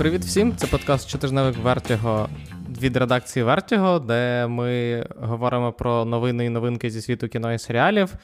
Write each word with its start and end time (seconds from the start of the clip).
Привіт 0.00 0.24
всім! 0.24 0.56
Це 0.56 0.66
подкаст 0.66 1.08
Чотижневик 1.08 1.56
Вертіго 1.56 2.28
від 2.80 2.96
редакції 2.96 3.42
Вертіго, 3.42 3.98
де 3.98 4.46
ми 4.46 5.06
говоримо 5.20 5.72
про 5.72 6.04
новини 6.04 6.44
і 6.44 6.48
новинки 6.48 6.90
зі 6.90 7.02
світу 7.02 7.28
кіно 7.28 7.52
і 7.52 7.58
серіалів. 7.58 8.14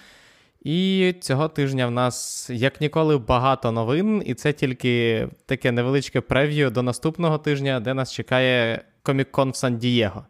І 0.63 1.15
цього 1.21 1.49
тижня 1.49 1.87
в 1.87 1.91
нас, 1.91 2.47
як 2.51 2.81
ніколи, 2.81 3.19
багато 3.19 3.73
новин, 3.73 4.23
і 4.27 4.35
це 4.35 4.53
тільки 4.53 5.29
таке 5.47 5.73
невеличке 5.73 6.21
прев'ю 6.21 6.71
до 6.71 6.83
наступного 6.83 7.39
тижня, 7.39 7.81
де 7.81 7.95
нас 7.95 8.13
чекає 8.13 8.85
Комік-кон 9.03 9.51
в 9.51 9.57
Сан-Дієго. 9.57 10.27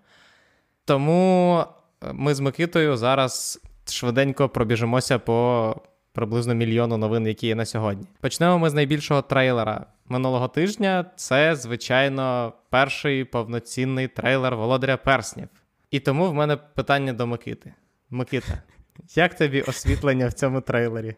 Тому 0.85 1.65
ми 2.13 2.35
з 2.35 2.41
Микитою 2.41 2.97
зараз 2.97 3.61
швиденько 3.89 4.49
пробіжимося 4.49 5.19
по 5.19 5.77
приблизно 6.17 6.55
мільйону 6.55 6.97
новин, 6.97 7.27
які 7.27 7.47
є 7.47 7.55
на 7.55 7.65
сьогодні. 7.65 8.07
Почнемо 8.21 8.59
ми 8.59 8.71
з 8.71 8.75
найбільшого 8.75 9.23
трейлера 9.23 9.87
минулого 10.09 10.49
тижня. 10.49 11.05
Це, 11.17 11.57
звичайно, 11.57 12.53
перший 12.71 13.25
повноцінний 13.25 14.09
трейлер 14.09 14.57
Володаря 14.57 14.97
Перснів. 14.97 15.49
І 15.91 16.01
тому 16.01 16.31
в 16.31 16.35
мене 16.35 16.57
питання 16.57 17.13
до 17.13 17.27
Микити. 17.27 17.75
Микита, 18.11 18.63
як 19.15 19.35
тобі 19.35 19.61
освітлення 19.63 20.27
в 20.27 20.33
цьому 20.33 20.61
трейлері? 20.61 21.15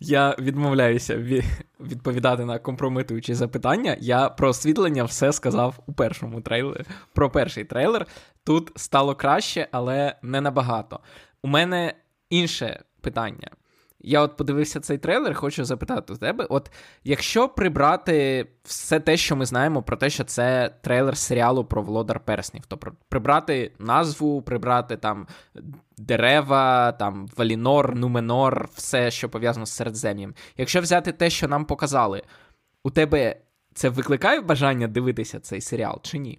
Я 0.00 0.36
відмовляюся 0.38 1.16
відповідати 1.80 2.44
на 2.44 2.58
компрометуючі 2.58 3.34
запитання. 3.34 3.96
Я 4.00 4.28
про 4.28 4.48
освітлення 4.48 5.04
все 5.04 5.32
сказав 5.32 5.78
у 5.86 5.92
першому 5.92 6.40
трейлері. 6.40 6.84
Про 7.12 7.30
перший 7.30 7.64
трейлер. 7.64 8.06
Тут 8.44 8.72
стало 8.76 9.14
краще, 9.14 9.68
але 9.72 10.16
не 10.22 10.40
набагато. 10.40 11.00
У 11.42 11.48
мене 11.48 11.94
інше 12.30 12.80
питання. 13.00 13.50
Я 14.08 14.20
от 14.20 14.36
подивився 14.36 14.80
цей 14.80 14.98
трейлер, 14.98 15.34
хочу 15.34 15.64
запитати 15.64 16.12
у 16.12 16.16
тебе: 16.16 16.46
от 16.48 16.70
якщо 17.04 17.48
прибрати 17.48 18.46
все 18.62 19.00
те, 19.00 19.16
що 19.16 19.36
ми 19.36 19.46
знаємо 19.46 19.82
про 19.82 19.96
те, 19.96 20.10
що 20.10 20.24
це 20.24 20.74
трейлер 20.80 21.16
серіалу 21.16 21.64
про 21.64 21.82
Володар 21.82 22.20
Перснів, 22.20 22.66
то 22.66 22.78
прибрати 23.08 23.72
назву, 23.78 24.42
прибрати 24.42 24.96
там 24.96 25.26
дерева, 25.98 26.92
там 26.92 27.28
Валінор, 27.36 27.96
Нуменор, 27.96 28.68
все, 28.74 29.10
що 29.10 29.28
пов'язано 29.28 29.66
з 29.66 29.70
Середзем'ям. 29.70 30.34
Якщо 30.56 30.80
взяти 30.80 31.12
те, 31.12 31.30
що 31.30 31.48
нам 31.48 31.64
показали, 31.64 32.22
у 32.84 32.90
тебе 32.90 33.36
це 33.74 33.88
викликає 33.88 34.40
бажання 34.40 34.88
дивитися 34.88 35.40
цей 35.40 35.60
серіал 35.60 36.00
чи 36.02 36.18
ні? 36.18 36.38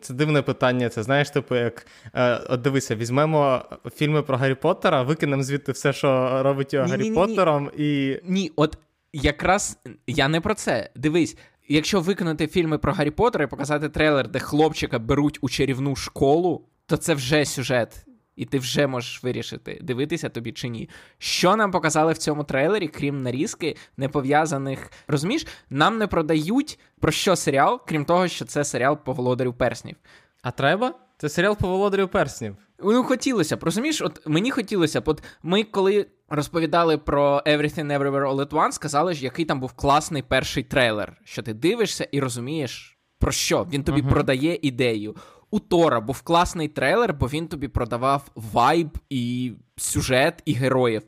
Це 0.00 0.14
дивне 0.14 0.42
питання. 0.42 0.88
Це 0.88 1.02
знаєш, 1.02 1.30
типу, 1.30 1.54
як 1.54 1.86
е, 2.14 2.40
от 2.48 2.60
дивися, 2.60 2.96
візьмемо 2.96 3.62
фільми 3.94 4.22
про 4.22 4.36
Гаррі 4.36 4.54
Поттера, 4.54 5.02
викинемо 5.02 5.42
звідти 5.42 5.72
все, 5.72 5.92
що 5.92 6.42
робить 6.42 6.74
його 6.74 6.86
Гаррі 6.86 7.10
Поттером, 7.10 7.70
і. 7.76 8.20
Ні, 8.24 8.52
от 8.56 8.78
якраз 9.12 9.78
я 10.06 10.28
не 10.28 10.40
про 10.40 10.54
це. 10.54 10.90
Дивись, 10.96 11.36
якщо 11.68 12.00
викинути 12.00 12.46
фільми 12.46 12.78
про 12.78 12.92
Гаррі 12.92 13.10
Поттера 13.10 13.44
і 13.44 13.48
показати 13.48 13.88
трейлер, 13.88 14.28
де 14.28 14.38
хлопчика 14.38 14.98
беруть 14.98 15.38
у 15.40 15.48
чарівну 15.48 15.96
школу, 15.96 16.64
то 16.86 16.96
це 16.96 17.14
вже 17.14 17.44
сюжет 17.44 18.06
і 18.36 18.44
ти 18.44 18.58
вже 18.58 18.86
можеш 18.86 19.22
вирішити, 19.24 19.78
дивитися 19.82 20.28
тобі 20.28 20.52
чи 20.52 20.68
ні. 20.68 20.88
Що 21.18 21.56
нам 21.56 21.70
показали 21.70 22.12
в 22.12 22.18
цьому 22.18 22.44
трейлері, 22.44 22.88
крім 22.88 23.22
нарізки, 23.22 23.76
не 23.96 24.08
пов'язаних. 24.08 24.90
Розумієш, 25.08 25.46
нам 25.70 25.98
не 25.98 26.06
продають 26.06 26.78
про 27.00 27.12
що 27.12 27.36
серіал, 27.36 27.80
крім 27.86 28.04
того, 28.04 28.28
що 28.28 28.44
це 28.44 28.64
серіал 28.64 28.98
по 29.04 29.12
володарю 29.12 29.52
перснів. 29.52 29.96
А 30.42 30.50
треба? 30.50 30.94
Це 31.18 31.28
серіал 31.28 31.56
по 31.56 31.68
володарю 31.68 32.08
перснів. 32.08 32.56
Ну, 32.84 33.04
хотілося 33.04 33.56
б, 33.56 33.64
розумієш, 33.64 34.02
от 34.02 34.26
мені 34.26 34.50
хотілося 34.50 35.00
б. 35.00 35.08
От 35.08 35.22
ми 35.42 35.64
коли 35.64 36.06
розповідали 36.28 36.98
про 36.98 37.42
Everything 37.46 37.98
Everywhere 37.98 38.34
All 38.34 38.46
at 38.46 38.48
Once, 38.48 38.72
сказали 38.72 39.14
ж, 39.14 39.24
який 39.24 39.44
там 39.44 39.60
був 39.60 39.72
класний 39.72 40.22
перший 40.22 40.62
трейлер, 40.62 41.16
що 41.24 41.42
ти 41.42 41.54
дивишся 41.54 42.08
і 42.12 42.20
розумієш, 42.20 42.98
про 43.18 43.32
що 43.32 43.66
він 43.72 43.84
тобі 43.84 44.02
uh-huh. 44.02 44.10
продає 44.10 44.58
ідею 44.62 45.16
у 45.52 45.60
Тора 45.60 46.00
був 46.00 46.22
класний 46.22 46.68
трейлер, 46.68 47.14
бо 47.14 47.26
він 47.26 47.48
тобі 47.48 47.68
продавав 47.68 48.30
вайб 48.34 48.98
і 49.10 49.52
сюжет, 49.76 50.42
і 50.44 50.52
героїв. 50.52 51.02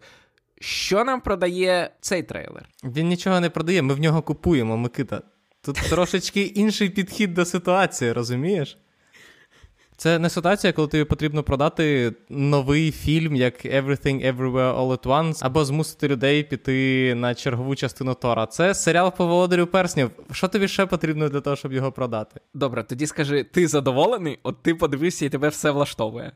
Що 0.61 1.05
нам 1.05 1.21
продає 1.21 1.91
цей 2.01 2.23
трейлер? 2.23 2.69
Він 2.85 3.09
нічого 3.09 3.41
не 3.41 3.51
продає, 3.51 3.83
ми 3.83 3.95
в 3.95 4.01
нього 4.01 4.23
купуємо, 4.23 4.77
Микита. 4.77 5.23
Тут 5.63 5.77
трошечки 5.77 6.43
інший 6.43 6.91
підхід 6.91 7.35
до 7.35 7.45
ситуації, 7.45 8.13
розумієш? 8.13 8.79
Це 9.97 10.19
не 10.19 10.31
ситуація, 10.31 10.73
коли 10.73 10.89
тобі 10.89 11.05
потрібно 11.05 11.43
продати 11.43 12.13
новий 12.29 12.93
фільм, 12.93 13.37
як 13.37 13.67
Everything 13.67 14.35
Everywhere 14.35 14.79
All 14.79 14.99
at 14.99 15.03
Once, 15.03 15.39
або 15.41 15.65
змусити 15.65 16.09
людей 16.09 16.43
піти 16.43 17.15
на 17.15 17.35
чергову 17.35 17.75
частину 17.75 18.15
Тора. 18.15 18.47
Це 18.47 18.75
серіал 18.75 19.17
по 19.17 19.27
володарю 19.27 19.67
перснів. 19.67 20.11
Що 20.33 20.49
тобі 20.49 20.69
ще 20.69 20.87
потрібно 20.87 21.29
для 21.29 21.41
того, 21.41 21.57
щоб 21.57 21.73
його 21.73 21.93
продати? 21.93 22.41
Добре, 22.55 22.85
тоді 22.85 23.07
скажи, 23.07 23.45
ти 23.45 23.69
задоволений? 23.69 24.39
От 24.43 24.63
ти 24.63 24.75
подивився 24.75 25.25
і 25.25 25.29
тебе 25.29 25.49
все 25.49 25.71
влаштовує. 25.71 26.33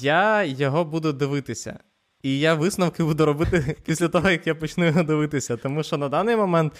Я 0.00 0.44
його 0.44 0.84
буду 0.84 1.12
дивитися. 1.12 1.78
І 2.22 2.38
я 2.38 2.54
висновки 2.54 3.04
буду 3.04 3.26
робити 3.26 3.76
після 3.84 4.08
того, 4.08 4.30
як 4.30 4.46
я 4.46 4.54
почну 4.54 4.84
його 4.84 5.02
дивитися. 5.02 5.56
Тому 5.56 5.82
що 5.82 5.96
на 5.96 6.08
даний 6.08 6.36
момент 6.36 6.72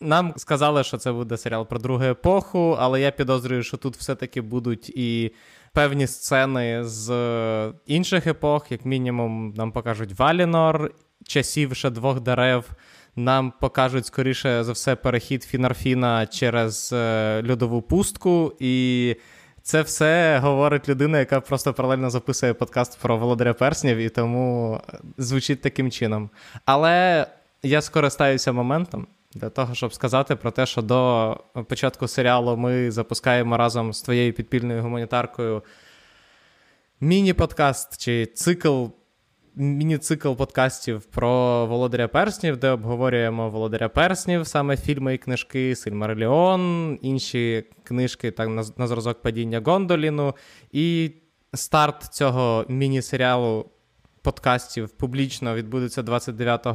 нам 0.00 0.32
сказали, 0.36 0.84
що 0.84 0.96
це 0.96 1.12
буде 1.12 1.36
серіал 1.36 1.66
про 1.66 1.78
другу 1.78 2.04
епоху, 2.04 2.76
але 2.80 3.00
я 3.00 3.10
підозрюю, 3.10 3.62
що 3.62 3.76
тут 3.76 3.96
все-таки 3.96 4.40
будуть 4.40 4.88
і 4.88 5.32
певні 5.76 6.06
сцени 6.06 6.84
з 6.84 7.10
інших 7.86 8.26
епох, 8.26 8.72
як 8.72 8.84
мінімум, 8.84 9.54
нам 9.56 9.72
покажуть 9.72 10.18
Валінор, 10.18 10.90
часів 11.26 11.76
ще 11.76 11.90
двох 11.90 12.20
дерев. 12.20 12.70
Нам 13.16 13.52
покажуть, 13.60 14.06
скоріше 14.06 14.64
за 14.64 14.72
все, 14.72 14.96
перехід 14.96 15.42
Фінарфіна 15.42 16.26
через 16.26 16.90
е, 16.92 17.42
льодову 17.50 17.82
пустку. 17.82 18.52
І 18.60 19.16
це 19.62 19.82
все 19.82 20.38
говорить 20.38 20.88
людина, 20.88 21.18
яка 21.18 21.40
просто 21.40 21.72
паралельно 21.72 22.10
записує 22.10 22.54
подкаст 22.54 22.98
про 23.00 23.16
Володаря 23.16 23.54
Перснів, 23.54 23.96
і 23.96 24.08
тому 24.08 24.80
звучить 25.18 25.60
таким 25.60 25.90
чином. 25.90 26.30
Але 26.64 27.26
я 27.62 27.80
скористаюся 27.80 28.52
моментом 28.52 29.06
для 29.36 29.50
того, 29.50 29.74
щоб 29.74 29.94
сказати 29.94 30.36
про 30.36 30.50
те, 30.50 30.66
що 30.66 30.82
до 30.82 31.40
початку 31.68 32.08
серіалу 32.08 32.56
ми 32.56 32.90
запускаємо 32.90 33.56
разом 33.56 33.92
з 33.92 34.02
твоєю 34.02 34.32
підпільною 34.32 34.82
гуманітаркою 34.82 35.62
міні-подкаст 37.00 38.00
чи 38.00 38.26
цикл. 38.26 38.84
Міні-цикл 39.58 40.32
подкастів 40.32 41.04
про 41.04 41.66
Володаря 41.66 42.08
Перснів, 42.08 42.56
де 42.56 42.70
обговорюємо 42.70 43.50
Володаря 43.50 43.88
Перснів, 43.88 44.46
саме 44.46 44.76
фільми 44.76 45.14
і 45.14 45.18
книжки, 45.18 45.76
Сильмареліон, 45.76 46.98
інші 47.02 47.64
книжки 47.84 48.30
так, 48.30 48.48
на, 48.48 48.64
на 48.76 48.86
зразок 48.86 49.22
падіння 49.22 49.62
Гондоліну. 49.64 50.34
І 50.72 51.10
старт 51.54 52.02
цього 52.02 52.64
міні-серіалу 52.68 53.70
подкастів 54.22 54.90
публічно 54.90 55.54
відбудеться 55.54 56.02
29 56.02 56.66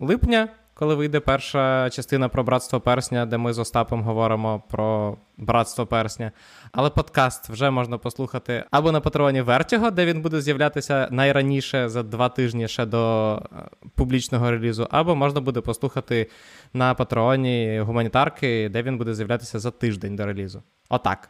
липня 0.00 0.48
коли 0.80 0.94
вийде 0.94 1.20
перша 1.20 1.90
частина 1.90 2.28
про 2.28 2.44
братство 2.44 2.80
персня, 2.80 3.26
де 3.26 3.38
ми 3.38 3.52
з 3.52 3.58
Остапом 3.58 4.02
говоримо 4.02 4.62
про 4.68 5.16
братство 5.36 5.86
персня. 5.86 6.32
Але 6.72 6.90
подкаст 6.90 7.48
вже 7.48 7.70
можна 7.70 7.98
послухати 7.98 8.64
або 8.70 8.92
на 8.92 9.00
патреоні 9.00 9.42
Вертіго, 9.42 9.90
де 9.90 10.06
він 10.06 10.22
буде 10.22 10.40
з'являтися 10.40 11.08
найраніше 11.10 11.88
за 11.88 12.02
два 12.02 12.28
тижні 12.28 12.68
ще 12.68 12.86
до 12.86 13.34
е, 13.36 13.56
публічного 13.94 14.50
релізу, 14.50 14.88
або 14.90 15.16
можна 15.16 15.40
буде 15.40 15.60
послухати 15.60 16.30
на 16.72 16.94
патреоні 16.94 17.80
гуманітарки, 17.80 18.68
де 18.68 18.82
він 18.82 18.98
буде 18.98 19.14
з'являтися 19.14 19.58
за 19.58 19.70
тиждень 19.70 20.16
до 20.16 20.26
релізу. 20.26 20.62
Отак. 20.88 21.28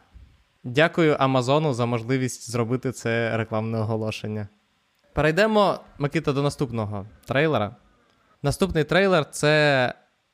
Дякую 0.63 1.15
Амазону 1.19 1.73
за 1.73 1.85
можливість 1.85 2.51
зробити 2.51 2.91
це 2.91 3.37
рекламне 3.37 3.77
оголошення. 3.77 4.47
Перейдемо, 5.13 5.79
Микита, 5.99 6.33
до 6.33 6.41
наступного 6.41 7.05
трейлера. 7.25 7.75
Наступний 8.43 8.83
трейлер 8.83 9.29
це 9.29 9.93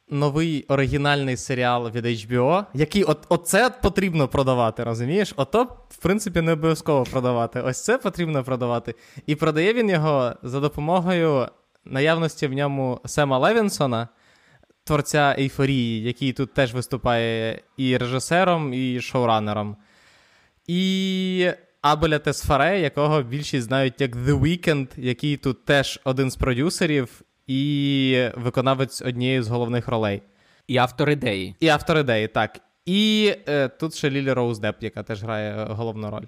новий 0.10 0.66
оригінальний 0.68 1.38
серіал 1.38 1.90
від 1.90 2.06
HBO, 2.06 2.66
який 2.74 3.04
от, 3.04 3.26
оце 3.30 3.70
потрібно 3.70 4.28
продавати, 4.28 4.84
розумієш? 4.84 5.34
Ото, 5.36 5.64
в 5.90 5.98
принципі, 5.98 6.42
не 6.42 6.52
обов'язково 6.52 7.04
продавати. 7.04 7.62
Ось 7.62 7.84
це 7.84 7.98
потрібно 7.98 8.44
продавати. 8.44 8.96
І 9.26 9.36
продає 9.36 9.74
він 9.74 9.90
його 9.90 10.34
за 10.44 10.60
допомогою 10.60 11.48
наявності 11.86 12.48
в 12.48 12.54
ньому 12.54 13.00
Сема 13.06 13.38
Левінсона, 13.38 14.08
творця 14.84 15.36
ейфорії, 15.40 16.04
який 16.04 16.34
тут 16.34 16.54
теж 16.54 16.74
виступає 16.74 17.62
і 17.78 17.98
режисером, 17.98 18.74
і 18.74 19.02
шоуранером. 19.02 19.78
І. 20.68 21.52
Абеля 21.82 22.20
Тесфаре, 22.20 22.80
якого 22.80 23.24
більшість 23.24 23.68
знають 23.68 24.02
як 24.02 24.16
The 24.16 24.40
Weeknd, 24.40 24.88
який 24.98 25.38
тут 25.38 25.66
теж 25.66 26.00
один 26.04 26.32
з 26.32 26.36
продюсерів, 26.36 27.22
і 27.48 28.30
виконавець 28.36 29.02
однієї 29.02 29.42
з 29.42 29.48
головних 29.48 29.88
ролей. 29.88 30.22
І 30.68 30.78
автор 30.78 31.10
ідеї. 31.10 31.56
І 31.60 31.68
автор 31.68 31.98
ідеї, 31.98 32.28
так. 32.28 32.60
І 32.86 33.34
е, 33.48 33.68
тут 33.68 33.96
ще 33.96 34.10
Лілі 34.10 34.32
Роуз 34.32 34.60
Депп, 34.60 34.76
яка 34.84 35.04
теж 35.04 35.24
грає 35.24 35.66
головну 35.70 36.10
роль. 36.10 36.26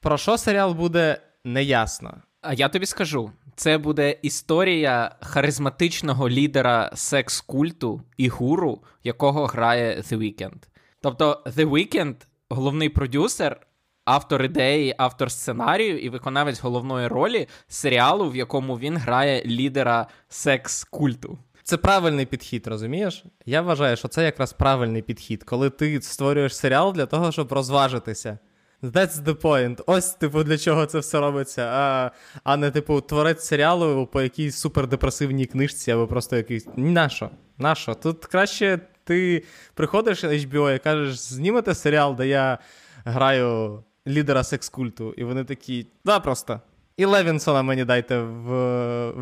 Про 0.00 0.18
що 0.18 0.38
серіал 0.38 0.72
буде 0.72 1.20
неясно. 1.44 2.14
А 2.42 2.54
я 2.54 2.68
тобі 2.68 2.86
скажу: 2.86 3.32
це 3.56 3.78
буде 3.78 4.16
історія 4.22 5.16
харизматичного 5.20 6.30
лідера 6.30 6.90
секс-культу 6.94 8.02
і 8.16 8.28
гуру, 8.28 8.82
якого 9.04 9.46
грає 9.46 9.96
The 9.96 10.18
Weeknd. 10.18 10.62
Тобто, 11.02 11.42
The 11.46 11.70
Weeknd— 11.70 12.14
головний 12.48 12.88
продюсер, 12.88 13.60
автор 14.08 14.44
ідеї, 14.44 14.94
автор 14.98 15.30
сценарію 15.30 15.98
і 15.98 16.08
виконавець 16.08 16.60
головної 16.60 17.06
ролі 17.06 17.48
серіалу, 17.68 18.30
в 18.30 18.36
якому 18.36 18.78
він 18.78 18.96
грає 18.96 19.42
лідера 19.46 20.06
секс-культу. 20.28 21.38
Це 21.62 21.76
правильний 21.76 22.26
підхід, 22.26 22.66
розумієш? 22.66 23.24
Я 23.46 23.62
вважаю, 23.62 23.96
що 23.96 24.08
це 24.08 24.24
якраз 24.24 24.52
правильний 24.52 25.02
підхід, 25.02 25.44
коли 25.44 25.70
ти 25.70 26.02
створюєш 26.02 26.56
серіал 26.56 26.92
для 26.92 27.06
того, 27.06 27.32
щоб 27.32 27.52
розважитися. 27.52 28.38
That's 28.82 29.24
the 29.24 29.34
point. 29.34 29.82
Ось, 29.86 30.10
типу, 30.10 30.44
для 30.44 30.58
чого 30.58 30.86
це 30.86 30.98
все 30.98 31.20
робиться, 31.20 31.62
а 31.62 32.10
а 32.44 32.56
не, 32.56 32.70
типу, 32.70 33.00
творець 33.00 33.44
серіалу 33.44 34.06
по 34.06 34.22
якійсь 34.22 34.56
супердепресивній 34.56 35.46
книжці 35.46 35.90
або 35.90 36.06
просто 36.06 36.36
якийсь. 36.36 36.66
Нащо? 36.76 37.30
Нащо? 37.58 37.94
Тут 37.94 38.26
краще 38.26 38.80
ти 39.04 39.44
приходиш 39.74 40.22
на 40.22 40.28
HBO 40.28 40.74
і 40.74 40.78
кажеш, 40.78 41.18
знімете 41.18 41.74
серіал, 41.74 42.14
де 42.14 42.26
я 42.28 42.58
граю 43.04 43.82
лідера 44.08 44.44
секс-культу, 44.44 45.14
і 45.16 45.24
вони 45.24 45.44
такі, 45.44 45.86
да, 46.04 46.20
просто. 46.20 46.60
І 46.96 47.04
Левінсона 47.04 47.62
мені 47.62 47.84
дайте 47.84 48.18
в, 48.18 48.50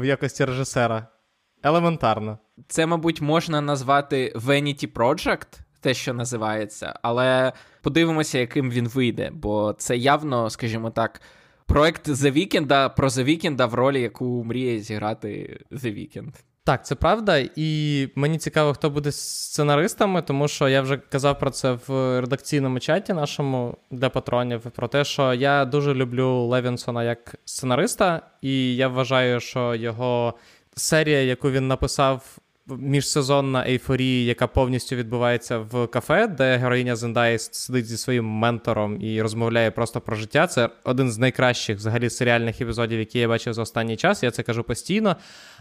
в 0.00 0.04
якості 0.04 0.44
режисера. 0.44 1.06
Елементарно. 1.62 2.38
Це, 2.68 2.86
мабуть, 2.86 3.20
можна 3.20 3.60
назвати 3.60 4.32
Vanity 4.36 4.92
Project, 4.92 5.60
те, 5.80 5.94
що 5.94 6.14
називається, 6.14 6.98
але 7.02 7.52
подивимося, 7.82 8.38
яким 8.38 8.70
він 8.70 8.88
вийде, 8.88 9.30
бо 9.32 9.74
це 9.78 9.96
явно, 9.96 10.50
скажімо 10.50 10.90
так, 10.90 11.20
проект 11.66 12.08
The 12.08 12.32
Weeknd 12.36 12.94
про 12.96 13.08
The 13.08 13.24
Weeknd 13.24 13.68
в 13.68 13.74
ролі, 13.74 14.00
яку 14.00 14.44
мріє 14.44 14.80
зіграти 14.80 15.60
The 15.72 15.86
Weeknd. 15.86 16.32
Так, 16.66 16.86
це 16.86 16.94
правда, 16.94 17.44
і 17.56 18.08
мені 18.14 18.38
цікаво, 18.38 18.74
хто 18.74 18.90
буде 18.90 19.12
сценаристами, 19.12 20.22
тому 20.22 20.48
що 20.48 20.68
я 20.68 20.82
вже 20.82 20.96
казав 20.96 21.38
про 21.38 21.50
це 21.50 21.72
в 21.86 22.20
редакційному 22.20 22.80
чаті 22.80 23.12
нашому 23.12 23.76
для 23.90 24.08
патронів. 24.08 24.60
Про 24.60 24.88
те, 24.88 25.04
що 25.04 25.34
я 25.34 25.64
дуже 25.64 25.94
люблю 25.94 26.46
Левінсона 26.46 27.04
як 27.04 27.34
сценариста, 27.44 28.22
і 28.42 28.76
я 28.76 28.88
вважаю, 28.88 29.40
що 29.40 29.74
його 29.74 30.34
серія, 30.74 31.22
яку 31.22 31.50
він 31.50 31.68
написав. 31.68 32.38
Міжсезонна 32.68 33.64
ейфорія, 33.68 34.26
яка 34.26 34.46
повністю 34.46 34.96
відбувається 34.96 35.58
в 35.58 35.86
кафе, 35.86 36.26
де 36.26 36.56
героїня 36.56 36.96
Зендаї 36.96 37.38
сидить 37.38 37.86
зі 37.86 37.96
своїм 37.96 38.24
ментором 38.24 39.02
і 39.02 39.22
розмовляє 39.22 39.70
просто 39.70 40.00
про 40.00 40.16
життя. 40.16 40.46
Це 40.46 40.70
один 40.84 41.10
з 41.10 41.18
найкращих 41.18 41.76
взагалі 41.76 42.10
серіальних 42.10 42.60
епізодів, 42.60 42.98
які 42.98 43.18
я 43.18 43.28
бачив 43.28 43.54
за 43.54 43.62
останній 43.62 43.96
час. 43.96 44.22
Я 44.22 44.30
це 44.30 44.42
кажу 44.42 44.62
постійно. 44.62 45.16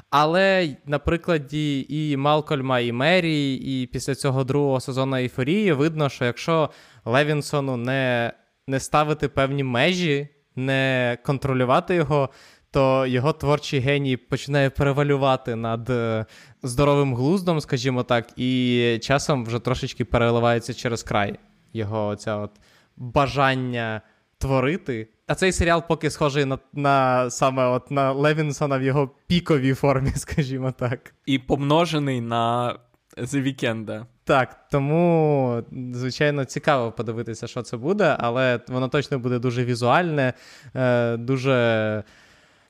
Але 0.10 0.76
на 0.86 1.00
прикладі 1.00 1.86
і 1.90 2.18
Малкольма, 2.18 2.80
і 2.80 2.92
Мері, 2.92 3.54
і 3.56 3.88
після 3.88 4.16
цього 4.16 4.44
другого 4.44 4.80
сезону 4.80 5.16
ейфорії 5.16 5.74
видно, 5.74 6.10
що 6.10 6.26
якщо 6.26 6.70
Левінсону 7.06 7.78
не, 7.78 8.34
не 8.68 8.80
ставити 8.80 9.28
певні 9.28 9.64
межі, 9.64 10.28
не 10.56 11.18
контролювати 11.26 11.96
його 11.96 12.30
то 12.76 13.06
його 13.08 13.34
творчий 13.34 13.80
геній 13.80 14.18
починає 14.18 14.70
перевалювати 14.70 15.56
над 15.56 15.90
е, 15.90 16.26
здоровим 16.64 17.16
глуздом, 17.16 17.62
скажімо 17.62 18.04
так, 18.04 18.28
і 18.36 19.00
часом 19.02 19.46
вже 19.46 19.60
трошечки 19.60 20.06
переливається 20.06 20.74
через 20.74 21.04
край 21.04 21.40
його 21.74 22.08
оця 22.08 22.36
от 22.38 22.52
бажання 22.98 24.02
творити. 24.38 25.08
А 25.28 25.36
цей 25.36 25.52
серіал 25.52 25.84
поки 25.88 26.10
схожий 26.10 26.46
на 26.46 26.60
на 26.74 27.30
саме 27.30 27.66
от 27.66 27.92
на 27.92 28.12
Левінсона 28.12 28.78
в 28.78 28.84
його 28.84 29.10
піковій 29.28 29.74
формі, 29.74 30.12
скажімо 30.16 30.72
так. 30.72 31.14
І 31.26 31.40
помножений 31.40 32.22
на 32.22 32.76
The 33.18 33.44
Weeknd. 33.44 34.06
Так, 34.24 34.68
тому, 34.72 35.64
звичайно, 35.94 36.46
цікаво 36.46 36.92
подивитися, 36.92 37.48
що 37.48 37.62
це 37.62 37.78
буде, 37.78 38.16
але 38.20 38.60
воно 38.68 38.88
точно 38.88 39.20
буде 39.20 39.40
дуже 39.40 39.66
візуальне, 39.66 40.34
е, 40.76 41.18
дуже 41.18 42.04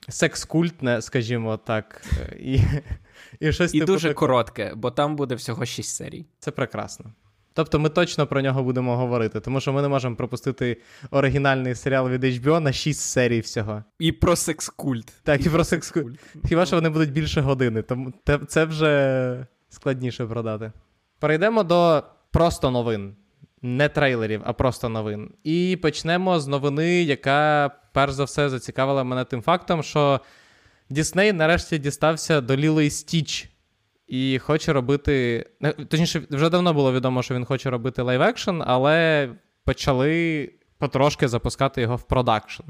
секс-культне, 0.09 1.01
скажімо 1.01 1.57
так. 1.57 2.01
І 2.39 2.59
і, 3.39 3.51
щось 3.51 3.75
і 3.75 3.79
типу 3.79 3.91
дуже 3.91 4.07
так... 4.07 4.17
коротке, 4.17 4.73
бо 4.75 4.91
там 4.91 5.15
буде 5.15 5.35
всього 5.35 5.65
6 5.65 5.95
серій. 5.95 6.25
Це 6.39 6.51
прекрасно. 6.51 7.13
Тобто 7.53 7.79
ми 7.79 7.89
точно 7.89 8.27
про 8.27 8.41
нього 8.41 8.63
будемо 8.63 8.97
говорити, 8.97 9.39
тому 9.39 9.59
що 9.59 9.73
ми 9.73 9.81
не 9.81 9.87
можемо 9.87 10.15
пропустити 10.15 10.81
оригінальний 11.11 11.75
серіал 11.75 12.09
від 12.09 12.23
HBO 12.23 12.59
на 12.59 12.71
6 12.71 13.01
серій 13.01 13.39
всього. 13.39 13.83
І 13.99 14.11
про 14.11 14.35
секс-культ. 14.35 15.13
Так, 15.23 15.45
і 15.45 15.49
про 15.49 15.63
секс-культ. 15.63 16.19
Хіба 16.47 16.65
що 16.65 16.75
вони 16.75 16.89
будуть 16.89 17.11
більше 17.11 17.41
години, 17.41 17.81
тому 17.81 18.13
це 18.47 18.65
вже 18.65 19.47
складніше 19.69 20.25
продати. 20.25 20.71
Перейдемо 21.19 21.63
до 21.63 22.03
просто 22.31 22.71
новин 22.71 23.15
не 23.65 23.89
трейлерів, 23.89 24.41
а 24.45 24.53
просто 24.53 24.89
новин. 24.89 25.33
І 25.43 25.79
почнемо 25.81 26.39
з 26.39 26.47
новини, 26.47 27.03
яка 27.03 27.71
перш 27.93 28.13
за 28.13 28.23
все 28.23 28.49
зацікавила 28.49 29.03
мене 29.03 29.23
тим 29.23 29.41
фактом, 29.41 29.83
що 29.83 30.21
Дісней 30.89 31.33
нарешті 31.33 31.77
дістався 31.77 32.41
до 32.41 32.55
Ліло 32.55 32.82
і 32.82 32.89
Стіч. 32.89 33.49
І 34.07 34.39
хоче 34.39 34.73
робити. 34.73 35.45
Точніше, 35.89 36.21
вже 36.29 36.49
давно 36.49 36.73
було 36.73 36.93
відомо, 36.93 37.23
що 37.23 37.35
він 37.35 37.45
хоче 37.45 37.69
робити 37.69 38.01
лайв-екшн, 38.01 38.63
але 38.67 39.29
почали 39.63 40.51
потрошки 40.77 41.27
запускати 41.27 41.81
його 41.81 41.95
в 41.95 42.03
продакшн. 42.03 42.63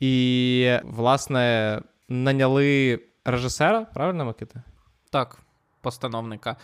І, 0.00 0.78
власне, 0.84 1.82
наняли 2.08 3.00
режисера, 3.24 3.84
правильно, 3.84 4.24
Микита? 4.24 4.62
Так, 5.10 5.38
постановника. 5.80 6.56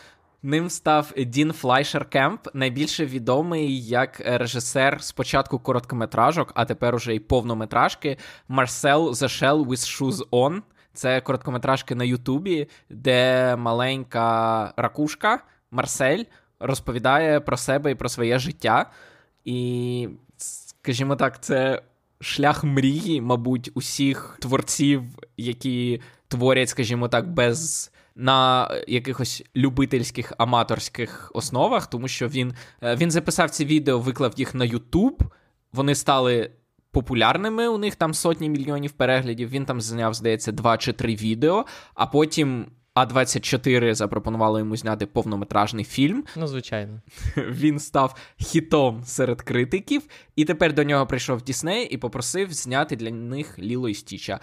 Ним 0.44 0.70
став 0.70 1.12
Дін 1.16 1.52
Флайшер 1.52 2.04
Кемп, 2.04 2.48
найбільше 2.54 3.06
відомий 3.06 3.84
як 3.86 4.22
режисер 4.24 5.02
спочатку 5.02 5.58
короткометражок, 5.58 6.52
а 6.54 6.64
тепер 6.64 6.94
уже 6.94 7.14
й 7.14 7.18
повнометражки 7.20 8.16
Marcel 8.50 9.10
The 9.10 9.28
Shell 9.28 9.66
with 9.66 9.68
Shoes 9.68 10.28
On. 10.30 10.62
Це 10.94 11.20
короткометражки 11.20 11.94
на 11.94 12.04
Ютубі, 12.04 12.68
де 12.90 13.56
маленька 13.56 14.72
ракушка 14.76 15.44
Марсель 15.70 16.24
розповідає 16.60 17.40
про 17.40 17.56
себе 17.56 17.90
і 17.90 17.94
про 17.94 18.08
своє 18.08 18.38
життя. 18.38 18.90
І, 19.44 20.08
скажімо 20.36 21.16
так, 21.16 21.42
це 21.42 21.82
шлях 22.20 22.64
мрії, 22.64 23.20
мабуть, 23.20 23.70
усіх 23.74 24.36
творців, 24.40 25.02
які 25.36 26.00
творять, 26.28 26.68
скажімо 26.68 27.08
так, 27.08 27.28
без 27.32 27.91
на 28.14 28.70
якихось 28.88 29.44
любительських 29.56 30.32
аматорських 30.38 31.30
основах, 31.34 31.86
тому 31.86 32.08
що 32.08 32.28
він 32.28 32.54
е, 32.82 32.96
він 32.96 33.10
записав 33.10 33.50
ці 33.50 33.64
відео, 33.64 33.98
виклав 33.98 34.32
їх 34.36 34.54
на 34.54 34.64
YouTube, 34.64 35.18
вони 35.72 35.94
стали 35.94 36.50
популярними. 36.90 37.68
У 37.68 37.78
них 37.78 37.94
там 37.94 38.14
сотні 38.14 38.50
мільйонів 38.50 38.92
переглядів. 38.92 39.48
Він 39.48 39.64
там 39.64 39.80
зняв, 39.80 40.14
здається, 40.14 40.52
два 40.52 40.78
чи 40.78 40.92
три 40.92 41.14
відео, 41.14 41.66
а 41.94 42.06
потім. 42.06 42.66
А24 42.94 43.94
запропонували 43.94 44.60
йому 44.60 44.76
зняти 44.76 45.06
повнометражний 45.06 45.84
фільм. 45.84 46.24
Ну, 46.36 46.46
звичайно. 46.46 47.00
Він 47.36 47.78
став 47.78 48.16
хітом 48.40 49.02
серед 49.04 49.42
критиків, 49.42 50.02
і 50.36 50.44
тепер 50.44 50.72
до 50.72 50.84
нього 50.84 51.06
прийшов 51.06 51.42
Дісней 51.42 51.86
і 51.86 51.96
попросив 51.96 52.52
зняти 52.52 52.96
для 52.96 53.10
них 53.10 53.58
Ліло 53.58 53.88
і 53.88 53.94
Стіча. 53.94 54.40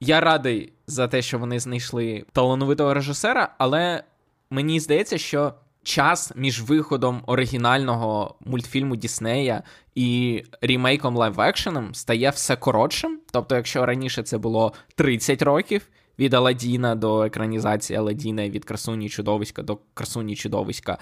Я 0.00 0.20
радий 0.20 0.72
за 0.86 1.08
те, 1.08 1.22
що 1.22 1.38
вони 1.38 1.60
знайшли 1.60 2.24
талановитого 2.32 2.94
режисера, 2.94 3.54
але 3.58 4.04
мені 4.50 4.80
здається, 4.80 5.18
що 5.18 5.54
час 5.82 6.32
між 6.36 6.62
виходом 6.62 7.22
оригінального 7.26 8.34
мультфільму 8.40 8.96
Діснея 8.96 9.62
і 9.94 10.42
рімейком 10.60 11.16
лайв-екшеном 11.16 11.94
стає 11.94 12.30
все 12.30 12.56
коротшим. 12.56 13.20
Тобто, 13.32 13.56
якщо 13.56 13.86
раніше 13.86 14.22
це 14.22 14.38
було 14.38 14.72
30 14.94 15.42
років. 15.42 15.88
Від 16.18 16.34
Аладдіна 16.34 16.94
до 16.94 17.24
екранізації 17.24 17.98
Аладдіна, 17.98 18.48
від 18.48 18.64
красуні 18.64 19.08
чудовиська 19.08 19.62
до 19.62 19.78
красуні 19.94 20.36
чудовиська, 20.36 20.98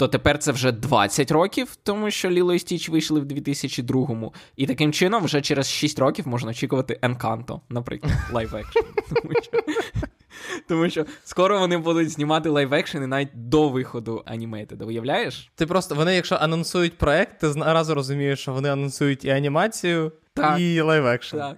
то 0.00 0.08
тепер 0.08 0.38
це 0.38 0.52
вже 0.52 0.72
20 0.72 1.30
років, 1.30 1.76
тому 1.82 2.10
що 2.10 2.30
Ліло 2.30 2.54
і 2.54 2.58
Стіч 2.58 2.88
вийшли 2.88 3.20
в 3.20 3.24
2002-му. 3.24 4.34
І 4.56 4.66
таким 4.66 4.92
чином, 4.92 5.24
вже 5.24 5.40
через 5.40 5.70
6 5.70 5.98
років 5.98 6.28
можна 6.28 6.50
очікувати 6.50 6.98
Енканто, 7.02 7.60
наприклад, 7.68 8.12
лайв-екшн. 8.32 8.78
Тому 10.68 10.90
що 10.90 11.06
скоро 11.24 11.58
вони 11.58 11.78
будуть 11.78 12.10
знімати 12.10 12.48
лайв-екшени 12.48 13.06
навіть 13.06 13.28
до 13.34 13.68
виходу 13.68 14.22
animated 14.26 14.72
а, 14.72 14.84
уявляєш? 14.84 15.50
Ти 15.54 15.66
просто 15.66 15.94
вони, 15.94 16.14
якщо 16.14 16.36
анонсують 16.40 16.98
проект, 16.98 17.40
ти 17.40 17.46
одразу 17.46 17.94
розумієш, 17.94 18.40
що 18.40 18.52
вони 18.52 18.68
анонсують 18.68 19.24
і 19.24 19.30
анімацію, 19.30 20.12
так. 20.34 20.60
і 20.60 20.80
лайв-екшн. 20.80 21.36
Так. 21.36 21.56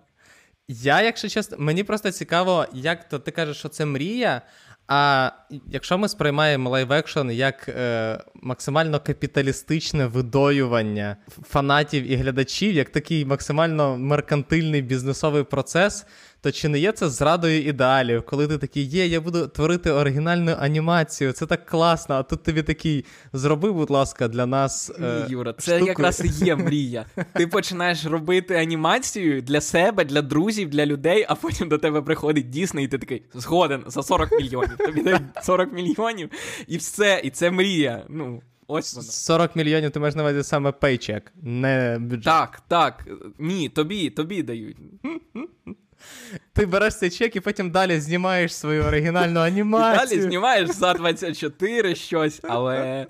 Я, 0.68 1.02
якщо 1.02 1.28
чесно, 1.28 1.56
мені 1.60 1.84
просто 1.84 2.10
цікаво, 2.10 2.66
як 2.72 3.08
то 3.08 3.18
ти 3.18 3.30
кажеш, 3.30 3.56
що 3.56 3.68
це 3.68 3.86
мрія. 3.86 4.42
А 4.88 5.30
якщо 5.66 5.98
ми 5.98 6.08
сприймаємо 6.08 6.70
лайв-екшн 6.70 7.30
як 7.30 7.68
е, 7.68 8.18
максимально 8.34 9.00
капіталістичне 9.00 10.06
видоювання 10.06 11.16
фанатів 11.42 12.10
і 12.10 12.16
глядачів, 12.16 12.74
як 12.74 12.90
такий 12.90 13.24
максимально 13.24 13.98
меркантильний 13.98 14.82
бізнесовий 14.82 15.42
процес, 15.42 16.06
то 16.42 16.52
чи 16.52 16.68
не 16.68 16.78
є 16.78 16.92
це 16.92 17.08
зрадою 17.08 17.62
ідеалів, 17.62 18.22
коли 18.26 18.48
ти 18.48 18.58
такий 18.58 18.84
є, 18.84 19.06
я 19.06 19.20
буду 19.20 19.46
творити 19.46 19.90
оригінальну 19.90 20.56
анімацію, 20.58 21.32
це 21.32 21.46
так 21.46 21.66
класно, 21.66 22.14
а 22.14 22.22
тут 22.22 22.42
тобі 22.42 22.62
такий 22.62 23.04
зроби, 23.32 23.72
будь 23.72 23.90
ласка, 23.90 24.28
для 24.28 24.46
нас. 24.46 24.92
Ні, 24.98 25.06
е, 25.06 25.26
Юра, 25.28 25.52
це 25.58 25.76
штуку. 25.76 25.88
якраз 25.88 26.22
і 26.24 26.44
є 26.44 26.56
мрія. 26.56 27.06
Ти 27.32 27.46
починаєш 27.46 28.04
робити 28.04 28.54
анімацію 28.54 29.42
для 29.42 29.60
себе, 29.60 30.04
для 30.04 30.22
друзів, 30.22 30.70
для 30.70 30.86
людей, 30.86 31.26
а 31.28 31.34
потім 31.34 31.68
до 31.68 31.78
тебе 31.78 32.02
приходить 32.02 32.50
Дісней, 32.50 32.84
і 32.84 32.88
ти 32.88 32.98
такий 32.98 33.22
згоден 33.34 33.84
за 33.86 34.02
40 34.02 34.32
мільйонів. 34.32 34.76
Тобі 34.76 35.02
дають 35.02 35.22
40 35.42 35.72
мільйонів, 35.72 36.30
і 36.66 36.76
все, 36.76 37.20
і 37.24 37.30
це 37.30 37.50
мрія. 37.50 38.04
Ну, 38.08 38.42
ось 38.66 38.94
воно. 38.94 39.06
40 39.06 39.56
мільйонів 39.56 39.90
ти 39.90 40.00
маєш 40.00 40.14
на 40.14 40.22
увазі 40.22 40.42
саме 40.42 40.72
paycheck, 40.72 41.32
не 41.42 41.98
бюджет. 42.00 42.24
Так, 42.24 42.62
так. 42.68 43.06
Ні, 43.38 43.68
тобі, 43.68 44.10
тобі 44.10 44.42
дають. 44.42 44.76
Ти 46.52 46.66
береш 46.66 46.96
цей 46.96 47.10
чек 47.10 47.36
і 47.36 47.40
потім 47.40 47.70
далі 47.70 48.00
знімаєш 48.00 48.54
свою 48.54 48.82
оригінальну 48.82 49.40
І 49.44 49.46
анімацію. 49.46 50.18
далі 50.18 50.22
знімаєш 50.28 50.70
за 50.70 50.94
24 50.94 51.94
щось, 51.94 52.40
але. 52.42 53.06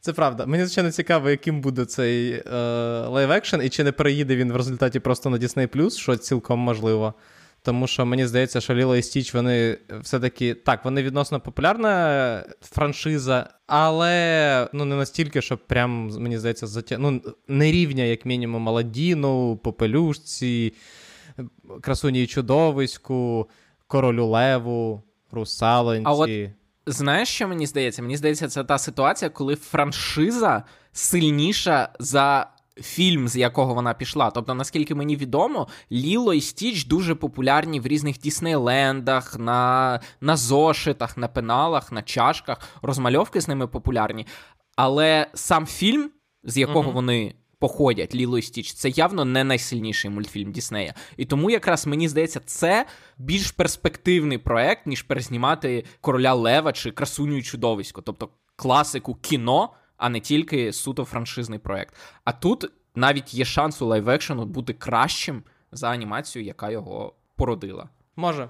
Це 0.00 0.12
правда. 0.12 0.46
Мені 0.46 0.64
звичайно 0.64 0.90
цікаво, 0.90 1.30
яким 1.30 1.60
буде 1.60 1.84
цей 1.84 2.32
е, 2.32 2.42
лайв-екшен, 3.06 3.62
і 3.62 3.68
чи 3.68 3.84
не 3.84 3.92
переїде 3.92 4.36
він 4.36 4.52
в 4.52 4.56
результаті 4.56 5.00
просто 5.00 5.30
на 5.30 5.38
Disney+, 5.38 5.90
що 5.90 6.16
цілком 6.16 6.60
можливо. 6.60 7.14
Тому 7.62 7.86
що 7.86 8.06
мені 8.06 8.26
здається, 8.26 8.60
що 8.60 8.74
Ліло 8.74 8.96
і 8.96 9.02
Стіч, 9.02 9.34
вони 9.34 9.78
все-таки 10.00 10.54
так, 10.54 10.84
вони 10.84 11.02
відносно 11.02 11.40
популярна 11.40 12.44
франшиза, 12.62 13.50
але 13.66 14.68
ну 14.72 14.84
не 14.84 14.96
настільки, 14.96 15.42
що 15.42 15.58
прям, 15.58 16.08
мені 16.18 16.38
здається, 16.38 16.66
затя... 16.66 16.98
ну, 16.98 17.22
не 17.48 17.72
рівня, 17.72 18.04
як 18.04 18.26
мінімум, 18.26 18.68
Аладдіну, 18.68 19.56
Попелюшці, 19.56 20.74
Красуні 21.80 22.22
і 22.22 22.26
Чудовиську, 22.26 23.48
Королю 23.86 24.26
Леву, 24.26 25.02
Русалонці. 25.30 26.02
А 26.06 26.12
от 26.12 26.30
Знаєш, 26.86 27.28
що 27.28 27.48
мені 27.48 27.66
здається? 27.66 28.02
Мені 28.02 28.16
здається, 28.16 28.48
це 28.48 28.64
та 28.64 28.78
ситуація, 28.78 29.30
коли 29.30 29.54
франшиза 29.54 30.62
сильніша 30.92 31.88
за 31.98 32.46
фільм, 32.76 33.28
з 33.28 33.36
якого 33.36 33.74
вона 33.74 33.94
пішла. 33.94 34.30
Тобто, 34.30 34.54
наскільки 34.54 34.94
мені 34.94 35.16
відомо, 35.16 35.68
Ліло 35.92 36.34
і 36.34 36.40
Стіч 36.40 36.84
дуже 36.84 37.14
популярні 37.14 37.80
в 37.80 37.86
різних 37.86 38.18
Діснейлендах, 38.18 39.38
на, 39.38 40.00
на 40.20 40.36
зошитах, 40.36 41.16
на 41.16 41.28
пеналах, 41.28 41.92
на 41.92 42.02
чашках. 42.02 42.58
Розмальовки 42.82 43.40
з 43.40 43.48
ними 43.48 43.66
популярні. 43.66 44.26
Але 44.76 45.26
сам 45.34 45.66
фільм, 45.66 46.10
з 46.44 46.56
якого 46.56 46.82
Мгм. 46.82 46.92
вони. 46.94 47.34
Походять 47.60 48.14
Ліло 48.14 48.38
і 48.38 48.42
Стіч, 48.42 48.72
це 48.72 48.88
явно 48.88 49.24
не 49.24 49.44
найсильніший 49.44 50.10
мультфільм 50.10 50.52
Діснея. 50.52 50.94
І 51.16 51.24
тому 51.24 51.50
якраз 51.50 51.86
мені 51.86 52.08
здається, 52.08 52.40
це 52.40 52.86
більш 53.18 53.50
перспективний 53.50 54.38
проект, 54.38 54.86
ніж 54.86 55.02
перезнімати 55.02 55.84
короля 56.00 56.34
Лева 56.34 56.72
чи 56.72 56.90
красуню 56.90 57.36
і 57.36 57.42
чудовисько, 57.42 58.02
тобто 58.02 58.28
класику 58.56 59.14
кіно, 59.14 59.70
а 59.96 60.08
не 60.08 60.20
тільки 60.20 60.72
суто 60.72 61.04
франшизний 61.04 61.58
проект. 61.58 61.94
А 62.24 62.32
тут 62.32 62.70
навіть 62.94 63.34
є 63.34 63.44
шанс 63.44 63.82
у 63.82 63.86
лайв-екшену 63.86 64.44
бути 64.44 64.72
кращим 64.72 65.42
за 65.72 65.90
анімацію, 65.90 66.44
яка 66.44 66.70
його 66.70 67.14
породила. 67.36 67.88
Може. 68.16 68.48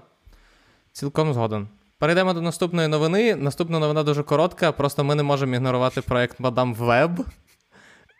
Цілком 0.91 1.33
згоден. 1.33 1.67
Перейдемо 1.97 2.33
до 2.33 2.41
наступної 2.41 2.87
новини. 2.87 3.35
Наступна 3.35 3.79
новина 3.79 4.03
дуже 4.03 4.23
коротка, 4.23 4.71
просто 4.71 5.03
ми 5.03 5.15
не 5.15 5.23
можемо 5.23 5.55
ігнорувати 5.55 6.01
проект 6.01 6.39
Мадам 6.39 6.73
Веб, 6.73 7.25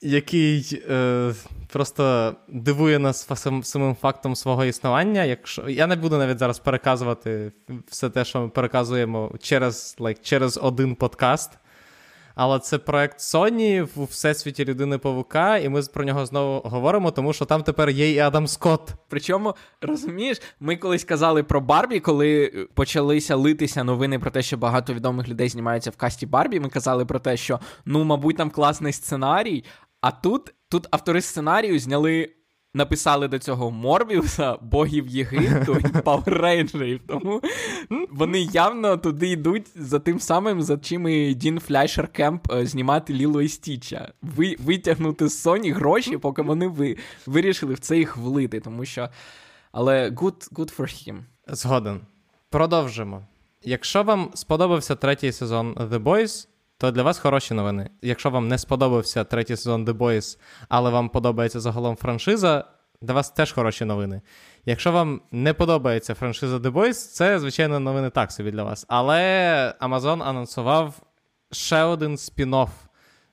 який 0.01 0.84
е, 0.89 1.34
просто 1.67 2.36
дивує 2.48 3.00
нас 3.00 3.27
самим 3.63 3.96
фактом 3.96 4.36
свого 4.36 4.65
існування. 4.65 5.24
Якщо... 5.24 5.70
Я 5.70 5.88
не 5.88 5.96
буду 5.96 6.17
навіть 6.17 6.39
зараз 6.39 6.60
переказувати 6.60 7.51
все 7.88 8.10
те, 8.10 8.25
що 8.25 8.41
ми 8.41 8.50
переказуємо 8.50 9.31
через, 9.39 9.96
like, 10.00 10.22
через 10.22 10.60
один 10.63 10.96
подкаст. 10.96 11.51
Але 12.36 12.60
це 12.60 12.77
проект 12.77 13.20
Sony 13.20 13.88
в 13.96 14.03
всесвіті 14.03 14.65
людини 14.65 14.98
Павука, 14.98 15.58
і 15.58 15.70
ми 15.70 15.81
про 15.81 16.03
нього 16.03 16.25
знову 16.25 16.70
говоримо, 16.70 17.12
тому 17.12 17.34
що 17.34 17.46
там 17.46 17.63
тепер 17.63 17.89
є 17.89 18.12
і 18.12 18.20
Адам 18.20 18.48
Скотт. 18.48 18.93
Причому, 19.10 19.55
розумієш, 19.81 20.41
ми 20.60 20.75
колись 20.75 21.03
казали 21.03 21.43
про 21.43 21.62
Барбі, 21.62 22.00
коли 22.00 22.51
е, 22.55 22.65
почалися 22.74 23.36
литися 23.36 23.84
новини 23.84 24.20
про 24.20 24.31
те, 24.31 24.41
що 24.41 24.58
багато 24.58 24.93
відомих 24.93 25.27
людей 25.27 25.50
знімаються 25.50 25.89
в 25.89 25.96
касті 25.96 26.25
Барбі. 26.25 26.60
Ми 26.60 26.70
казали 26.70 27.05
про 27.05 27.20
те, 27.20 27.38
що 27.38 27.60
ну, 27.86 28.03
мабуть, 28.03 28.38
там 28.38 28.50
класний 28.50 28.93
сценарій. 28.93 29.63
А 30.01 30.12
тут, 30.12 30.53
тут 30.70 30.88
автори 30.91 31.22
сценарію 31.22 31.79
зняли. 31.79 32.29
Написали 32.74 33.27
до 33.27 33.39
цього 33.39 33.72
Морбіуса, 33.72 34.58
богів 34.62 35.08
Єгипту 35.08 35.77
і 35.77 36.01
Пауеррейнджерів. 36.03 37.01
Тому 37.08 37.41
вони 38.12 38.39
явно 38.39 38.98
туди 38.98 39.29
йдуть 39.29 39.67
за 39.75 40.00
тим 40.00 40.20
самим, 40.20 40.62
за 40.62 40.77
чим 40.77 41.08
і 41.08 41.34
Дін 41.34 41.60
Флайшер 41.60 42.08
Кемп 42.08 42.51
е, 42.51 42.65
знімати 42.65 43.13
Ліло 43.13 43.41
і 43.41 43.48
Стіча. 43.48 44.13
Ви, 44.22 44.55
витягнути 44.60 45.27
з 45.27 45.48
Sony 45.48 45.74
гроші, 45.74 46.17
поки 46.17 46.41
вони 46.41 46.67
ви, 46.67 46.98
вирішили 47.25 47.74
в 47.74 47.79
це 47.79 47.98
їх 47.98 48.17
влити. 48.17 48.60
Тому 48.60 48.86
що. 48.86 49.10
Але 49.72 50.10
good, 50.10 50.51
good 50.53 50.77
for 50.77 50.81
him. 50.81 51.20
Згоден. 51.48 52.01
Продовжимо. 52.50 53.27
Якщо 53.63 54.03
вам 54.03 54.31
сподобався 54.34 54.96
третій 54.96 55.31
сезон 55.31 55.74
The 55.74 56.03
Boys, 56.03 56.48
то 56.81 56.91
для 56.91 57.03
вас 57.03 57.19
хороші 57.19 57.53
новини. 57.53 57.89
Якщо 58.01 58.29
вам 58.29 58.47
не 58.47 58.57
сподобався 58.57 59.23
третій 59.23 59.55
сезон 59.55 59.85
The 59.85 59.93
Boys, 59.93 60.39
але 60.69 60.89
вам 60.89 61.09
подобається 61.09 61.59
загалом 61.59 61.95
франшиза, 61.95 62.65
для 63.01 63.13
вас 63.13 63.29
теж 63.29 63.51
хороші 63.51 63.85
новини. 63.85 64.21
Якщо 64.65 64.91
вам 64.91 65.21
не 65.31 65.53
подобається 65.53 66.13
франшиза 66.13 66.57
The 66.57 66.71
Boys, 66.71 66.93
це, 66.93 67.39
звичайно, 67.39 67.79
новини 67.79 68.09
так 68.09 68.31
собі 68.31 68.51
для 68.51 68.63
вас. 68.63 68.85
Але 68.88 69.73
Amazon 69.81 70.23
анонсував 70.23 71.01
ще 71.51 71.83
один 71.83 72.15
спін-офф 72.15 72.69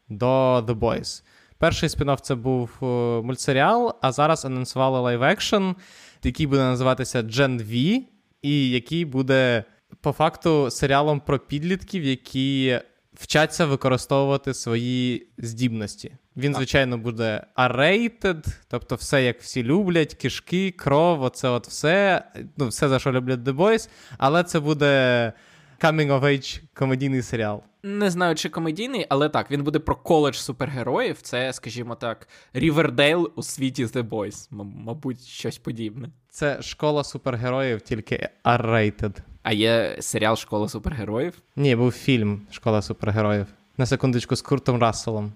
до 0.08 0.58
The 0.58 0.78
Boys. 0.78 1.22
Перший 1.58 1.88
спін-офф 1.88 2.20
це 2.20 2.34
був 2.34 2.70
е, 2.82 2.86
мультсеріал, 3.22 3.94
а 4.00 4.12
зараз 4.12 4.44
анонсували 4.44 5.00
лайв-екшн, 5.00 5.74
який 6.22 6.46
буде 6.46 6.62
називатися 6.62 7.22
Gen 7.22 7.62
V, 7.62 8.02
і 8.42 8.70
який 8.70 9.04
буде 9.04 9.64
по 10.00 10.12
факту 10.12 10.70
серіалом 10.70 11.20
про 11.20 11.38
підлітків, 11.38 12.04
які 12.04 12.80
вчаться 13.18 13.66
використовувати 13.66 14.54
свої 14.54 15.28
здібності. 15.38 16.12
Він, 16.37 16.54
звичайно, 16.54 16.98
буде 16.98 17.46
R-rated, 17.56 18.46
тобто 18.68 18.94
все, 18.94 19.22
як 19.25 19.40
всі 19.40 19.62
люблять, 19.62 20.14
кишки, 20.14 20.70
кров, 20.70 21.22
оце 21.22 21.48
от 21.48 21.66
все, 21.66 22.22
ну, 22.56 22.68
все, 22.68 22.88
за 22.88 22.98
що 22.98 23.12
люблять 23.12 23.40
The 23.40 23.56
Boys, 23.56 23.88
але 24.18 24.44
це 24.44 24.60
буде 24.60 25.32
coming 25.80 26.08
of 26.08 26.20
age 26.20 26.60
комедійний 26.75 27.22
серіал. 27.22 27.62
Не 27.82 28.10
знаю, 28.10 28.34
чи 28.34 28.48
комедійний, 28.48 29.06
але 29.08 29.28
так, 29.28 29.50
він 29.50 29.64
буде 29.64 29.78
про 29.78 29.96
коледж 29.96 30.34
супергероїв. 30.37 31.20
Це, 31.22 31.52
скажімо 31.52 31.94
так, 31.94 32.28
Рівердейл 32.52 33.32
у 33.37 33.42
світі 33.42 33.84
The 33.87 34.08
Boys. 34.08 34.48
М- 34.60 34.72
мабуть, 34.76 35.20
щось 35.20 35.58
подібне. 35.58 36.08
Це 36.30 36.62
школа 36.62 37.04
супергероїв, 37.04 37.80
тільки 37.80 38.28
R-rated. 38.44 39.16
А 39.48 39.52
є 39.52 39.96
серіал 40.00 40.36
Школа 40.36 40.68
супергероїв. 40.68 41.42
Ні, 41.56 41.76
був 41.76 41.92
фільм 41.92 42.40
Школа 42.50 42.82
супергероїв. 42.82 43.46
На 43.76 43.86
секундочку 43.86 44.36
з 44.36 44.42
Куртом 44.42 44.78
Расселом. 44.78 45.32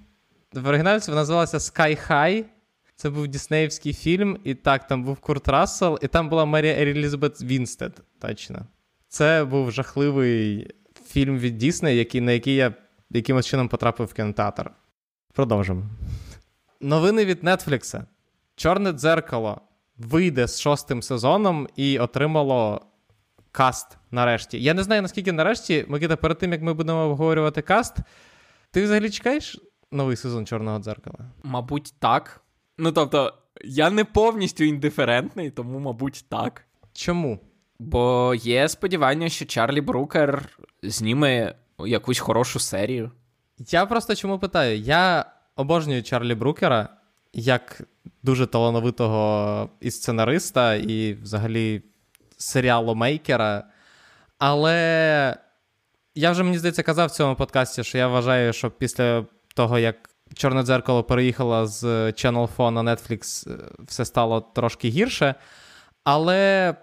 В 0.52 0.68
оригіналі 0.68 1.00
вона 1.06 1.20
називалася 1.20 1.58
Sky 1.58 2.08
High. 2.08 2.44
Це 2.96 3.10
був 3.10 3.28
діснеївський 3.28 3.92
фільм, 3.92 4.38
і 4.44 4.54
так, 4.54 4.86
там 4.86 5.04
був 5.04 5.18
Курт 5.18 5.48
Рассел, 5.48 5.98
і 6.02 6.08
там 6.08 6.28
була 6.28 6.44
Мері 6.44 6.74
Елізабет 6.74 7.42
Вінстед. 7.42 8.02
Точно. 8.20 8.66
Це 9.08 9.44
був 9.44 9.70
жахливий 9.70 10.70
фільм 11.06 11.38
від 11.38 11.58
Дісней, 11.58 11.96
який, 11.96 12.20
на 12.20 12.32
який 12.32 12.54
я 12.54 12.74
якимось 13.10 13.46
чином 13.46 13.68
потрапив 13.68 14.06
в 14.06 14.12
кінотеатр. 14.12 14.70
Продовжимо. 15.34 15.82
Новини 16.80 17.24
від 17.24 17.44
Нетфлікса. 17.44 18.06
Чорне 18.56 18.92
дзеркало 18.92 19.60
вийде 19.98 20.48
з 20.48 20.60
шостим 20.60 21.02
сезоном 21.02 21.68
і 21.76 21.98
отримало 21.98 22.80
каст 23.52 23.98
нарешті. 24.10 24.62
Я 24.62 24.74
не 24.74 24.82
знаю, 24.82 25.02
наскільки 25.02 25.32
нарешті, 25.32 25.84
Микита, 25.88 26.16
перед 26.16 26.38
тим 26.38 26.52
як 26.52 26.62
ми 26.62 26.74
будемо 26.74 26.98
обговорювати 26.98 27.62
каст, 27.62 27.96
ти 28.70 28.84
взагалі 28.84 29.10
чекаєш 29.10 29.60
новий 29.90 30.16
сезон 30.16 30.46
Чорного 30.46 30.78
дзеркала? 30.78 31.18
Мабуть, 31.42 31.94
так. 31.98 32.40
Ну 32.78 32.92
тобто, 32.92 33.34
я 33.64 33.90
не 33.90 34.04
повністю 34.04 34.64
індиферентний, 34.64 35.50
тому, 35.50 35.78
мабуть, 35.78 36.24
так. 36.28 36.64
Чому? 36.92 37.40
Бо 37.78 38.34
є 38.34 38.68
сподівання, 38.68 39.28
що 39.28 39.44
Чарлі 39.44 39.80
Брукер 39.80 40.48
зніме 40.82 41.54
якусь 41.78 42.18
хорошу 42.18 42.58
серію. 42.58 43.10
Я 43.58 43.86
просто 43.86 44.14
чому 44.14 44.38
питаю? 44.38 44.78
Я 44.78 45.24
обожнюю 45.56 46.02
Чарлі 46.02 46.34
Брукера 46.34 46.88
як 47.32 47.82
дуже 48.22 48.46
талановитого 48.46 49.70
і 49.80 49.90
сценариста, 49.90 50.74
і 50.74 51.12
взагалі 51.14 51.82
серіаломейкера. 52.42 53.64
Але 54.38 55.36
я 56.14 56.30
вже, 56.30 56.42
мені 56.42 56.58
здається, 56.58 56.82
казав 56.82 57.08
в 57.08 57.10
цьому 57.10 57.36
подкасті, 57.36 57.84
що 57.84 57.98
я 57.98 58.08
вважаю, 58.08 58.52
що 58.52 58.70
після 58.70 59.24
того, 59.54 59.78
як 59.78 59.96
Чорне 60.34 60.62
дзеркало 60.62 61.04
переїхало 61.04 61.66
з 61.66 61.84
Channel 61.84 62.48
4 62.56 62.70
на 62.70 62.82
Netflix, 62.82 63.50
е, 63.50 63.58
все 63.78 64.04
стало 64.04 64.40
трошки 64.40 64.88
гірше. 64.88 65.34
Але 66.04 66.74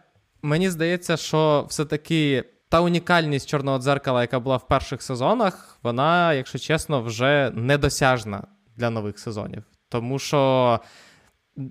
мені 0.41 0.69
здається, 0.69 1.17
що 1.17 1.65
все-таки 1.69 2.43
та 2.69 2.81
унікальність 2.81 3.49
чорного 3.49 3.79
дзеркала, 3.79 4.21
яка 4.21 4.39
була 4.39 4.57
в 4.57 4.67
перших 4.67 5.01
сезонах, 5.01 5.77
вона, 5.83 6.33
якщо 6.33 6.59
чесно, 6.59 7.01
вже 7.01 7.51
недосяжна 7.55 8.47
для 8.77 8.89
нових 8.89 9.19
сезонів. 9.19 9.63
Тому 9.89 10.19
що. 10.19 10.79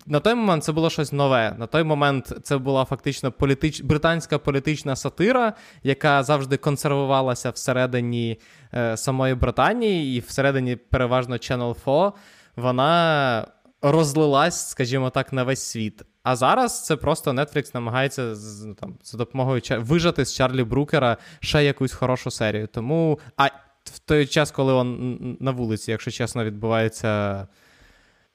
На 0.07 0.21
той 0.21 0.35
момент 0.35 0.65
це 0.65 0.73
було 0.73 0.91
щось 0.91 1.13
нове. 1.13 1.55
На 1.59 1.67
той 1.67 1.85
момент 1.85 2.33
це 2.43 2.59
була 2.59 2.85
фактично 2.85 3.33
політич... 3.33 3.81
британська 3.81 4.39
політична 4.39 4.97
сатира, 4.97 5.53
яка 5.83 6.23
завжди 6.23 6.57
консервувалася 6.57 7.51
всередині 7.51 8.41
е, 8.75 8.97
самої 8.97 9.35
Британії 9.35 10.17
і 10.17 10.21
всередині 10.21 10.77
переважно 10.77 11.35
Channel 11.35 11.85
4. 11.85 12.13
Вона 12.57 13.47
розлилась, 13.83 14.69
скажімо 14.69 15.11
так, 15.11 15.33
на 15.33 15.45
весь 15.45 15.63
світ. 15.63 16.03
А 16.23 16.37
зараз 16.37 16.85
це 16.85 16.97
просто 16.97 17.31
Netflix 17.31 17.71
намагається 17.75 18.35
ну, 18.67 18.75
там, 18.75 18.95
за 19.03 19.19
допомогою 19.19 19.63
вижати 19.79 20.25
з 20.25 20.35
Чарлі 20.35 20.65
Брукера 20.65 21.17
ще 21.41 21.65
якусь 21.65 21.93
хорошу 21.93 22.31
серію. 22.31 22.67
Тому 22.67 23.19
а 23.37 23.47
в 23.85 23.99
той 23.99 24.27
час, 24.27 24.51
коли 24.51 24.73
он 24.73 25.37
на 25.41 25.51
вулиці, 25.51 25.91
якщо 25.91 26.11
чесно, 26.11 26.45
відбувається 26.45 27.47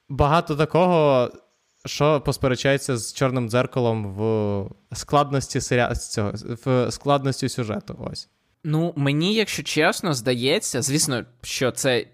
багато 0.08 0.56
такого, 0.56 1.30
що 1.86 2.20
посперечається 2.20 2.96
з 2.96 3.12
чорним 3.12 3.48
дзеркалом 3.48 4.14
в 4.14 4.96
складності 4.96 5.60
серіа... 5.60 5.94
цього, 5.94 6.32
в 6.64 6.90
складності 6.90 7.48
сюжету. 7.48 8.08
Ось. 8.10 8.28
Ну, 8.64 8.92
мені, 8.96 9.34
якщо 9.34 9.62
чесно, 9.62 10.14
здається, 10.14 10.82
звісно, 10.82 11.24
що 11.42 11.70
це 11.70 12.06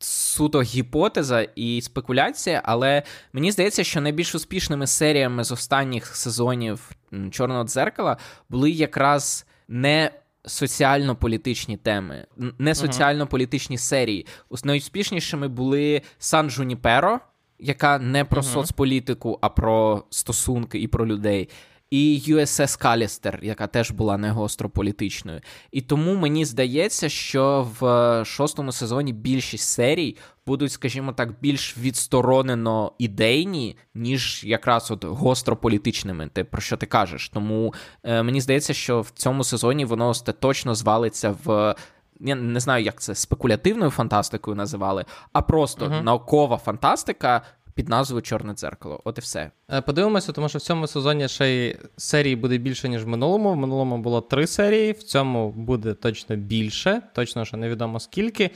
суто 0.00 0.62
гіпотеза 0.62 1.40
і 1.40 1.80
спекуляція, 1.80 2.62
але 2.64 3.02
мені 3.32 3.52
здається, 3.52 3.84
що 3.84 4.00
найбільш 4.00 4.34
успішними 4.34 4.86
серіями 4.86 5.44
з 5.44 5.52
останніх 5.52 6.16
сезонів 6.16 6.90
Чорного 7.30 7.64
дзеркала 7.64 8.16
були 8.48 8.70
якраз 8.70 9.46
не. 9.68 10.10
Соціально-політичні 10.46 11.76
теми, 11.76 12.26
не 12.58 12.74
соціально-політичні 12.74 13.78
серії. 13.78 14.26
Найуспішнішими 14.64 15.48
були 15.48 16.02
Сан 16.18 16.50
Жуніперо, 16.50 17.20
яка 17.58 17.98
не 17.98 18.24
про 18.24 18.42
uh-huh. 18.42 18.52
соцполітику, 18.52 19.38
а 19.40 19.48
про 19.48 20.04
стосунки 20.10 20.78
і 20.78 20.88
про 20.88 21.06
людей 21.06 21.48
і 21.94 22.22
USS 22.28 22.78
Калістер, 22.78 23.38
яка 23.42 23.66
теж 23.66 23.90
була 23.90 24.16
не 24.16 24.30
гостро 24.30 24.70
політичною. 24.70 25.40
І 25.70 25.80
тому 25.80 26.14
мені 26.14 26.44
здається, 26.44 27.08
що 27.08 27.68
в 27.80 27.86
е, 27.86 28.24
шостому 28.24 28.72
сезоні 28.72 29.12
більшість 29.12 29.68
серій 29.68 30.16
будуть, 30.46 30.72
скажімо 30.72 31.12
так, 31.12 31.40
більш 31.40 31.78
відсторонено 31.78 32.92
ідейні, 32.98 33.76
ніж 33.94 34.44
якраз 34.44 34.90
от 34.90 35.04
гостро 35.04 35.56
політичними. 35.56 36.30
Ти 36.32 36.44
про 36.44 36.60
що 36.60 36.76
ти 36.76 36.86
кажеш? 36.86 37.28
Тому 37.28 37.74
е, 38.02 38.22
мені 38.22 38.40
здається, 38.40 38.74
що 38.74 39.00
в 39.00 39.10
цьому 39.10 39.44
сезоні 39.44 39.84
воно 39.84 40.08
остаточно 40.08 40.74
звалиться 40.74 41.36
в. 41.44 41.74
Я 42.24 42.34
не 42.34 42.60
знаю, 42.60 42.84
як 42.84 43.00
це 43.00 43.14
спекулятивною 43.14 43.90
фантастикою 43.90 44.56
називали, 44.56 45.04
а 45.32 45.42
просто 45.42 45.86
uh-huh. 45.86 46.02
наукова 46.02 46.56
фантастика, 46.56 47.42
під 47.74 47.88
назвою 47.88 48.22
Чорне 48.22 48.54
дзеркало. 48.54 49.00
От 49.04 49.18
і 49.18 49.20
все. 49.20 49.50
Е, 49.72 49.80
подивимося, 49.80 50.32
тому 50.32 50.48
що 50.48 50.58
в 50.58 50.62
цьому 50.62 50.86
сезоні 50.86 51.28
ще 51.28 51.48
й 51.48 51.76
серій 51.96 52.36
буде 52.36 52.58
більше, 52.58 52.88
ніж 52.88 53.04
в 53.04 53.08
минулому. 53.08 53.52
В 53.52 53.56
минулому 53.56 53.98
було 53.98 54.20
три 54.20 54.46
серії, 54.46 54.92
в 54.92 55.02
цьому 55.02 55.50
буде 55.50 55.94
точно 55.94 56.36
більше, 56.36 57.02
точно 57.14 57.44
що 57.44 57.56
невідомо 57.56 58.00
скільки. 58.00 58.50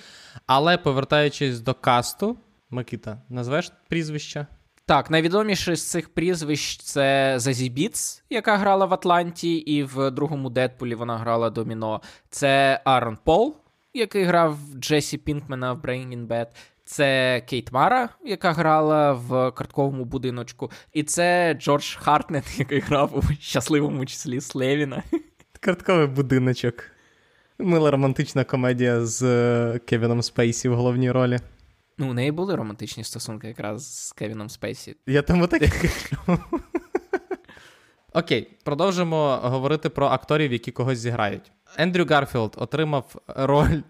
Але 0.46 0.78
повертаючись 0.78 1.60
до 1.60 1.75
касту, 1.75 2.37
Микита, 2.70 3.18
назвеш 3.28 3.72
прізвища? 3.88 4.46
Так, 4.88 5.11
найвідоміше 5.11 5.76
з 5.76 5.90
цих 5.90 6.09
прізвищ 6.09 6.80
це 6.83 7.35
Зазі 7.37 7.71
Біц, 7.71 8.23
яка 8.30 8.57
грала 8.57 8.87
в 8.87 8.95
Атланті, 8.95 9.57
і 9.57 9.83
в 9.83 10.11
другому 10.11 10.50
Дедпулі 10.50 10.95
вона 10.95 11.18
грала 11.18 11.50
Доміно. 11.50 12.00
Це 12.30 12.80
Аарон 12.84 13.19
Пол, 13.25 13.56
який 13.95 14.25
грав 14.25 14.58
Джесі 14.78 15.19
Пінкмена 15.19 15.73
в 15.73 15.80
Breaking 15.80 16.26
Bad. 16.26 16.47
Це 16.84 17.41
Кейт 17.49 17.73
Мара, 17.73 18.08
яка 18.25 18.52
грала 18.52 19.12
в 19.12 19.50
картковому 19.50 20.04
будиночку, 20.04 20.71
і 20.93 21.02
це 21.02 21.54
Джош 21.54 21.97
Хартнетт, 21.97 22.45
який 22.58 22.80
грав 22.80 23.19
у 23.19 23.23
щасливому 23.41 24.06
числі 24.06 24.41
Слевіна. 24.41 25.02
Картковий 25.60 26.06
будиночок. 26.06 26.75
Мила 27.58 27.91
романтична 27.91 28.45
комедія 28.45 29.04
з 29.04 29.23
е, 29.23 29.78
Кевіном 29.78 30.23
Спейсі 30.23 30.69
в 30.69 30.75
головній 30.75 31.10
ролі. 31.10 31.39
Ну, 31.99 32.11
у 32.11 32.13
неї 32.13 32.32
були 32.32 32.56
романтичні 32.56 33.04
стосунки 33.04 33.49
якраз 33.49 34.06
з 34.06 34.13
Кевіном 34.13 34.49
Спейсі. 34.49 34.97
Я 35.06 35.23
тому 35.23 35.47
так. 35.47 35.63
Окей, 38.13 38.49
продовжимо 38.65 39.41
говорити 39.43 39.89
про 39.89 40.06
акторів, 40.06 40.52
які 40.52 40.71
когось 40.71 40.99
зіграють. 40.99 41.52
Ендрю 41.76 42.06
Гарфілд 42.11 42.54
отримав 42.56 43.15
роль 43.26 43.80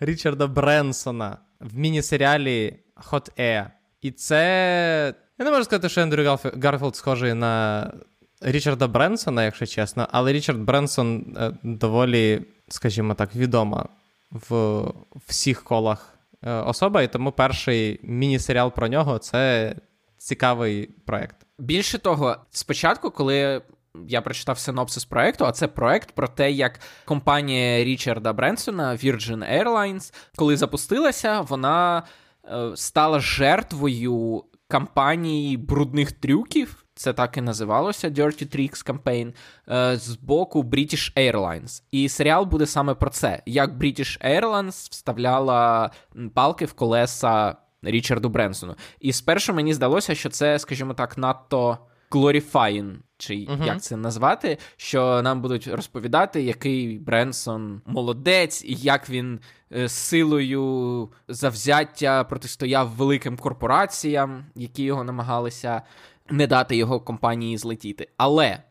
Річарда 0.00 0.46
Бренсона 0.46 1.38
в 1.60 1.76
міні-серіалі 1.76 2.76
Hot 3.10 3.40
Air. 3.40 3.70
І 4.02 4.10
це. 4.10 5.14
Я 5.38 5.44
не 5.44 5.50
можу 5.50 5.64
сказати, 5.64 5.88
що 5.88 6.00
Ендрю 6.00 6.38
Гарфілд 6.62 6.96
схожий 6.96 7.34
на 7.34 7.92
Річарда 8.40 8.88
Бренсона, 8.88 9.44
якщо 9.44 9.66
чесно, 9.66 10.08
але 10.12 10.32
Річард 10.32 10.58
Бренсон 10.58 11.36
е, 11.36 11.52
доволі, 11.62 12.42
скажімо 12.68 13.14
так, 13.14 13.36
відома 13.36 13.88
в 14.30 14.82
всіх 15.26 15.64
колах 15.64 16.15
особа, 16.42 17.02
і 17.02 17.12
тому 17.12 17.32
перший 17.32 18.00
міні-серіал 18.02 18.72
про 18.72 18.88
нього 18.88 19.18
це 19.18 19.74
цікавий 20.18 20.90
проєкт. 21.06 21.36
Більше 21.58 21.98
того, 21.98 22.36
спочатку, 22.50 23.10
коли 23.10 23.62
я 24.08 24.22
прочитав 24.22 24.58
синопсис 24.58 25.04
проекту, 25.04 25.46
а 25.46 25.52
це 25.52 25.68
проект 25.68 26.12
про 26.12 26.28
те, 26.28 26.50
як 26.50 26.80
компанія 27.04 27.84
Річарда 27.84 28.32
Бренсона 28.32 28.92
Virgin 28.92 29.62
Airlines, 29.62 30.14
коли 30.36 30.56
запустилася, 30.56 31.40
вона 31.40 32.02
е, 32.44 32.70
стала 32.76 33.20
жертвою 33.20 34.44
кампанії 34.68 35.56
брудних 35.56 36.12
трюків. 36.12 36.85
Це 36.96 37.12
так 37.12 37.36
і 37.36 37.40
називалося 37.40 38.10
Dirty 38.10 38.56
Tricks 38.56 38.92
Campaign, 38.92 39.34
е, 39.68 39.96
з 39.96 40.16
боку 40.16 40.62
British 40.62 41.16
Airlines. 41.16 41.82
І 41.90 42.08
серіал 42.08 42.44
буде 42.44 42.66
саме 42.66 42.94
про 42.94 43.10
це: 43.10 43.42
як 43.46 43.70
British 43.70 44.26
Airlines 44.26 44.90
вставляла 44.90 45.90
палки 46.34 46.64
в 46.64 46.72
колеса 46.72 47.56
Річарду 47.82 48.28
Бренсону. 48.28 48.74
І 49.00 49.12
спершу 49.12 49.54
мені 49.54 49.74
здалося, 49.74 50.14
що 50.14 50.28
це, 50.28 50.58
скажімо 50.58 50.94
так, 50.94 51.18
надто 51.18 51.78
glorifying 52.10 52.94
чи 53.18 53.34
uh-huh. 53.34 53.66
як 53.66 53.82
це 53.82 53.96
назвати, 53.96 54.58
що 54.76 55.22
нам 55.22 55.42
будуть 55.42 55.68
розповідати, 55.68 56.42
який 56.42 56.98
Бренсон 56.98 57.80
молодець, 57.86 58.64
і 58.64 58.74
як 58.74 59.10
він 59.10 59.40
е, 59.72 59.88
силою 59.88 61.08
завзяття 61.28 62.24
протистояв 62.24 62.88
великим 62.88 63.36
корпораціям, 63.36 64.44
які 64.54 64.82
його 64.82 65.04
намагалися 65.04 65.82
не 66.30 66.46
дати 66.46 66.76
його 66.76 67.00
компанії 67.00 67.58
злетіти. 67.58 68.08
Але, 68.16 68.62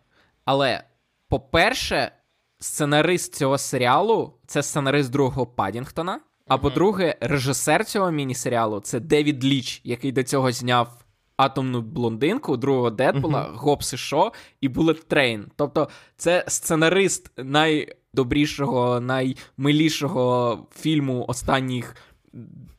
але, 0.46 0.84
по-перше, 1.30 2.12
сценарист 2.60 3.36
цього 3.36 3.58
серіалу 3.58 4.34
це 4.48 4.64
сценарист 4.64 5.12
другого 5.12 5.46
Падінгтона. 5.46 6.20
А 6.48 6.58
по-друге, 6.58 7.16
режисер 7.22 7.86
цього 7.86 8.12
міні-серіалу 8.12 8.80
це 8.80 9.00
Девід 9.00 9.46
Ліч, 9.46 9.82
який 9.84 10.12
до 10.12 10.24
цього 10.24 10.52
зняв 10.52 11.06
атомну 11.38 11.82
блондинку, 11.82 12.58
другого 12.58 12.90
Дедпула, 12.90 13.40
uh-huh. 13.40 13.56
Гопс 13.56 13.94
і 13.94 13.98
Шо 13.98 14.32
і 14.62 14.68
Булет 14.68 15.08
Трейн. 15.08 15.46
Тобто, 15.56 15.90
це 16.18 16.46
сценарист 16.48 17.32
найдобрішого, 17.38 19.00
наймилішого 19.00 20.60
фільму 20.76 21.26
останніх 21.28 21.96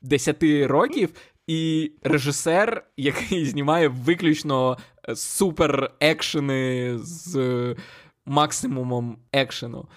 десяти 0.03 0.67
років. 0.67 1.11
І 1.47 1.93
режисер, 2.03 2.85
який 2.97 3.47
знімає 3.47 3.89
виключно 3.89 4.79
супер 5.15 5.91
екшени 6.01 6.93
з 6.99 7.75
максимумом 8.27 9.19
екшену. 9.33 9.89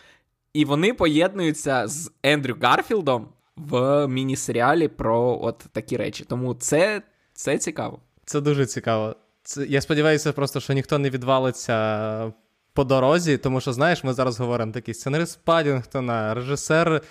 І 0.53 0.65
вони 0.65 0.93
поєднуються 0.93 1.88
з 1.88 2.12
Ендрю 2.23 2.55
Гарфілдом 2.62 3.27
в 3.55 4.07
міні-серіалі 4.07 4.88
про 4.88 5.39
от 5.41 5.57
такі 5.71 5.97
речі. 5.97 6.25
Тому 6.27 6.53
це, 6.53 7.01
це 7.33 7.57
цікаво. 7.57 7.99
Це 8.25 8.41
дуже 8.41 8.65
цікаво. 8.65 9.15
Це, 9.43 9.65
Я 9.65 9.81
сподіваюся, 9.81 10.33
просто 10.33 10.59
що 10.59 10.73
ніхто 10.73 10.99
не 10.99 11.09
відвалиться 11.09 12.33
по 12.79 12.83
дорозі, 12.83 13.37
тому 13.37 13.61
що, 13.61 13.73
знаєш, 13.73 14.03
ми 14.03 14.13
зараз 14.13 14.39
говоримо 14.39 14.71
такий 14.71 14.93
сценарист 14.93 15.39
Падінгтона, 15.43 16.33
режисер 16.33 17.01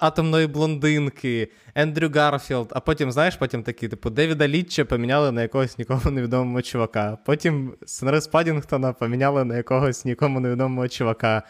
атомної 0.00 0.46
блондинки, 0.46 1.48
Ендрю 1.74 2.10
Гарфілд, 2.14 2.68
а 2.70 2.80
потім, 2.80 3.12
знаєш, 3.12 3.36
потім 3.36 3.62
такі, 3.62 3.88
типу, 3.88 4.10
Девіда 4.10 4.48
Літча 4.48 4.84
поміняли 4.84 5.32
на 5.32 5.42
якогось 5.42 5.78
нікому 5.78 6.10
невідомого 6.10 6.62
чувака. 6.62 7.18
Потім 7.26 7.74
сценарист 7.86 8.30
Падінгтона 8.30 8.92
поміняли 8.92 9.44
на 9.44 9.56
якогось 9.56 10.04
нікому 10.04 10.40
невідомого 10.40 10.88
чувака. 10.88 11.42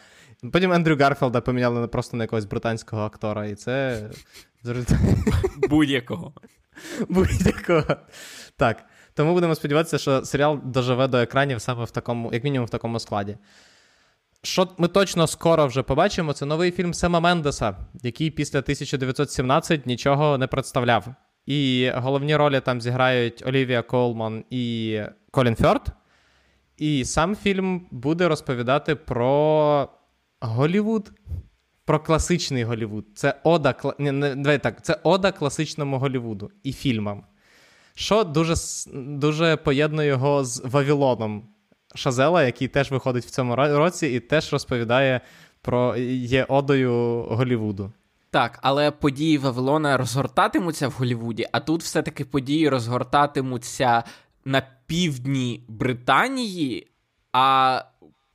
Потім 0.52 0.72
Ендрю 0.72 0.96
Гарфілда 0.96 1.40
поміняли 1.40 1.88
просто 1.88 2.16
на 2.16 2.24
якогось 2.24 2.44
британського 2.44 3.02
актора. 3.02 3.46
І 3.46 3.54
це. 3.54 4.02
Будь-якого. 5.68 6.32
Будь-якого. 7.08 7.96
Так. 8.56 8.84
Тому 9.18 9.34
будемо 9.34 9.54
сподіватися, 9.54 9.98
що 9.98 10.24
серіал 10.24 10.60
доживе 10.64 11.08
до 11.08 11.18
екранів 11.18 11.60
саме 11.60 11.84
в 11.84 11.90
такому, 11.90 12.32
як 12.32 12.44
мінімум, 12.44 12.66
в 12.66 12.70
такому 12.70 13.00
складі. 13.00 13.36
Що 14.42 14.68
ми 14.78 14.88
точно 14.88 15.26
скоро 15.26 15.66
вже 15.66 15.82
побачимо, 15.82 16.32
це 16.32 16.46
новий 16.46 16.70
фільм 16.70 16.94
Сема 16.94 17.20
Мендеса, 17.20 17.76
який 18.02 18.30
після 18.30 18.58
1917 18.58 19.86
нічого 19.86 20.38
не 20.38 20.46
представляв. 20.46 21.08
І 21.46 21.90
головні 21.94 22.36
ролі 22.36 22.60
там 22.60 22.80
зіграють 22.80 23.42
Олівія 23.46 23.82
Колман 23.82 24.44
і 24.50 25.00
Колін 25.30 25.56
Фьорд. 25.56 25.86
І 26.76 27.04
сам 27.04 27.36
фільм 27.36 27.86
буде 27.90 28.28
розповідати 28.28 28.94
про 28.94 29.88
Голівуд, 30.40 31.12
про 31.84 32.00
класичний 32.00 32.64
Голівуд. 32.64 33.06
Це 33.14 33.40
ода 33.44 33.74
не, 33.98 34.12
не, 34.12 34.34
давай 34.34 34.58
так, 34.58 34.84
це 34.84 34.98
ода 35.02 35.32
класичному 35.32 35.98
Голівуду 35.98 36.50
і 36.62 36.72
фільмам. 36.72 37.24
Що 37.98 38.24
дуже 38.24 38.54
дуже 38.94 39.56
поєднує 39.56 40.08
його 40.08 40.44
з 40.44 40.62
Вавилоном 40.64 41.42
Шазела, 41.94 42.44
який 42.44 42.68
теж 42.68 42.90
виходить 42.90 43.24
в 43.24 43.30
цьому 43.30 43.56
році 43.56 44.06
і 44.06 44.20
теж 44.20 44.52
розповідає 44.52 45.20
про 45.62 45.96
є 45.96 46.44
одою 46.44 47.22
Голівуду. 47.30 47.92
Так, 48.30 48.58
але 48.62 48.90
події 48.90 49.38
Вавилона 49.38 49.96
розгортатимуться 49.96 50.88
в 50.88 50.92
Голівуді, 50.92 51.46
а 51.52 51.60
тут 51.60 51.82
все-таки 51.82 52.24
події 52.24 52.68
розгортатимуться 52.68 54.04
на 54.44 54.62
півдні 54.86 55.64
Британії, 55.68 56.86
а 57.32 57.82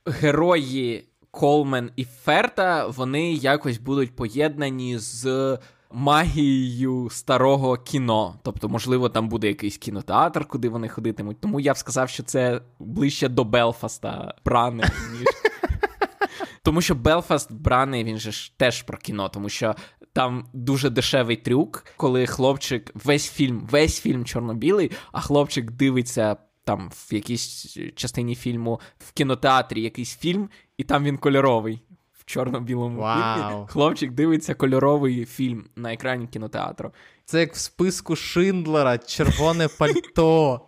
герої 0.06 1.04
Колмен 1.30 1.90
і 1.96 2.04
Ферта 2.04 2.86
вони 2.86 3.32
якось 3.32 3.78
будуть 3.78 4.16
поєднані 4.16 4.98
з 4.98 5.58
магією 5.94 7.08
старого 7.10 7.76
кіно. 7.76 8.40
Тобто, 8.42 8.68
можливо, 8.68 9.08
там 9.08 9.28
буде 9.28 9.48
якийсь 9.48 9.78
кінотеатр, 9.78 10.44
куди 10.44 10.68
вони 10.68 10.88
ходитимуть. 10.88 11.40
Тому 11.40 11.60
я 11.60 11.72
б 11.72 11.76
сказав, 11.76 12.08
що 12.08 12.22
це 12.22 12.60
ближче 12.78 13.28
до 13.28 13.44
Белфаста 13.44 14.34
брани, 14.44 14.84
ніж. 15.12 15.28
Тому 16.62 16.80
що 16.80 16.94
Белфаст 16.94 17.52
браний, 17.52 18.04
він 18.04 18.18
же 18.18 18.32
ж 18.32 18.52
теж 18.56 18.82
про 18.82 18.98
кіно, 18.98 19.28
тому 19.28 19.48
що 19.48 19.74
там 20.12 20.46
дуже 20.52 20.90
дешевий 20.90 21.36
трюк, 21.36 21.84
коли 21.96 22.26
хлопчик 22.26 22.90
весь 22.94 23.30
фільм, 23.30 23.68
весь 23.70 24.00
фільм 24.00 24.24
чорно-білий, 24.24 24.90
а 25.12 25.20
хлопчик 25.20 25.70
дивиться 25.70 26.36
там 26.64 26.90
в 26.92 27.14
якійсь 27.14 27.78
частині 27.94 28.34
фільму 28.34 28.80
в 28.98 29.12
кінотеатрі 29.12 29.82
якийсь 29.82 30.16
фільм, 30.16 30.50
і 30.76 30.84
там 30.84 31.04
він 31.04 31.18
кольоровий. 31.18 31.82
В 32.24 32.30
чорно-білому 32.30 33.02
wow. 33.02 33.34
фільмі. 33.34 33.66
Хлопчик 33.68 34.10
дивиться 34.12 34.54
кольоровий 34.54 35.24
фільм 35.24 35.64
на 35.76 35.92
екрані 35.92 36.26
кінотеатру. 36.26 36.92
Це 37.24 37.40
як 37.40 37.54
в 37.54 37.58
списку 37.58 38.16
Шиндлера, 38.16 38.98
червоне 38.98 39.68
пальто. 39.78 40.60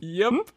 Єп. 0.00 0.48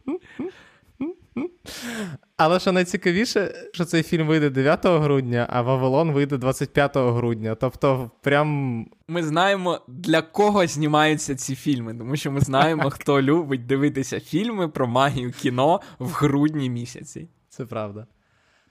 Але 2.38 2.60
що 2.60 2.71
найцікавіше, 2.71 3.53
що 3.73 3.86
цей 3.86 4.03
фільм 4.03 4.27
вийде 4.27 4.49
9 4.49 4.86
грудня, 4.86 5.47
а 5.49 5.62
Вавилон 5.62 6.12
вийде 6.12 6.38
25 6.38 6.97
грудня. 6.97 7.56
Тобто, 7.56 8.12
прям. 8.21 8.88
Ми 9.08 9.23
знаємо, 9.23 9.82
для 9.88 10.21
кого 10.21 10.67
знімаються 10.67 11.36
ці 11.36 11.56
фільми, 11.56 11.93
тому 11.93 12.15
що 12.15 12.32
ми 12.32 12.39
знаємо, 12.39 12.89
хто 12.89 13.21
любить 13.21 13.65
дивитися 13.65 14.19
фільми 14.19 14.67
про 14.67 14.88
магію 14.88 15.32
кіно 15.32 15.82
в 15.99 16.12
грудні 16.12 16.69
місяці. 16.69 17.27
Це 17.49 17.65
правда. 17.65 18.08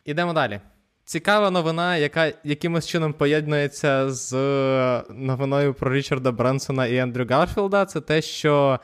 Ідемо 0.05 0.33
далі. 0.33 0.61
Цікава 1.05 1.51
новина, 1.51 1.97
яка 1.97 2.33
якимось 2.45 2.87
чином 2.87 3.13
поєднується 3.13 4.11
з 4.11 4.33
новиною 5.11 5.75
про 5.75 5.95
Річарда 5.95 6.33
Бренсона 6.33 6.87
і 6.87 6.97
Ендрю 6.97 7.27
Гарфілда, 7.31 7.85
це 7.85 8.01
те, 8.01 8.23
що 8.23 8.81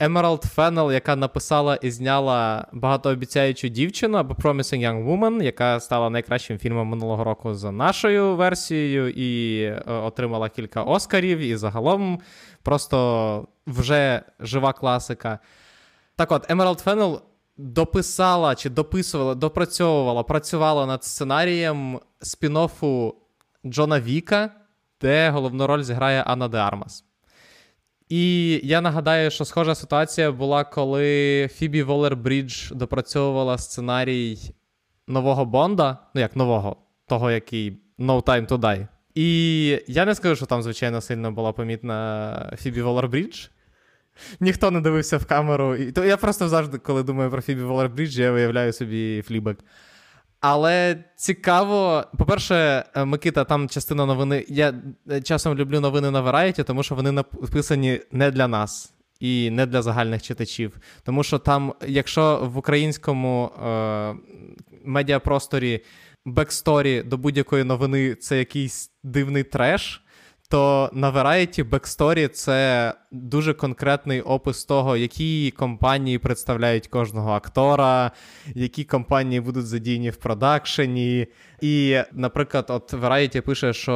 Emerald 0.00 0.54
Fennel, 0.56 0.92
яка 0.92 1.16
написала 1.16 1.76
і 1.76 1.90
зняла 1.90 2.66
багатообіцяючу 2.72 3.68
дівчину 3.68 4.18
або 4.18 4.34
Promising 4.34 4.80
Young 4.80 5.06
Woman, 5.06 5.42
яка 5.42 5.80
стала 5.80 6.10
найкращим 6.10 6.58
фільмом 6.58 6.88
минулого 6.88 7.24
року 7.24 7.54
за 7.54 7.72
нашою 7.72 8.36
версією, 8.36 9.08
і 9.08 9.60
е, 9.62 9.82
отримала 9.86 10.48
кілька 10.48 10.82
Оскарів, 10.82 11.38
і 11.38 11.56
загалом 11.56 12.20
просто 12.62 13.48
вже 13.66 14.22
жива 14.40 14.72
класика. 14.72 15.38
Так 16.16 16.32
от, 16.32 16.50
Емеральд 16.50 16.84
Феннел 16.84 17.20
дописала 17.56 18.54
чи 18.54 18.70
дописувала, 18.70 19.34
допрацьовувала, 19.34 20.22
працювала 20.22 20.86
над 20.86 21.04
сценарієм 21.04 22.00
спін-оффу 22.20 23.14
Джона 23.66 24.00
Віка, 24.00 24.50
де 25.00 25.30
головну 25.30 25.66
роль 25.66 25.82
зіграє 25.82 26.22
Анна 26.22 26.48
Де 26.48 26.58
Армас. 26.58 27.04
І 28.08 28.60
я 28.64 28.80
нагадаю, 28.80 29.30
що 29.30 29.44
схожа 29.44 29.74
ситуація 29.74 30.32
була, 30.32 30.64
коли 30.64 31.48
Фібі 31.52 31.82
Волер 31.82 32.16
Брідж 32.16 32.70
допрацьовувала 32.72 33.58
сценарій 33.58 34.38
нового 35.08 35.44
Бонда, 35.44 35.98
ну 36.14 36.20
як 36.20 36.36
нового, 36.36 36.76
того, 37.06 37.30
який 37.30 37.70
No 37.98 38.22
Time 38.22 38.48
to 38.48 38.58
Die. 38.58 38.86
І 39.14 39.68
я 39.86 40.04
не 40.04 40.14
скажу, 40.14 40.36
що 40.36 40.46
там, 40.46 40.62
звичайно, 40.62 41.00
сильно 41.00 41.32
була 41.32 41.52
помітна 41.52 42.56
Фібі 42.58 42.82
Волер 42.82 43.08
Брідж. 43.08 43.46
Ніхто 44.40 44.70
не 44.70 44.80
дивився 44.80 45.16
в 45.18 45.24
камеру. 45.24 45.76
І, 45.76 45.92
то 45.92 46.04
Я 46.04 46.16
просто 46.16 46.48
завжди, 46.48 46.78
коли 46.78 47.02
думаю 47.02 47.30
про 47.30 47.42
Фібі 47.42 47.62
Волер 47.62 47.88
Брідж, 47.88 48.18
я 48.18 48.32
уявляю 48.32 48.72
собі 48.72 49.22
Флібег. 49.22 49.58
Але 50.40 51.04
цікаво, 51.16 52.04
по-перше, 52.18 52.84
е, 52.94 53.04
Микита, 53.04 53.44
там 53.44 53.68
частина 53.68 54.06
новини. 54.06 54.44
Я 54.48 54.74
е, 55.10 55.20
часом 55.20 55.54
люблю 55.54 55.80
новини 55.80 56.10
на 56.10 56.22
Variety, 56.22 56.64
тому 56.64 56.82
що 56.82 56.94
вони 56.94 57.12
написані 57.12 58.00
не 58.12 58.30
для 58.30 58.48
нас 58.48 58.92
і 59.20 59.50
не 59.50 59.66
для 59.66 59.82
загальних 59.82 60.22
читачів. 60.22 60.76
Тому 61.04 61.22
що 61.22 61.38
там, 61.38 61.74
якщо 61.86 62.50
в 62.52 62.58
українському 62.58 63.46
е- 63.46 64.14
медіапросторі 64.84 65.80
бексторі 66.24 67.02
до 67.02 67.16
будь-якої 67.16 67.64
новини 67.64 68.14
це 68.14 68.38
якийсь 68.38 68.90
дивний 69.02 69.42
треш 69.42 70.03
то 70.54 70.90
на 70.92 71.12
Variety 71.12 71.64
Backstory 71.70 72.28
це 72.28 72.92
дуже 73.10 73.54
конкретний 73.54 74.20
опис 74.20 74.64
того, 74.64 74.96
які 74.96 75.50
компанії 75.50 76.18
представляють 76.18 76.86
кожного 76.86 77.32
актора, 77.32 78.10
які 78.54 78.84
компанії 78.84 79.40
будуть 79.40 79.66
задіяні 79.66 80.10
в 80.10 80.16
продакшені. 80.16 81.26
І, 81.60 81.98
наприклад, 82.12 82.66
от 82.68 82.92
Variety 82.92 83.40
пише, 83.40 83.72
що 83.72 83.94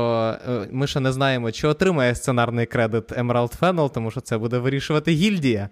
е, 0.48 0.68
ми 0.72 0.86
ще 0.86 1.00
не 1.00 1.12
знаємо, 1.12 1.52
чи 1.52 1.68
отримає 1.68 2.14
сценарний 2.14 2.66
кредит 2.66 3.12
Emerald 3.12 3.58
Fennel, 3.58 3.90
тому 3.90 4.10
що 4.10 4.20
це 4.20 4.38
буде 4.38 4.58
вирішувати 4.58 5.12
гільдія. 5.12 5.68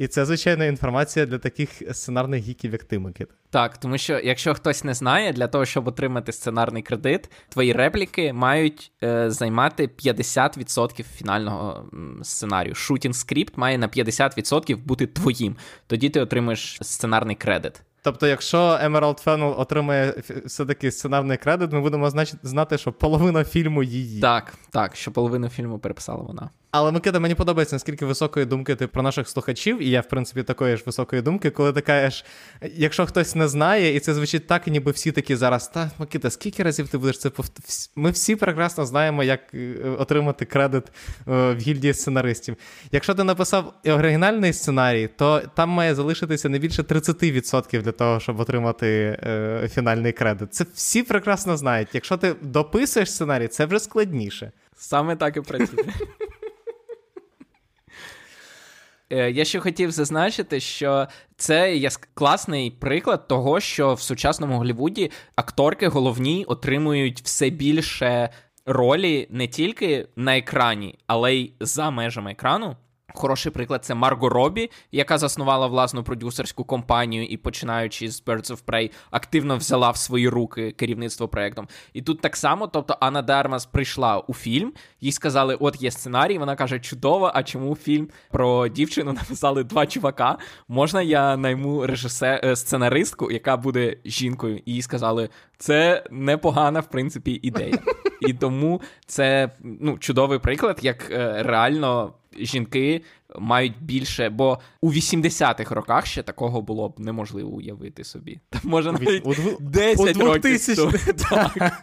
І 0.00 0.08
це, 0.08 0.24
звичайно, 0.26 0.64
інформація 0.64 1.26
для 1.26 1.38
таких 1.38 1.82
сценарних 1.92 2.42
гіків, 2.42 2.72
як 2.72 2.84
ти, 2.84 2.98
Микит. 2.98 3.28
Так, 3.50 3.76
тому 3.78 3.98
що 3.98 4.18
якщо 4.18 4.54
хтось 4.54 4.84
не 4.84 4.94
знає, 4.94 5.32
для 5.32 5.46
того, 5.46 5.64
щоб 5.64 5.88
отримати 5.88 6.32
сценарний 6.32 6.82
кредит, 6.82 7.30
твої 7.48 7.72
репліки 7.72 8.32
мають 8.32 8.92
е, 9.02 9.30
займати 9.30 9.90
50% 10.04 11.02
фінального 11.02 11.84
сценарію. 12.22 12.74
Шутінг 12.74 13.14
скрипт 13.14 13.56
має 13.56 13.78
на 13.78 13.88
50% 13.88 14.76
бути 14.76 15.06
твоїм. 15.06 15.56
Тоді 15.86 16.08
ти 16.08 16.20
отримаєш 16.20 16.78
сценарний 16.82 17.36
кредит. 17.36 17.82
Тобто, 18.02 18.26
якщо 18.26 18.58
Emerald 18.58 19.24
Fennel 19.24 19.60
отримає 19.60 20.14
все-таки 20.44 20.90
сценарний 20.90 21.36
кредит, 21.36 21.72
ми 21.72 21.80
будемо 21.80 22.10
знати, 22.42 22.78
що 22.78 22.92
половина 22.92 23.44
фільму 23.44 23.82
її. 23.82 24.20
Так, 24.20 24.54
так, 24.70 24.96
що 24.96 25.10
половину 25.10 25.48
фільму 25.48 25.78
переписала 25.78 26.22
вона. 26.22 26.50
Але 26.70 26.92
Микита, 26.92 27.20
мені 27.20 27.34
подобається, 27.34 27.74
наскільки 27.74 28.06
високої 28.06 28.46
думки 28.46 28.74
ти 28.74 28.86
про 28.86 29.02
наших 29.02 29.28
слухачів, 29.28 29.82
і 29.82 29.90
я, 29.90 30.00
в 30.00 30.08
принципі, 30.08 30.42
такої 30.42 30.76
ж 30.76 30.82
високої 30.86 31.22
думки, 31.22 31.50
коли 31.50 31.72
ти 31.72 31.80
кажеш, 31.80 32.24
якщо 32.74 33.06
хтось 33.06 33.34
не 33.34 33.48
знає, 33.48 33.96
і 33.96 34.00
це 34.00 34.14
звучить 34.14 34.46
так, 34.46 34.66
ніби 34.66 34.92
всі 34.92 35.12
такі 35.12 35.36
зараз. 35.36 35.68
Та 35.68 35.90
Микита, 35.98 36.30
скільки 36.30 36.62
разів 36.62 36.88
ти 36.88 36.98
будеш 36.98 37.18
це 37.18 37.30
повторювати? 37.30 37.72
Ми 37.96 38.10
всі 38.10 38.36
прекрасно 38.36 38.86
знаємо, 38.86 39.22
як 39.22 39.40
е, 39.54 39.74
отримати 39.98 40.44
кредит 40.44 40.84
е, 40.86 40.92
в 41.26 41.56
гільдії 41.56 41.94
сценаристів. 41.94 42.56
Якщо 42.92 43.14
ти 43.14 43.24
написав 43.24 43.74
оригінальний 43.84 44.52
сценарій, 44.52 45.08
то 45.16 45.42
там 45.54 45.68
має 45.68 45.94
залишитися 45.94 46.48
не 46.48 46.58
більше 46.58 46.82
30% 46.82 47.82
для 47.82 47.92
того, 47.92 48.20
щоб 48.20 48.40
отримати 48.40 49.18
е, 49.22 49.68
фінальний 49.72 50.12
кредит. 50.12 50.54
Це 50.54 50.66
всі 50.74 51.02
прекрасно 51.02 51.56
знають. 51.56 51.88
Якщо 51.92 52.16
ти 52.16 52.34
дописуєш 52.42 53.12
сценарій, 53.12 53.48
це 53.48 53.66
вже 53.66 53.78
складніше. 53.78 54.52
Саме 54.76 55.16
так 55.16 55.36
і 55.36 55.40
працює. 55.40 55.84
Е, 59.10 59.30
я 59.30 59.44
ще 59.44 59.60
хотів 59.60 59.90
зазначити, 59.90 60.60
що 60.60 61.06
це 61.36 61.76
є 61.76 61.90
класний 62.14 62.70
приклад 62.70 63.28
того, 63.28 63.60
що 63.60 63.94
в 63.94 64.00
сучасному 64.00 64.58
Голлівуді 64.58 65.10
акторки 65.36 65.88
головні 65.88 66.44
отримують 66.44 67.20
все 67.20 67.50
більше 67.50 68.30
ролі 68.66 69.26
не 69.30 69.46
тільки 69.46 70.08
на 70.16 70.38
екрані, 70.38 70.98
але 71.06 71.34
й 71.34 71.52
за 71.60 71.90
межами 71.90 72.32
екрану. 72.32 72.76
Хороший 73.14 73.52
приклад 73.52 73.84
це 73.84 73.94
Марго 73.94 74.28
Робі, 74.28 74.70
яка 74.92 75.18
заснувала 75.18 75.66
власну 75.66 76.02
продюсерську 76.02 76.64
компанію 76.64 77.24
і, 77.24 77.36
починаючи 77.36 78.10
з 78.10 78.24
Birds 78.24 78.52
of 78.52 78.64
Prey, 78.64 78.90
активно 79.10 79.56
взяла 79.56 79.90
в 79.90 79.96
свої 79.96 80.28
руки 80.28 80.70
керівництво 80.70 81.28
проектом. 81.28 81.68
І 81.92 82.02
тут 82.02 82.20
так 82.20 82.36
само, 82.36 82.66
тобто 82.66 82.96
Анна 83.00 83.22
Дармас 83.22 83.66
прийшла 83.66 84.18
у 84.18 84.34
фільм, 84.34 84.72
їй 85.00 85.12
сказали: 85.12 85.54
от 85.54 85.82
є 85.82 85.90
сценарій. 85.90 86.38
Вона 86.38 86.56
каже: 86.56 86.80
чудово, 86.80 87.30
а 87.34 87.42
чому 87.42 87.76
фільм 87.76 88.08
про 88.30 88.68
дівчину 88.68 89.12
написали 89.12 89.64
два 89.64 89.86
чувака? 89.86 90.38
Можна 90.68 91.02
я 91.02 91.36
найму 91.36 91.86
режисер 91.86 92.40
е, 92.44 92.56
сценаристку, 92.56 93.30
яка 93.30 93.56
буде 93.56 93.96
жінкою? 94.04 94.62
І 94.64 94.74
їй 94.74 94.82
сказали, 94.82 95.28
це 95.58 96.04
непогана, 96.10 96.80
в 96.80 96.86
принципі, 96.90 97.40
ідея. 97.42 97.78
І 98.20 98.32
тому 98.32 98.80
це 99.06 99.50
ну, 99.60 99.98
чудовий 99.98 100.38
приклад, 100.38 100.78
як 100.82 101.10
е, 101.10 101.42
реально 101.42 102.12
жінки 102.38 103.02
мають 103.38 103.82
більше, 103.82 104.30
бо 104.30 104.58
у 104.80 104.92
80-х 104.92 105.74
роках 105.74 106.06
ще 106.06 106.22
такого 106.22 106.62
було 106.62 106.88
б 106.88 107.00
неможливо 107.00 107.50
уявити 107.50 108.04
собі. 108.04 108.40
Та 108.50 108.60
може 108.64 108.92
навіть 108.92 109.26
у 109.26 109.58
10 109.60 110.16
у 110.16 110.24
років. 110.24 110.60
Так, 111.30 111.82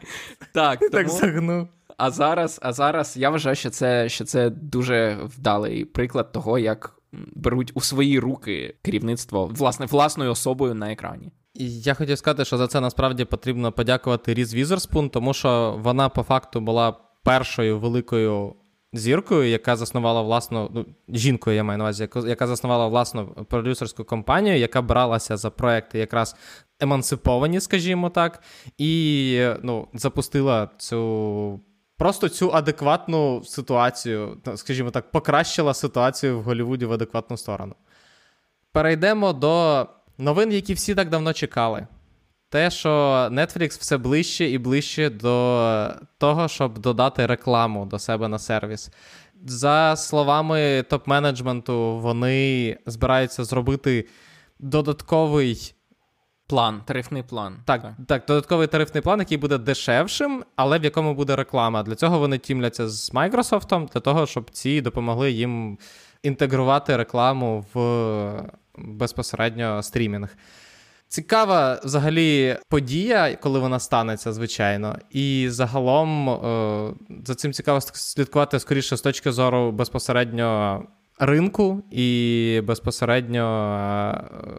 так, 0.53 0.79
тому... 0.79 0.91
так 0.91 1.09
загнув. 1.09 1.67
А 1.97 2.11
зараз, 2.11 2.59
а 2.61 2.73
зараз 2.73 3.17
я 3.17 3.29
вважаю, 3.29 3.55
що 3.55 3.69
це 3.69 4.09
що 4.09 4.25
це 4.25 4.49
дуже 4.49 5.19
вдалий 5.23 5.85
приклад 5.85 6.31
того, 6.31 6.59
як 6.59 6.95
беруть 7.35 7.71
у 7.73 7.81
свої 7.81 8.19
руки 8.19 8.75
керівництво 8.81 9.45
власне 9.45 9.85
власною 9.85 10.31
особою 10.31 10.73
на 10.73 10.91
екрані. 10.91 11.31
Я 11.59 11.93
хотів 11.93 12.17
сказати, 12.17 12.45
що 12.45 12.57
за 12.57 12.67
це 12.67 12.81
насправді 12.81 13.25
потрібно 13.25 13.71
подякувати 13.71 14.33
Різ 14.33 14.53
Візерспун, 14.53 15.09
тому 15.09 15.33
що 15.33 15.79
вона 15.79 16.09
по 16.09 16.23
факту 16.23 16.61
була 16.61 16.97
першою 17.23 17.79
великою 17.79 18.55
зіркою, 18.93 19.49
яка 19.49 19.75
заснувала 19.75 20.21
власну 20.21 20.69
ну, 20.73 20.85
жінкою, 21.09 21.55
я 21.55 21.63
маю 21.63 21.77
на 21.77 21.83
увазі, 21.83 22.09
яка 22.25 22.47
заснувала 22.47 22.87
власну 22.87 23.27
продюсерську 23.27 24.03
компанію, 24.03 24.57
яка 24.57 24.81
бралася 24.81 25.37
за 25.37 25.49
проекти 25.49 25.99
якраз 25.99 26.35
емансиповані, 26.79 27.59
скажімо 27.59 28.09
так, 28.09 28.43
і 28.77 29.41
ну, 29.63 29.87
запустила 29.93 30.69
цю. 30.77 31.59
Просто 31.99 32.29
цю 32.29 32.51
адекватну 32.53 33.43
ситуацію, 33.43 34.37
скажімо 34.55 34.91
так, 34.91 35.11
покращила 35.11 35.73
ситуацію 35.73 36.39
в 36.39 36.43
Голлівуді 36.43 36.85
в 36.85 36.93
адекватну 36.93 37.37
сторону. 37.37 37.75
Перейдемо 38.71 39.33
до 39.33 39.87
новин, 40.17 40.51
які 40.51 40.73
всі 40.73 40.95
так 40.95 41.09
давно 41.09 41.33
чекали 41.33 41.87
те, 42.49 42.71
що 42.71 42.89
Netflix 43.31 43.79
все 43.79 43.97
ближче 43.97 44.49
і 44.49 44.57
ближче 44.57 45.09
до 45.09 45.89
того, 46.17 46.47
щоб 46.47 46.77
додати 46.77 47.25
рекламу 47.25 47.85
до 47.85 47.99
себе 47.99 48.27
на 48.27 48.39
сервіс. 48.39 48.91
За 49.45 49.95
словами 49.95 50.85
топ-менеджменту, 50.89 51.99
вони 51.99 52.77
збираються 52.85 53.43
зробити 53.43 54.07
додатковий. 54.59 55.73
План, 56.49 56.81
тарифний 56.85 57.23
план. 57.23 57.57
Так, 57.65 57.81
так, 57.81 57.93
так, 58.07 58.25
додатковий 58.27 58.67
тарифний 58.67 59.03
план, 59.03 59.19
який 59.19 59.37
буде 59.37 59.57
дешевшим, 59.57 60.43
але 60.55 60.79
в 60.79 60.83
якому 60.83 61.13
буде 61.13 61.35
реклама. 61.35 61.83
Для 61.83 61.95
цього 61.95 62.19
вони 62.19 62.37
тімляться 62.37 62.89
з 62.89 63.13
Microsoft, 63.13 63.89
для 63.93 63.99
того, 63.99 64.25
щоб 64.25 64.51
ці 64.51 64.81
допомогли 64.81 65.31
їм 65.31 65.77
інтегрувати 66.23 66.97
рекламу 66.97 67.65
в 67.73 68.49
безпосередньо 68.77 69.83
стрімінг. 69.83 70.37
Цікава 71.09 71.81
взагалі 71.83 72.57
подія, 72.69 73.35
коли 73.35 73.59
вона 73.59 73.79
станеться, 73.79 74.33
звичайно. 74.33 74.97
І 75.11 75.47
загалом 75.49 76.29
е, 76.29 76.93
за 77.25 77.35
цим 77.35 77.53
цікаво 77.53 77.81
слідкувати 77.81 78.59
скоріше 78.59 78.97
з 78.97 79.01
точки 79.01 79.31
зору 79.31 79.71
безпосередньо 79.71 80.83
ринку 81.19 81.83
і 81.91 82.61
безпосередньо 82.63 83.43
е, 84.13 84.57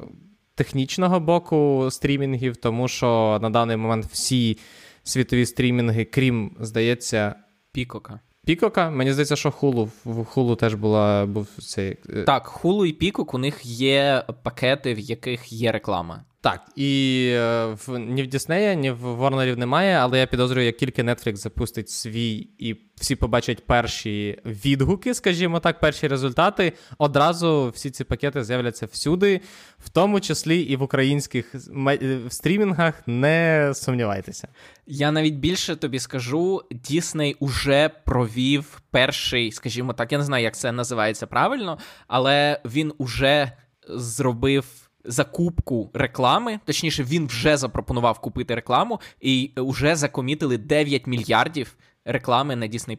технічного 0.55 1.21
боку 1.21 1.89
стрімінгів, 1.91 2.57
тому 2.57 2.89
що 2.89 3.39
на 3.43 3.51
даний 3.51 3.77
момент 3.77 4.07
всі 4.07 4.59
світові 5.03 5.47
стрімінги, 5.47 6.05
крім, 6.05 6.57
здається, 6.61 7.35
Пікока. 7.73 8.21
Пікока, 8.47 8.91
мені 8.91 9.13
здається, 9.13 9.37
що 9.37 9.51
хулу 9.51 9.91
в 10.05 10.25
хулу 10.25 10.57
теж 10.57 10.75
була 10.75 11.27
був 11.27 11.49
цей. 11.59 11.97
Е, 12.11 12.23
так, 12.23 12.47
хулу 12.47 12.87
і 12.87 12.93
пікок 12.93 13.35
у 13.35 13.39
них 13.39 13.67
є 13.67 14.25
пакети, 14.43 14.95
в 14.95 14.99
яких 14.99 15.53
є 15.53 15.73
реклама. 15.73 16.25
Так, 16.41 16.63
і 16.77 17.25
е, 17.35 17.65
в 17.67 17.99
ні 17.99 18.23
в 18.23 18.27
Діснея, 18.27 18.75
ні 18.75 18.91
в 18.91 18.97
Ворнерів 18.97 19.59
немає, 19.59 19.95
але 19.95 20.19
я 20.19 20.27
підозрюю, 20.27 20.67
як 20.67 20.77
тільки 20.77 21.03
Netflix 21.03 21.37
запустить 21.37 21.91
свій 21.91 22.49
і 22.59 22.77
всі 22.95 23.17
побачать 23.17 23.67
перші 23.67 24.41
відгуки, 24.45 25.15
скажімо 25.15 25.61
так, 25.61 25.81
перші 25.81 26.09
результати, 26.09 26.73
одразу 26.99 27.73
всі 27.75 27.91
ці 27.91 28.05
пакети 28.05 28.45
з'являться 28.45 28.87
всюди, 28.87 29.41
в 29.79 29.89
тому 29.89 30.21
числі 30.21 30.61
і 30.61 30.77
в 30.77 30.83
українських 30.83 31.55
е, 31.87 32.21
стрімінгах. 32.29 33.03
Не 33.07 33.71
сумнівайтеся. 33.75 34.49
Я 34.87 35.11
навіть 35.11 35.35
більше 35.35 35.77
тобі 35.77 35.99
скажу, 35.99 36.63
Дісней 36.71 37.37
уже 37.41 37.91
провів 38.05 38.83
перший, 38.91 39.53
скажімо 39.53 39.93
так, 39.93 40.13
я 40.13 40.19
не 40.19 40.25
знаю, 40.25 40.45
як 40.45 40.57
це 40.57 40.73
називається 40.73 41.27
правильно, 41.27 41.79
але 42.07 42.61
він 42.65 42.93
уже 42.99 43.53
зробив 43.89 44.88
закупку 45.09 45.91
реклами, 45.95 46.61
точніше, 46.65 47.05
він 47.05 47.27
вже 47.27 47.57
запропонував 47.57 48.19
купити 48.19 48.55
рекламу, 48.55 49.01
і 49.21 49.51
вже 49.57 49.97
закомітили 49.97 50.59
9 50.59 51.07
мільярдів 51.07 51.77
реклами 52.05 52.57
на 52.57 52.67
Disney+. 52.69 52.97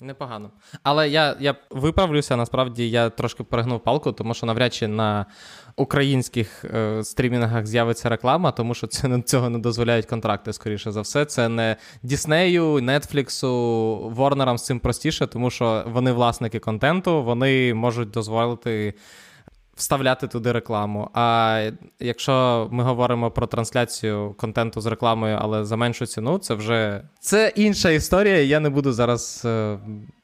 Непогано. 0.00 0.50
Але 0.82 1.08
я 1.08 1.36
я 1.40 1.54
виправлюся, 1.70 2.36
насправді 2.36 2.90
я 2.90 3.10
трошки 3.10 3.44
перегнув 3.44 3.80
палку, 3.80 4.12
тому 4.12 4.34
що 4.34 4.46
навряд 4.46 4.74
чи 4.74 4.88
на 4.88 5.26
українських 5.76 6.64
е, 6.64 7.04
стрімінгах 7.04 7.66
з'явиться 7.66 8.08
реклама, 8.08 8.52
тому 8.52 8.74
що 8.74 8.86
це 8.86 9.22
цього 9.26 9.50
не 9.50 9.58
дозволяють 9.58 10.06
контракти, 10.06 10.52
скоріше 10.52 10.92
за 10.92 11.00
все. 11.00 11.24
Це 11.24 11.48
не 11.48 11.76
Діснею, 12.02 12.80
Нетфліксу, 12.80 13.50
Ворнерам 14.14 14.58
з 14.58 14.64
цим 14.64 14.80
простіше, 14.80 15.26
тому 15.26 15.50
що 15.50 15.84
вони 15.86 16.12
власники 16.12 16.58
контенту, 16.58 17.22
вони 17.22 17.74
можуть 17.74 18.10
дозволити 18.10 18.94
вставляти 19.76 20.28
туди 20.28 20.52
рекламу. 20.52 21.10
А 21.14 21.70
якщо 22.00 22.68
ми 22.72 22.84
говоримо 22.84 23.30
про 23.30 23.46
трансляцію 23.46 24.34
контенту 24.38 24.80
з 24.80 24.86
рекламою, 24.86 25.38
але 25.40 25.64
за 25.64 25.76
меншу 25.76 26.06
ціну, 26.06 26.38
це 26.38 26.54
вже 26.54 27.02
це 27.20 27.52
інша 27.56 27.90
історія. 27.90 28.42
Я 28.42 28.60
не 28.60 28.70
буду 28.70 28.92
зараз 28.92 29.42
е, 29.44 29.78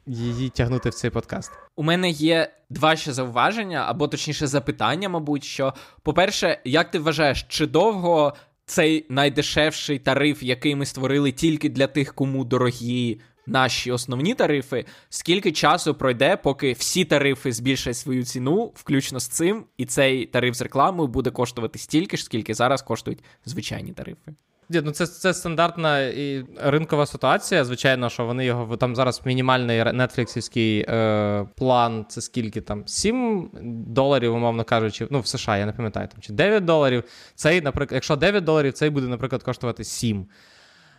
її 0.07 0.49
тягнути 0.49 0.89
в 0.89 0.95
цей 0.95 1.11
подкаст. 1.11 1.53
У 1.77 1.83
мене 1.83 2.11
є 2.11 2.53
два 2.71 2.97
ще 2.97 3.13
зауваження, 3.13 3.85
або 3.89 4.09
точніше 4.09 4.47
запитання, 4.47 5.09
мабуть, 5.09 5.45
що, 5.45 5.75
по-перше, 6.03 6.59
як 6.65 6.91
ти 6.91 6.99
вважаєш, 6.99 7.47
чи 7.49 7.67
довго. 7.67 8.35
Цей 8.67 9.07
найдешевший 9.09 9.99
тариф, 9.99 10.43
який 10.43 10.75
ми 10.75 10.87
створили 10.87 11.33
тільки 11.33 11.69
для 11.69 11.87
тих, 11.87 12.15
кому 12.15 12.45
дорогі 12.45 13.21
наші 13.47 13.93
основні 13.93 14.35
тарифи, 14.35 14.85
скільки 15.09 15.53
часу 15.53 15.95
пройде, 15.95 16.37
поки 16.37 16.73
всі 16.73 17.05
тарифи 17.05 17.53
збільшать 17.53 17.97
свою 17.97 18.25
ціну, 18.25 18.73
включно 18.75 19.21
з 19.21 19.29
цим, 19.29 19.65
і 19.77 19.87
цей 19.87 20.27
тариф 20.27 20.55
з 20.55 20.63
рекламою 20.63 21.09
буде 21.09 21.31
коштувати 21.31 21.79
стільки 21.79 22.17
ж, 22.17 22.25
скільки 22.25 22.55
зараз 22.55 22.83
коштують 22.83 23.25
звичайні 23.45 23.93
тарифи. 23.93 24.33
Ну 24.81 24.91
це 24.91 25.07
це 25.07 25.35
стандартна 25.35 26.01
і 26.01 26.45
ринкова 26.63 27.07
ситуація. 27.07 27.65
Звичайно, 27.65 28.11
що 28.11 28.25
вони 28.25 28.45
його 28.45 28.77
там 28.77 28.97
зараз 28.97 29.23
мінімальний 29.25 29.85
нетфліксівський 29.93 30.87
е, 30.89 31.47
план. 31.57 32.07
Це 32.09 32.21
скільки 32.21 32.61
там 32.61 32.83
7 32.87 33.51
доларів, 33.87 34.35
умовно 34.35 34.65
кажучи. 34.65 35.07
Ну 35.11 35.21
в 35.21 35.27
США 35.27 35.57
я 35.57 35.67
не 35.67 35.73
пам'ятаю 35.73 36.09
там 36.09 36.21
чи 36.21 36.33
9 36.33 36.65
доларів. 36.65 37.05
Цей, 37.35 37.61
наприклад, 37.61 37.95
якщо 37.95 38.17
9 38.17 38.45
доларів, 38.45 38.73
цей 38.73 38.91
буде, 38.91 39.07
наприклад, 39.07 39.43
коштувати 39.43 39.85
7. 39.85 40.27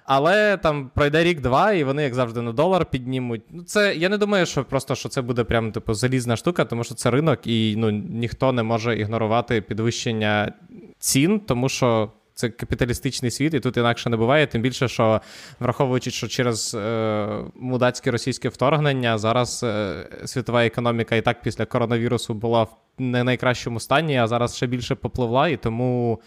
Але 0.06 0.58
там 0.58 0.92
пройде 0.96 1.24
рік-два, 1.24 1.74
і 1.74 1.84
вони, 1.84 2.04
як 2.04 2.16
завжди, 2.16 2.42
на 2.42 2.52
долар 2.52 2.86
піднімуть. 2.86 3.42
Ну, 3.52 3.63
це 3.63 3.96
я 3.96 4.10
не 4.10 4.18
думаю, 4.18 4.46
що 4.46 4.63
просто 4.63 4.96
що 4.96 5.10
це 5.10 5.22
буде 5.22 5.44
прям 5.44 5.72
типу 5.72 5.94
залізна 5.94 6.36
штука, 6.36 6.66
тому 6.66 6.84
що 6.84 6.96
це 6.96 7.12
ринок, 7.12 7.48
і 7.48 7.76
ну 7.78 7.89
ніхто 7.92 8.52
не 8.52 8.63
може 8.63 8.98
ігнорувати 9.00 9.62
підвищення 9.62 10.54
цін, 11.00 11.39
тому 11.39 11.70
що. 11.70 12.12
Це 12.36 12.50
капіталістичний 12.50 13.32
світ, 13.32 13.54
і 13.54 13.60
тут 13.60 13.78
інакше 13.78 14.10
не 14.10 14.18
буває. 14.18 14.48
Тим 14.48 14.62
більше, 14.62 14.88
що 14.88 15.22
враховуючи, 15.60 16.12
що 16.12 16.28
через 16.28 16.76
е, 16.76 17.28
мудацьке 17.56 18.12
російське 18.12 18.50
вторгнення 18.50 19.18
зараз 19.18 19.63
е, 19.63 19.96
світова 20.26 20.66
економіка 20.66 21.16
і 21.16 21.22
так 21.22 21.42
після 21.42 21.66
коронавірусу 21.66 22.34
була 22.34 22.63
в 22.63 22.78
не 22.98 23.24
найкращому 23.24 23.80
стані, 23.80 24.18
а 24.18 24.28
зараз 24.28 24.56
ще 24.56 24.68
більше 24.68 24.96
попливла, 24.96 25.48
і 25.48 25.58
тому 25.58 26.20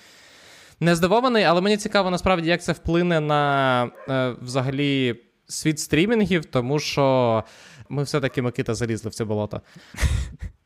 не 0.81 0.97
здивований, 0.97 1.45
але 1.45 1.61
мені 1.61 1.77
цікаво 1.77 2.11
насправді, 2.11 2.49
як 2.49 2.63
це 2.63 2.73
вплине 2.73 3.21
на 3.21 3.85
е, 4.09 4.35
взагалі 4.43 5.17
світ 5.47 5.81
стрімінгів, 5.81 6.45
тому 6.45 6.79
що 6.79 7.45
ми 7.89 8.03
все-таки 8.03 8.43
Микита 8.43 8.75
залізли 8.75 9.11
в 9.11 9.15
це 9.15 9.25
болото. 9.25 9.61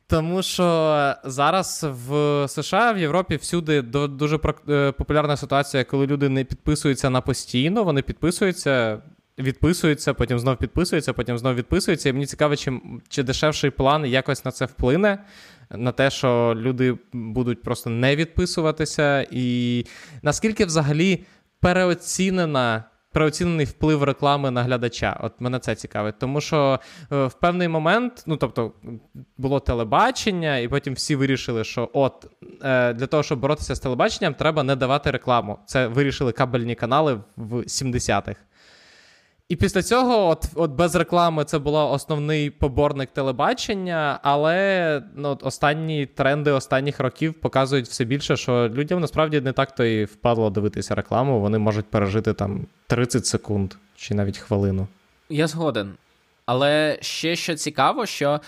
Тому 0.07 0.43
що 0.43 1.15
зараз 1.25 1.87
в 1.89 2.47
США, 2.49 2.93
в 2.93 2.99
Європі 2.99 3.37
всюди 3.37 3.83
дуже 3.83 4.39
е, 4.69 4.93
популярна 4.93 5.37
ситуація, 5.37 5.85
коли 5.85 6.07
люди 6.07 6.29
не 6.29 6.45
підписуються 6.45 7.11
на 7.11 7.21
постійно, 7.21 7.85
вони 7.85 8.03
підписуються 8.03 8.99
відписуються, 9.39 10.15
потім 10.15 10.39
знов 10.39 10.57
підписуються, 10.57 11.13
потім 11.13 11.39
знов 11.39 11.55
відписуються. 11.55 12.09
І 12.09 12.13
мені 12.13 12.27
цікаво, 12.27 12.57
чи, 12.57 12.81
чи 13.09 13.23
дешевший 13.23 13.71
план 13.71 14.07
якось 14.07 14.45
на 14.45 14.51
це 14.51 14.65
вплине. 14.65 15.19
На 15.71 15.93
те, 15.93 16.11
що 16.11 16.55
люди 16.57 16.99
будуть 17.13 17.63
просто 17.63 17.91
не 17.91 18.17
відписуватися, 18.17 19.27
і 19.31 19.87
наскільки 20.23 20.65
взагалі 20.65 21.25
переоцінена 21.61 22.85
переоцінений 23.13 23.67
вплив 23.67 24.03
реклами 24.03 24.51
на 24.51 24.63
глядача. 24.63 25.21
От 25.21 25.33
мене 25.39 25.59
це 25.59 25.75
цікавить. 25.75 26.19
Тому 26.19 26.41
що 26.41 26.81
е, 27.13 27.27
в 27.27 27.35
певний 27.35 27.69
момент, 27.69 28.23
ну 28.27 28.37
тобто, 28.37 28.73
було 29.39 29.61
телебачення, 29.61 30.59
і 30.59 30.69
потім 30.69 30.95
всі 30.95 31.17
вирішили, 31.17 31.65
що 31.65 31.91
от 31.93 32.27
е, 32.63 32.93
для 32.93 33.07
того, 33.07 33.23
щоб 33.23 33.41
боротися 33.41 33.75
з 33.75 33.81
телебаченням, 33.81 34.35
треба 34.35 34.63
не 34.63 34.77
давати 34.77 35.11
рекламу. 35.11 35.59
Це 35.67 35.87
вирішили 35.87 36.33
кабельні 36.33 36.75
канали 36.75 37.21
в 37.37 37.55
70-х. 37.55 38.37
І 39.51 39.57
після 39.57 39.83
цього, 39.83 40.29
от 40.29 40.45
от 40.55 40.71
без 40.71 40.95
реклами, 40.95 41.45
це 41.45 41.59
був 41.59 41.75
основний 41.75 42.51
поборник 42.51 43.11
телебачення, 43.11 44.21
але 44.23 45.03
ну, 45.15 45.39
останні 45.43 46.07
тренди 46.07 46.51
останніх 46.51 47.01
років 47.01 47.35
показують 47.35 47.87
все 47.87 48.05
більше, 48.05 48.37
що 48.37 48.69
людям 48.69 49.01
насправді 49.01 49.41
не 49.41 49.53
так 49.53 49.75
то 49.75 49.85
і 49.85 50.05
впадло 50.05 50.51
дивитися 50.51 50.95
рекламу. 50.95 51.41
Вони 51.41 51.59
можуть 51.59 51.87
пережити 51.87 52.33
там 52.33 52.67
30 52.87 53.27
секунд 53.27 53.75
чи 53.97 54.15
навіть 54.15 54.39
хвилину. 54.39 54.89
Я 55.29 55.47
згоден. 55.47 55.93
Але 56.47 56.99
ще 57.01 57.37
що 57.37 57.55
цікаво, 57.55 58.07
що 58.07 58.41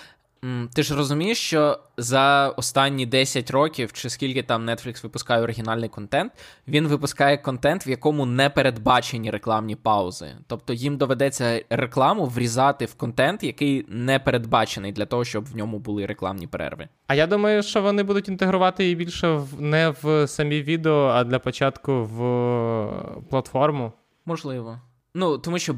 ти 0.74 0.83
ж 0.83 0.96
розумієш, 0.96 1.38
що 1.38 1.78
за 1.96 2.48
останні 2.48 3.07
10 3.07 3.50
років, 3.50 3.92
чи 3.92 4.11
скільки 4.11 4.42
там 4.42 4.70
Netflix 4.70 5.02
випускає 5.02 5.42
оригінальний 5.42 5.88
контент, 5.88 6.33
він 6.68 6.87
випускає 6.87 7.38
контент, 7.38 7.87
в 7.87 7.88
якому 7.88 8.26
не 8.26 8.50
передбачені 8.50 9.31
рекламні 9.31 9.76
паузи. 9.76 10.37
Тобто 10.46 10.72
їм 10.72 10.96
доведеться 10.96 11.64
рекламу 11.70 12.26
врізати 12.26 12.85
в 12.85 12.94
контент, 12.94 13.42
який 13.42 13.87
не 13.88 14.18
передбачений 14.18 14.92
для 14.92 15.07
того, 15.07 15.24
щоб 15.24 15.44
в 15.44 15.57
ньому 15.57 15.78
були 15.78 16.07
рекламні 16.07 16.46
перерви. 16.46 16.88
А 17.07 17.14
я 17.14 17.26
думаю, 17.26 17.62
що 17.62 17.83
вони 17.83 18.02
будуть 18.02 18.28
інтегрувати 18.28 18.83
її 18.83 18.96
більше 18.96 19.28
в 19.28 19.61
не 19.61 19.94
в 20.02 20.26
самі 20.28 20.62
відео, 20.62 21.07
а 21.14 21.24
для 21.24 21.38
початку 21.38 22.05
в 22.05 23.22
платформу. 23.31 23.92
Можливо. 24.26 24.81
Ну, 25.14 25.38
тому 25.38 25.59
що 25.59 25.74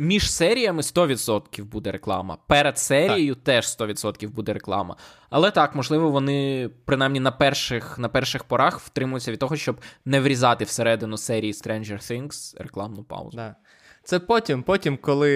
між 0.00 0.30
серіями 0.32 0.82
100% 0.82 1.64
буде 1.64 1.92
реклама. 1.92 2.38
Перед 2.46 2.78
серією 2.78 3.34
так. 3.34 3.44
теж 3.44 3.64
100% 3.64 4.28
буде 4.28 4.52
реклама. 4.52 4.96
Але 5.30 5.50
так, 5.50 5.74
можливо, 5.74 6.10
вони 6.10 6.70
принаймні 6.84 7.20
на 7.20 7.30
перших 7.30 7.98
на 7.98 8.08
перших 8.08 8.44
порах 8.44 8.80
втримуються 8.80 9.32
від 9.32 9.38
того, 9.38 9.56
щоб 9.56 9.80
не 10.04 10.20
врізати 10.20 10.64
всередину 10.64 11.16
серії 11.16 11.52
Stranger 11.52 12.12
Things 12.12 12.62
рекламну 12.62 13.04
паузу. 13.04 13.36
Да. 13.36 13.54
Це 14.04 14.18
потім, 14.18 14.62
потім, 14.62 14.96
коли 14.96 15.32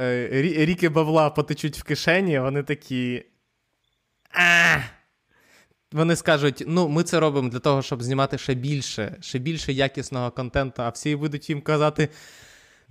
е, 0.00 0.28
ріки 0.42 0.88
бавла 0.88 1.30
потечуть 1.30 1.78
в 1.78 1.82
кишені, 1.82 2.38
вони 2.38 2.62
такі. 2.62 3.24
А! 4.34 4.78
Вони 5.92 6.16
скажуть: 6.16 6.64
ну, 6.66 6.88
ми 6.88 7.02
це 7.02 7.20
робимо 7.20 7.48
для 7.48 7.58
того, 7.58 7.82
щоб 7.82 8.02
знімати 8.02 8.38
ще 8.38 8.54
більше, 8.54 9.16
ще 9.20 9.38
більше 9.38 9.72
якісного 9.72 10.30
контенту, 10.30 10.82
а 10.82 10.88
всі 10.88 11.16
будуть 11.16 11.50
їм 11.50 11.60
казати. 11.60 12.08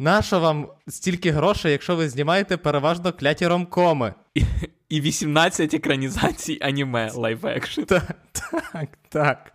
Нащо 0.01 0.39
вам 0.39 0.67
стільки 0.87 1.31
грошей, 1.31 1.71
якщо 1.71 1.95
ви 1.95 2.09
знімаєте 2.09 2.57
переважно 2.57 3.13
кляті 3.13 3.47
ромкоми? 3.47 4.13
І, 4.35 4.43
і 4.89 5.01
18 5.01 5.73
екранізацій 5.73 6.57
аніме 6.61 7.11
лайв 7.15 7.45
екшн. 7.45 7.81
Так, 7.81 8.15
так, 8.31 8.89
так. 9.09 9.53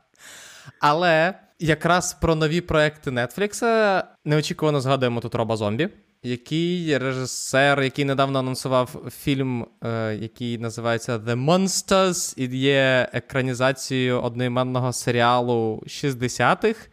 Але 0.81 1.35
якраз 1.59 2.15
про 2.15 2.35
нові 2.35 2.61
проекти 2.61 3.11
Netflix 3.11 4.03
неочікувано 4.25 4.81
згадуємо 4.81 5.21
тут 5.21 5.35
Роба 5.35 5.57
Зомбі, 5.57 5.89
який 6.23 6.99
режисер, 6.99 7.83
який 7.83 8.05
недавно 8.05 8.39
анонсував 8.39 9.11
фільм, 9.23 9.67
е, 9.85 10.15
який 10.15 10.59
називається 10.59 11.19
The 11.19 11.45
Monsters, 11.45 12.35
і 12.37 12.57
є 12.57 13.09
екранізацією 13.13 14.21
одноіменного 14.23 14.93
серіалу 14.93 15.83
60-х. 15.87 16.89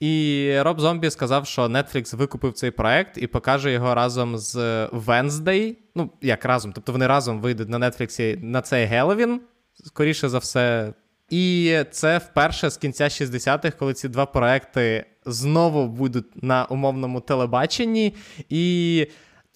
І 0.00 0.52
Роб 0.60 0.80
Зомбі 0.80 1.10
сказав, 1.10 1.46
що 1.46 1.62
Netflix 1.62 2.16
викупив 2.16 2.52
цей 2.52 2.70
проект 2.70 3.18
і 3.18 3.26
покаже 3.26 3.72
його 3.72 3.94
разом 3.94 4.38
з 4.38 4.56
Wednesday. 4.86 5.76
Ну, 5.94 6.10
як 6.22 6.44
разом, 6.44 6.72
тобто 6.72 6.92
вони 6.92 7.06
разом 7.06 7.40
вийдуть 7.40 7.68
на 7.68 7.78
Netflix 7.78 8.44
на 8.44 8.62
цей 8.62 8.84
Геловін, 8.84 9.40
скоріше 9.84 10.28
за 10.28 10.38
все. 10.38 10.92
І 11.30 11.76
це 11.90 12.18
вперше 12.18 12.70
з 12.70 12.76
кінця 12.76 13.04
60-х, 13.04 13.70
коли 13.78 13.94
ці 13.94 14.08
два 14.08 14.26
проекти 14.26 15.06
знову 15.26 15.86
будуть 15.86 16.42
на 16.42 16.64
умовному 16.64 17.20
телебаченні. 17.20 18.14
І 18.48 19.06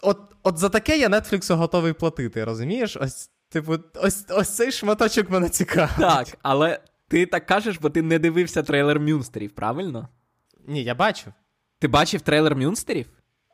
от 0.02 0.18
от 0.42 0.58
за 0.58 0.68
таке 0.68 0.98
я 0.98 1.08
Netflix 1.08 1.54
готовий 1.54 1.92
платити, 1.92 2.44
розумієш? 2.44 2.96
Ось, 3.00 3.30
типу, 3.48 3.76
ось 3.94 4.24
ось 4.30 4.48
цей 4.48 4.72
шматочок 4.72 5.30
мене 5.30 5.48
цікавить. 5.48 5.96
Так, 5.98 6.38
але 6.42 6.80
ти 7.08 7.26
так 7.26 7.46
кажеш, 7.46 7.78
бо 7.78 7.90
ти 7.90 8.02
не 8.02 8.18
дивився 8.18 8.62
трейлер 8.62 9.00
Мюнстерів, 9.00 9.50
правильно? 9.50 10.08
Ні, 10.66 10.82
я 10.82 10.94
бачив. 10.94 11.32
Ти 11.78 11.88
бачив 11.88 12.20
трейлер 12.20 12.56
Мюнстерів? 12.56 13.06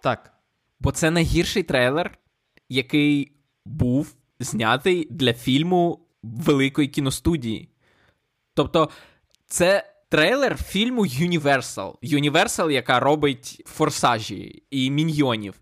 Так. 0.02 0.32
Бо 0.80 0.92
це 0.92 1.10
найгірший 1.10 1.62
трейлер, 1.62 2.18
який 2.68 3.32
був 3.64 4.14
знятий 4.40 5.06
для 5.10 5.34
фільму 5.34 6.06
великої 6.22 6.88
кіностудії. 6.88 7.68
Тобто, 8.54 8.90
це 9.46 9.94
трейлер 10.08 10.62
фільму 10.62 11.06
Universal. 11.06 11.94
Universal, 12.02 12.70
яка 12.70 13.00
робить 13.00 13.62
форсажі 13.66 14.62
і 14.70 14.90
міньйонів. 14.90 15.60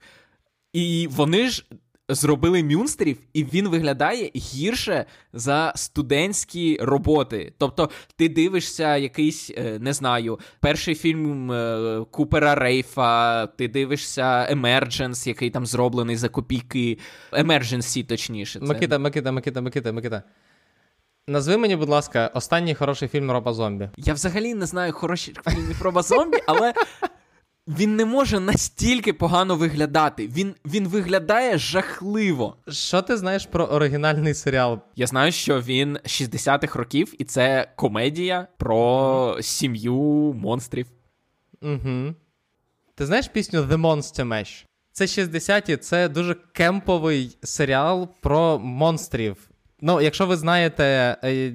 І 0.73 1.09
вони 1.11 1.49
ж 1.49 1.65
зробили 2.09 2.63
Мюнстерів, 2.63 3.19
і 3.33 3.45
він 3.45 3.69
виглядає 3.69 4.31
гірше 4.37 5.05
за 5.33 5.73
студентські 5.77 6.79
роботи. 6.83 7.53
Тобто, 7.59 7.91
ти 8.17 8.29
дивишся 8.29 8.97
якийсь, 8.97 9.51
е, 9.57 9.79
не 9.79 9.93
знаю, 9.93 10.39
перший 10.61 10.95
фільм 10.95 11.53
е, 11.53 12.05
Купера 12.11 12.55
Рейфа, 12.55 13.47
ти 13.47 13.69
дивишся 13.69 14.49
Emergence, 14.53 15.29
який 15.29 15.51
там 15.51 15.67
зроблений 15.67 16.17
за 16.17 16.29
копійки. 16.29 16.99
Emergency, 17.33 18.07
точніше. 18.07 18.59
Це. 18.59 18.65
Микита, 18.67 18.99
Микита, 18.99 19.33
Микита, 19.33 19.61
Микита, 19.61 19.93
Микита. 19.93 20.23
Назви 21.29 21.57
мені, 21.57 21.77
будь 21.77 21.89
ласка, 21.89 22.31
останній 22.35 22.75
хороший 22.75 23.09
фільм 23.09 23.31
Роба 23.31 23.53
Зомбі. 23.53 23.91
Я 23.97 24.15
взагалі 24.15 24.55
не 24.55 24.67
знаю 24.67 24.93
хороших 24.93 25.35
фільмів 25.49 25.83
Роба 25.83 26.03
Зомбі, 26.03 26.39
але 26.47 26.75
він 27.69 27.97
не 27.97 28.05
може 28.05 28.41
настільки 28.41 29.13
погано 29.13 29.57
виглядати. 29.57 30.29
Він 30.29 30.55
він 30.65 30.89
виглядає 30.89 31.59
жахливо. 31.59 32.57
Що 32.69 33.03
ти 33.03 33.17
знаєш 33.17 33.47
про 33.47 33.65
оригінальний 33.65 34.35
серіал? 34.35 34.79
Я 34.97 35.07
знаю, 35.07 35.33
що 35.33 35.61
він 35.61 35.97
60-х 35.97 36.79
років, 36.79 37.15
і 37.19 37.25
це 37.25 37.73
комедія 37.77 38.47
про 38.57 39.39
сім'ю 39.41 39.95
монстрів. 40.33 40.87
Угу. 41.63 42.15
Ти 42.95 43.07
знаєш 43.07 43.29
пісню 43.29 43.61
The 43.61 43.81
Monster 43.81 44.29
Mash? 44.29 44.65
Це 44.93 45.05
60-ті, 45.05 45.77
це 45.77 46.09
дуже 46.09 46.37
кемповий 46.53 47.39
серіал 47.43 48.09
про 48.21 48.59
монстрів. 48.59 49.37
Ну, 49.81 50.01
якщо 50.01 50.27
ви 50.27 50.37
знаєте 50.37 51.17
е, 51.25 51.53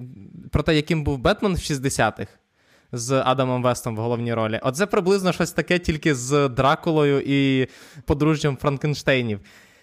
про 0.51 0.63
те, 0.63 0.75
яким 0.75 1.03
був 1.03 1.17
Бетмен 1.17 1.53
в 1.53 1.57
60-х 1.57 2.27
з 2.91 3.21
Адамом 3.25 3.63
Вестом 3.63 3.95
в 3.95 3.99
головній 3.99 4.33
ролі. 4.33 4.59
Оце 4.63 4.85
приблизно 4.85 5.31
щось 5.33 5.51
таке 5.51 5.79
тільки 5.79 6.15
з 6.15 6.49
Дракулою 6.49 7.21
і 7.25 7.67
подружжям 8.05 8.57
Франкенштейнів. 8.57 9.39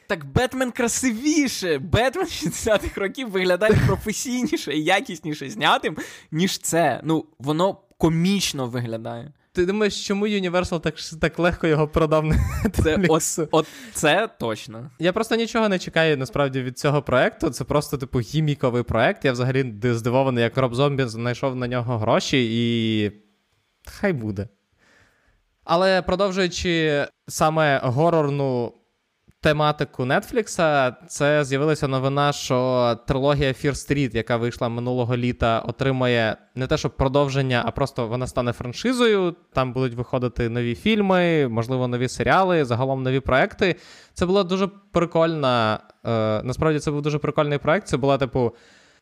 Так 0.08 0.24
Бетмен 0.24 0.70
красивіше. 0.70 1.78
Бетмен 1.78 2.26
60-х 2.26 3.00
років 3.00 3.30
виглядає 3.30 3.74
професійніше 3.86 4.72
і 4.74 4.84
якісніше 4.84 5.50
знятим, 5.50 5.96
ніж 6.32 6.58
це. 6.58 7.00
Ну, 7.04 7.26
воно 7.38 7.80
комічно 7.98 8.66
виглядає. 8.66 9.32
Ти 9.52 9.66
думаєш, 9.66 10.06
чому 10.06 10.26
Universal 10.26 10.80
так 10.80 10.94
так 11.20 11.38
легко 11.38 11.66
його 11.66 11.88
продав 11.88 12.24
на 12.24 12.36
Це 12.72 12.98
от, 13.08 13.48
от 13.50 13.66
це 13.92 14.28
точно. 14.40 14.90
Я 14.98 15.12
просто 15.12 15.36
нічого 15.36 15.68
не 15.68 15.78
чекаю 15.78 16.16
насправді 16.16 16.62
від 16.62 16.78
цього 16.78 17.02
проекту. 17.02 17.50
Це 17.50 17.64
просто, 17.64 17.98
типу, 17.98 18.20
гіміковий 18.20 18.82
проект. 18.82 19.24
Я 19.24 19.32
взагалі 19.32 19.74
здивований, 19.84 20.44
як 20.44 20.56
Роб 20.56 20.74
Зомбі 20.74 21.04
знайшов 21.04 21.56
на 21.56 21.68
нього 21.68 21.98
гроші, 21.98 22.48
і 22.50 23.12
хай 23.86 24.12
буде. 24.12 24.48
Але 25.64 26.02
продовжуючи 26.02 27.04
саме 27.28 27.80
горорну 27.84 28.72
тематику 29.40 30.04
Нетфлікса, 30.04 30.96
це 31.08 31.44
з'явилася 31.44 31.88
новина, 31.88 32.32
що 32.32 32.98
трилогія 33.06 33.48
Fear 33.48 33.70
Street, 33.70 34.16
яка 34.16 34.36
вийшла 34.36 34.68
минулого 34.68 35.16
літа, 35.16 35.60
отримає 35.60 36.36
не 36.54 36.66
те, 36.66 36.76
що 36.76 36.90
продовження, 36.90 37.62
а 37.66 37.70
просто 37.70 38.06
вона 38.06 38.26
стане 38.26 38.52
франшизою. 38.52 39.36
Там 39.52 39.72
будуть 39.72 39.94
виходити 39.94 40.48
нові 40.48 40.74
фільми, 40.74 41.48
можливо, 41.48 41.88
нові 41.88 42.08
серіали, 42.08 42.64
загалом 42.64 43.02
нові 43.02 43.20
проекти. 43.20 43.76
Це 44.14 44.26
була 44.26 44.44
дуже 44.44 44.68
прикольна. 44.92 45.80
Е, 46.06 46.42
насправді 46.42 46.78
це 46.78 46.90
був 46.90 47.02
дуже 47.02 47.18
прикольний 47.18 47.58
проект. 47.58 47.88
Це 47.88 47.96
була, 47.96 48.18
типу, 48.18 48.52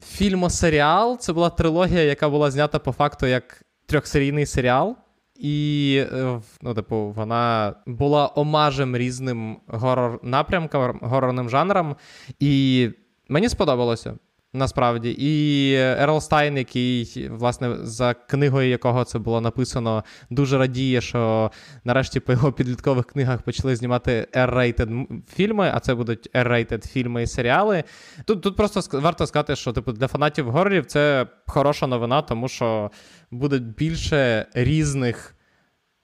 фільмосеріал. 0.04 1.18
Це 1.18 1.32
була 1.32 1.50
трилогія, 1.50 2.02
яка 2.02 2.28
була 2.28 2.50
знята 2.50 2.78
по 2.78 2.92
факту 2.92 3.26
як 3.26 3.62
трьохсерійний 3.86 4.46
серіал. 4.46 4.96
І, 5.40 5.96
е, 6.12 6.40
ну, 6.62 6.74
типу, 6.74 7.12
вона 7.16 7.74
була 7.86 8.32
омажем 8.34 8.96
різним 8.96 9.56
горор 9.66 10.20
напрямкам, 10.22 10.98
горорним 11.02 11.50
жанрам. 11.50 11.96
І 12.40 12.88
мені 13.28 13.48
сподобалося. 13.48 14.14
Насправді, 14.56 15.16
і 15.18 15.72
Ерл 15.74 16.20
Стайн, 16.20 16.56
який, 16.56 17.28
власне, 17.30 17.76
за 17.82 18.14
книгою 18.14 18.68
якого 18.68 19.04
це 19.04 19.18
було 19.18 19.40
написано, 19.40 20.04
дуже 20.30 20.58
радіє, 20.58 21.00
що 21.00 21.50
нарешті 21.84 22.20
по 22.20 22.32
його 22.32 22.52
підліткових 22.52 23.06
книгах 23.06 23.42
почали 23.42 23.76
знімати 23.76 24.28
R-rated 24.32 25.06
фільми, 25.34 25.70
а 25.74 25.80
це 25.80 25.94
будуть 25.94 26.30
R-rated 26.34 26.88
фільми 26.88 27.22
і 27.22 27.26
серіали. 27.26 27.84
Тут 28.24 28.42
тут 28.42 28.56
просто 28.56 29.00
варто 29.00 29.26
сказати, 29.26 29.56
що 29.56 29.72
типу, 29.72 29.92
для 29.92 30.06
фанатів 30.06 30.50
горорів 30.50 30.86
це 30.86 31.26
хороша 31.46 31.86
новина, 31.86 32.22
тому 32.22 32.48
що 32.48 32.90
буде 33.30 33.58
більше 33.58 34.46
різних 34.54 35.36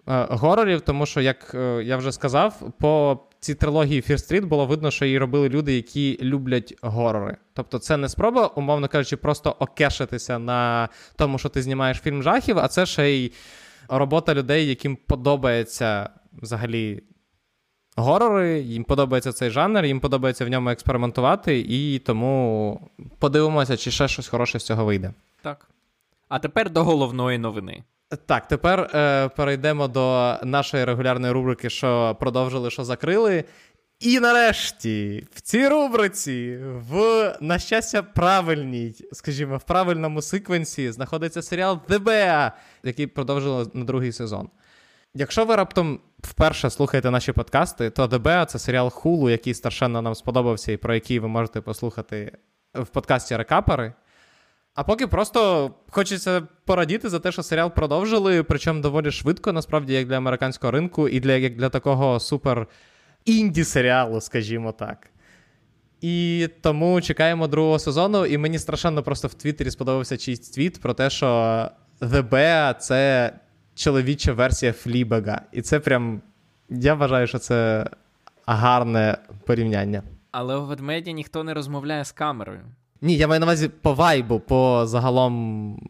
е, 0.08 0.26
горорів, 0.30 0.80
тому 0.80 1.06
що, 1.06 1.20
як 1.20 1.54
е, 1.54 1.82
я 1.84 1.96
вже 1.96 2.12
сказав, 2.12 2.72
по 2.78 3.20
цій 3.44 3.54
трилогії 3.54 4.00
Fear 4.00 4.16
Street 4.16 4.46
було 4.46 4.66
видно, 4.66 4.90
що 4.90 5.04
її 5.04 5.18
робили 5.18 5.48
люди, 5.48 5.74
які 5.74 6.18
люблять 6.22 6.74
горори. 6.82 7.36
Тобто, 7.54 7.78
це 7.78 7.96
не 7.96 8.08
спроба, 8.08 8.46
умовно 8.46 8.88
кажучи, 8.88 9.16
просто 9.16 9.56
окешитися 9.58 10.38
на 10.38 10.88
тому, 11.16 11.38
що 11.38 11.48
ти 11.48 11.62
знімаєш 11.62 11.98
фільм 11.98 12.22
жахів, 12.22 12.58
а 12.58 12.68
це 12.68 12.86
ще 12.86 13.10
й 13.10 13.32
робота 13.88 14.34
людей, 14.34 14.68
яким 14.68 14.96
подобається 14.96 16.10
взагалі. 16.32 17.02
Горори, 17.96 18.60
їм 18.60 18.84
подобається 18.84 19.32
цей 19.32 19.50
жанр, 19.50 19.84
їм 19.84 20.00
подобається 20.00 20.44
в 20.44 20.48
ньому 20.48 20.70
експериментувати, 20.70 21.58
і 21.58 21.98
тому 21.98 22.80
подивимося, 23.18 23.76
чи 23.76 23.90
ще 23.90 24.08
щось 24.08 24.28
хороше 24.28 24.58
з 24.58 24.66
цього 24.66 24.84
вийде. 24.84 25.12
Так. 25.42 25.68
А 26.28 26.38
тепер 26.38 26.70
до 26.70 26.84
головної 26.84 27.38
новини. 27.38 27.84
Так, 28.26 28.48
тепер 28.48 28.80
е, 28.80 29.28
перейдемо 29.28 29.88
до 29.88 30.36
нашої 30.42 30.84
регулярної 30.84 31.32
рубрики, 31.32 31.70
що 31.70 32.16
продовжили, 32.20 32.70
що 32.70 32.84
закрили. 32.84 33.44
І 34.00 34.20
нарешті 34.20 35.26
в 35.34 35.40
цій 35.40 35.68
рубриці, 35.68 36.58
в, 36.90 37.36
на 37.40 37.58
щастя, 37.58 38.02
правильній, 38.02 38.94
скажімо, 39.12 39.56
в 39.56 39.62
правильному 39.62 40.22
секвенсі 40.22 40.92
знаходиться 40.92 41.42
серіал 41.42 41.78
ДБА, 41.88 42.52
який 42.82 43.06
продовжили 43.06 43.66
на 43.74 43.84
другий 43.84 44.12
сезон. 44.12 44.48
Якщо 45.14 45.44
ви 45.44 45.56
раптом 45.56 46.00
вперше 46.20 46.70
слухаєте 46.70 47.10
наші 47.10 47.32
подкасти, 47.32 47.90
то 47.90 48.06
ДБА 48.06 48.46
це 48.46 48.58
серіал 48.58 48.90
Хулу, 48.90 49.30
який 49.30 49.54
страшенно 49.54 50.02
нам 50.02 50.14
сподобався, 50.14 50.72
і 50.72 50.76
про 50.76 50.94
який 50.94 51.18
ви 51.18 51.28
можете 51.28 51.60
послухати 51.60 52.32
в 52.74 52.86
подкасті 52.86 53.36
Рекапери. 53.36 53.92
А 54.74 54.84
поки 54.84 55.06
просто 55.06 55.70
хочеться 55.90 56.42
порадіти 56.64 57.08
за 57.08 57.20
те, 57.20 57.32
що 57.32 57.42
серіал 57.42 57.70
продовжили, 57.70 58.42
причому 58.42 58.80
доволі 58.80 59.10
швидко, 59.10 59.52
насправді, 59.52 59.92
як 59.92 60.08
для 60.08 60.16
американського 60.16 60.70
ринку, 60.70 61.08
і 61.08 61.20
для 61.20 61.32
як 61.32 61.56
для 61.56 61.68
такого 61.68 62.20
супер 62.20 62.66
інді 63.24 63.64
серіалу, 63.64 64.20
скажімо 64.20 64.72
так. 64.72 65.10
І 66.00 66.48
тому 66.60 67.00
чекаємо 67.00 67.46
другого 67.46 67.78
сезону, 67.78 68.26
і 68.26 68.38
мені 68.38 68.58
страшенно 68.58 69.02
просто 69.02 69.28
в 69.28 69.34
Твіттері 69.34 69.70
сподобався 69.70 70.16
чийсь 70.16 70.40
твіт 70.50 70.80
про 70.80 70.94
те, 70.94 71.10
що 71.10 71.26
The 72.00 72.28
Bear— 72.28 72.74
це 72.78 73.32
чоловіча 73.74 74.32
версія 74.32 74.72
Флібега. 74.72 75.42
І 75.52 75.62
це 75.62 75.80
прям. 75.80 76.22
Я 76.68 76.94
вважаю, 76.94 77.26
що 77.26 77.38
це 77.38 77.86
гарне 78.46 79.18
порівняння. 79.46 80.02
Але 80.30 80.56
у 80.56 80.66
ведмеді 80.66 81.12
ніхто 81.12 81.44
не 81.44 81.54
розмовляє 81.54 82.04
з 82.04 82.12
камерою. 82.12 82.60
Ні, 83.04 83.16
я 83.16 83.28
маю 83.28 83.40
на 83.40 83.46
увазі 83.46 83.68
по 83.68 83.94
вайбу, 83.94 84.40
по 84.40 84.86
загалом. 84.86 85.88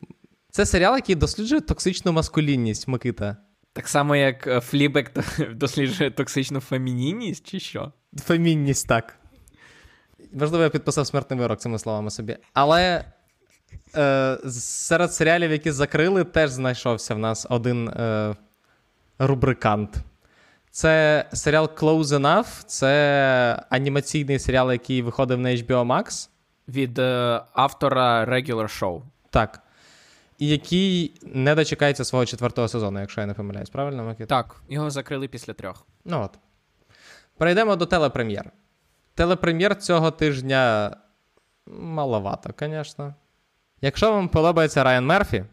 Це 0.51 0.67
серіал, 0.67 0.95
який 0.95 1.15
досліджує 1.15 1.61
токсичну 1.61 2.13
маскулінність 2.13 2.89
Микита. 2.89 3.37
Так 3.73 3.89
само, 3.89 4.17
як 4.17 4.47
е, 4.47 4.61
Флібек 4.61 5.13
досліджує 5.55 6.11
токсичну 6.11 6.61
фемінінність, 6.61 7.47
чи 7.47 7.61
що? 7.61 7.93
Фемінність, 8.19 8.89
так. 8.89 9.19
Важливо, 10.33 10.65
я 10.65 10.71
підписав 10.71 11.07
смертний 11.07 11.39
вирок 11.39 11.61
цими 11.61 11.79
словами 11.79 12.11
собі. 12.11 12.37
Але 12.53 13.05
е, 13.97 14.39
серед 14.51 15.15
серіалів, 15.15 15.51
які 15.51 15.71
закрили, 15.71 16.25
теж 16.25 16.51
знайшовся 16.51 17.15
в 17.15 17.19
нас 17.19 17.47
один 17.51 17.89
е, 17.89 18.35
рубрикант. 19.19 19.97
Це 20.71 21.25
серіал 21.33 21.65
Close 21.77 22.05
Enough. 22.05 22.65
Це 22.67 23.65
анімаційний 23.71 24.39
серіал, 24.39 24.73
який 24.73 25.03
виходив 25.03 25.39
на 25.39 25.49
HBO 25.49 25.87
Max 25.87 26.29
від 26.69 26.99
е, 26.99 27.41
автора 27.53 28.25
Regular 28.25 28.81
Show. 28.81 29.03
Так. 29.31 29.63
І 30.39 30.49
який 30.49 31.15
не 31.23 31.55
дочекається 31.55 32.05
свого 32.05 32.27
четвертого 32.27 32.69
сезону, 32.69 33.01
якщо 33.01 33.21
я 33.21 33.27
не 33.27 33.35
помиляюсь, 33.35 33.71
правильно, 33.71 34.05
Микита? 34.05 34.43
Так, 34.43 34.63
його 34.69 34.91
закрили 34.91 35.29
після 35.29 35.53
трьох. 35.53 35.87
Ну 36.05 36.23
от. 36.23 36.39
Перейдемо 37.39 37.77
до 37.77 37.87
телепрем'єр. 37.87 38.51
Телепрем'єр 39.15 39.77
цього 39.77 40.11
тижня 40.11 40.97
маловато, 41.67 42.51
звісно. 42.61 43.15
Якщо 43.81 44.13
вам 44.13 44.29
подобається 44.29 44.85
Райан 44.85 45.07
Мерфі, 45.07 45.45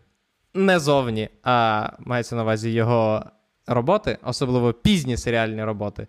не 0.53 0.79
зовні, 0.79 1.29
а 1.43 1.89
мається 1.99 2.35
на 2.35 2.43
увазі 2.43 2.71
його 2.71 3.25
роботи, 3.67 4.17
особливо 4.23 4.73
пізні 4.73 5.17
серіальні 5.17 5.63
роботи. 5.63 6.07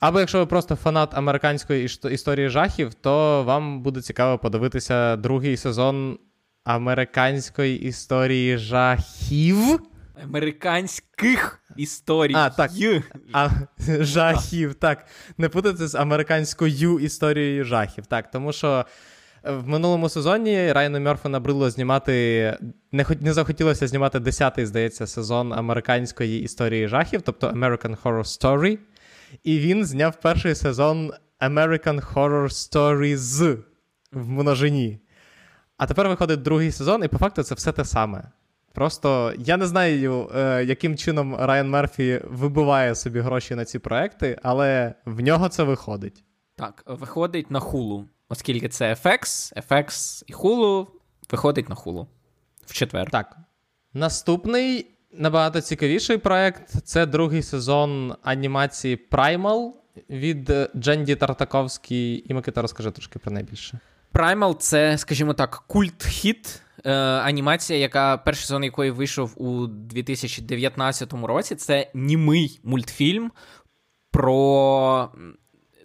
Або 0.00 0.20
якщо 0.20 0.38
ви 0.38 0.46
просто 0.46 0.76
фанат 0.76 1.14
американської 1.14 1.88
історії 2.10 2.48
жахів, 2.48 2.94
то 2.94 3.44
вам 3.44 3.82
буде 3.82 4.00
цікаво 4.02 4.38
подивитися 4.38 5.16
другий 5.16 5.56
сезон 5.56 6.18
американської 6.64 7.82
історії 7.82 8.58
жахів. 8.58 9.80
Американських 10.24 11.60
історій. 11.76 12.34
А, 12.36 12.50
так. 12.50 12.70
А, 13.32 13.48
Жахів, 14.00 14.74
так. 14.74 15.06
Не 15.38 15.48
путати 15.48 15.88
з 15.88 15.94
американською 15.94 16.98
історією 16.98 17.64
жахів. 17.64 18.06
Так, 18.06 18.30
тому 18.30 18.52
що. 18.52 18.84
В 19.44 19.68
минулому 19.68 20.08
сезоні 20.08 20.72
Райану 20.72 21.00
Мерфу 21.00 21.28
набрило 21.28 21.70
знімати. 21.70 22.12
Не 22.92 23.06
не 23.20 23.32
захотілося 23.32 23.86
знімати 23.86 24.18
10-й, 24.18 24.66
здається, 24.66 25.06
сезон 25.06 25.52
американської 25.52 26.42
історії 26.42 26.88
жахів, 26.88 27.22
тобто 27.22 27.48
American 27.48 27.96
Horror 28.02 28.40
Story. 28.40 28.78
І 29.44 29.58
він 29.58 29.84
зняв 29.84 30.20
перший 30.20 30.54
сезон 30.54 31.12
American 31.40 32.12
Horror 32.12 32.48
Stories 32.48 33.58
в 34.12 34.28
множині. 34.28 35.00
А 35.76 35.86
тепер 35.86 36.08
виходить 36.08 36.42
другий 36.42 36.72
сезон, 36.72 37.04
і 37.04 37.08
по 37.08 37.18
факту 37.18 37.42
це 37.42 37.54
все 37.54 37.72
те 37.72 37.84
саме. 37.84 38.22
Просто 38.72 39.34
я 39.38 39.56
не 39.56 39.66
знаю, 39.66 40.30
е, 40.34 40.64
яким 40.64 40.96
чином 40.96 41.36
Райан 41.36 41.70
Мерфі 41.70 42.20
вибиває 42.24 42.94
собі 42.94 43.20
гроші 43.20 43.54
на 43.54 43.64
ці 43.64 43.78
проекти, 43.78 44.38
але 44.42 44.94
в 45.04 45.20
нього 45.20 45.48
це 45.48 45.62
виходить. 45.62 46.24
Так, 46.56 46.84
виходить 46.86 47.50
на 47.50 47.60
хулу, 47.60 48.04
оскільки 48.28 48.68
це 48.68 48.94
FX, 48.94 49.52
FX 49.68 50.22
і 50.26 50.32
хулу, 50.32 50.88
виходить 51.30 51.68
на 51.68 51.74
хулу 51.74 52.08
в 52.66 52.72
четвер. 52.72 53.10
Так. 53.10 53.36
Наступний 53.94 54.86
Набагато 55.12 55.60
цікавіший 55.60 56.18
проект 56.18 56.68
це 56.84 57.06
другий 57.06 57.42
сезон 57.42 58.14
анімації 58.22 59.06
Primal 59.10 59.70
від 60.10 60.52
Дженді 60.76 61.16
Тартаковський. 61.16 62.30
І 62.30 62.34
Микита 62.34 62.62
розкажи 62.62 62.90
трошки 62.90 63.18
про 63.18 63.32
неї 63.32 63.46
більше. 63.50 63.78
Primal 64.12 64.56
це, 64.58 64.98
скажімо 64.98 65.34
так, 65.34 65.64
культ-хіт. 65.68 66.60
Е, 66.84 66.92
анімація, 67.00 67.78
яка 67.78 68.16
перший 68.16 68.46
сезон 68.46 68.64
якої 68.64 68.90
вийшов 68.90 69.42
у 69.42 69.66
2019 69.66 71.12
році. 71.12 71.54
Це 71.54 71.90
німий 71.94 72.60
мультфільм 72.64 73.32
про 74.10 75.08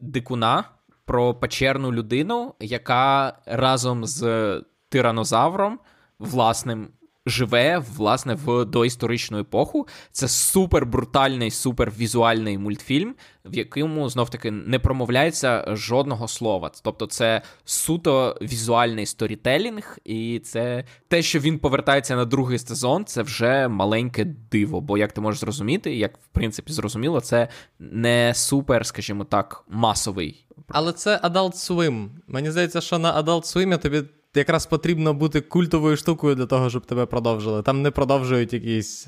дикуна, 0.01 0.63
про 1.05 1.33
печерну 1.33 1.91
людину, 1.91 2.53
яка 2.59 3.37
разом 3.45 4.05
з 4.05 4.61
тиранозавром 4.89 5.79
власним 6.19 6.87
живе 7.25 7.83
власне 7.95 8.33
в 8.33 8.65
доісторичну 8.65 9.39
епоху. 9.39 9.87
Це 10.11 10.27
супер 10.27 10.85
брутальний, 10.85 11.51
супер 11.51 11.91
візуальний 11.97 12.57
мультфільм, 12.57 13.15
в 13.45 13.55
якому 13.55 14.09
знов 14.09 14.29
таки 14.29 14.51
не 14.51 14.79
промовляється 14.79 15.75
жодного 15.75 16.27
слова. 16.27 16.71
Тобто, 16.83 17.05
це 17.05 17.41
суто 17.65 18.37
візуальний 18.41 19.05
сторітелінг, 19.05 19.97
і 20.05 20.39
це 20.39 20.83
те, 21.07 21.21
що 21.21 21.39
він 21.39 21.59
повертається 21.59 22.15
на 22.15 22.25
другий 22.25 22.59
сезон, 22.59 23.05
це 23.05 23.21
вже 23.21 23.67
маленьке 23.67 24.25
диво. 24.51 24.81
Бо 24.81 24.97
як 24.97 25.11
ти 25.11 25.21
можеш 25.21 25.39
зрозуміти, 25.39 25.95
як 25.95 26.17
в 26.17 26.27
принципі 26.31 26.73
зрозуміло, 26.73 27.21
це 27.21 27.47
не 27.79 28.33
супер, 28.35 28.85
скажімо 28.85 29.23
так, 29.23 29.63
масовий. 29.67 30.45
Але 30.67 30.93
це 30.93 31.17
Adult 31.17 31.53
Swim. 31.53 32.09
Мені 32.27 32.51
здається, 32.51 32.81
що 32.81 32.99
на 32.99 33.21
Adult 33.23 33.55
Swim 33.55 33.81
тобі 33.81 34.03
якраз 34.39 34.65
потрібно 34.65 35.13
бути 35.13 35.41
культовою 35.41 35.97
штукою 35.97 36.35
для 36.35 36.45
того, 36.45 36.69
щоб 36.69 36.85
тебе 36.85 37.05
продовжили. 37.05 37.61
Там 37.61 37.81
не 37.81 37.91
продовжують 37.91 38.53
якийсь 38.53 39.07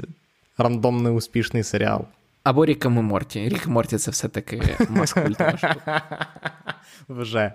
рандомний 0.58 1.14
успішний 1.14 1.64
серіал. 1.64 2.06
Або 2.44 2.66
Ріка 2.66 2.90
і 2.90 2.92
Морті. 2.92 3.50
Рік 3.50 3.64
і 3.66 3.70
Морті 3.70 3.98
це 3.98 4.12
все-таки 4.12 4.62
маскультова 4.90 5.58
штука. 5.58 6.02
Вже. 7.10 7.54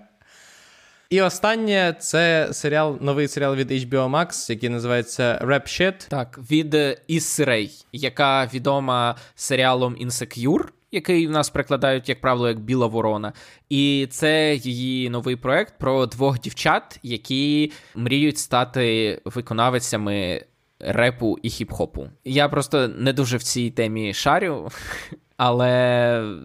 І 1.10 1.20
останнє 1.20 1.96
це 2.00 2.48
серіал, 2.52 2.98
новий 3.00 3.28
серіал 3.28 3.54
від 3.54 3.70
HBO 3.70 4.10
Max, 4.10 4.50
який 4.50 4.68
називається 4.68 5.40
Rap 5.44 5.62
Shit. 5.62 6.08
Так, 6.08 6.38
від 6.50 6.76
Іс 7.06 7.40
Рей, 7.40 7.84
яка 7.92 8.46
відома 8.54 9.16
серіалом 9.34 9.96
Insecure, 9.96 10.64
який 10.92 11.26
в 11.26 11.30
нас 11.30 11.50
прикладають, 11.50 12.08
як 12.08 12.20
правило, 12.20 12.48
як 12.48 12.60
Біла 12.60 12.86
Ворона. 12.86 13.32
І 13.68 14.08
це 14.10 14.54
її 14.54 15.10
новий 15.10 15.36
проект 15.36 15.78
про 15.78 16.06
двох 16.06 16.40
дівчат, 16.40 16.98
які 17.02 17.72
мріють 17.94 18.38
стати 18.38 19.20
виконавицями 19.24 20.44
репу 20.80 21.38
і 21.42 21.48
хіп-хопу. 21.48 22.08
Я 22.24 22.48
просто 22.48 22.88
не 22.88 23.12
дуже 23.12 23.36
в 23.36 23.42
цій 23.42 23.70
темі 23.70 24.14
шарю, 24.14 24.70
але 25.44 26.36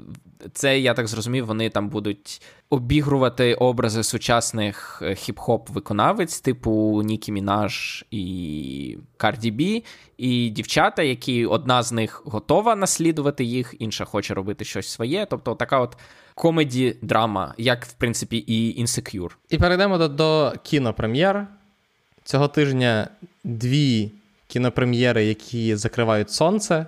це, 0.53 0.79
я 0.79 0.93
так 0.93 1.07
зрозумів, 1.07 1.45
вони 1.45 1.69
там 1.69 1.89
будуть 1.89 2.41
обігрувати 2.69 3.53
образи 3.53 4.03
сучасних 4.03 4.99
е, 5.01 5.09
хіп-хоп-виконавець, 5.09 6.43
типу 6.43 7.01
Нікі 7.05 7.31
Мінаж 7.31 8.05
і 8.11 8.97
Карді 9.17 9.51
Бі, 9.51 9.83
і 10.17 10.49
дівчата, 10.49 11.03
які 11.03 11.45
одна 11.45 11.83
з 11.83 11.91
них 11.91 12.21
готова 12.25 12.75
наслідувати 12.75 13.43
їх, 13.43 13.75
інша 13.79 14.05
хоче 14.05 14.33
робити 14.33 14.65
щось 14.65 14.87
своє. 14.87 15.27
Тобто, 15.29 15.55
така 15.55 15.79
от 15.79 15.97
комеді-драма, 16.35 17.53
як 17.57 17.85
в 17.85 17.93
принципі 17.93 18.37
і 18.37 18.83
Insecure. 18.83 19.31
І 19.49 19.57
перейдемо 19.57 19.97
до, 19.97 20.07
до 20.07 20.53
кінопрем'єр. 20.63 21.47
Цього 22.23 22.47
тижня 22.47 23.07
дві 23.43 24.11
кінопрем'єри, 24.47 25.25
які 25.25 25.75
закривають 25.75 26.31
сонце. 26.31 26.85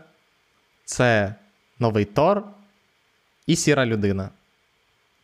Це 0.85 1.35
новий 1.79 2.05
Тор 2.05 2.43
і 3.47 3.55
Сіра 3.55 3.85
людина, 3.85 4.29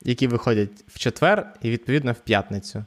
які 0.01 0.27
виходять 0.27 0.83
в 0.87 0.99
четвер 0.99 1.53
і, 1.61 1.69
відповідно, 1.69 2.11
в 2.11 2.19
п'ятницю. 2.19 2.85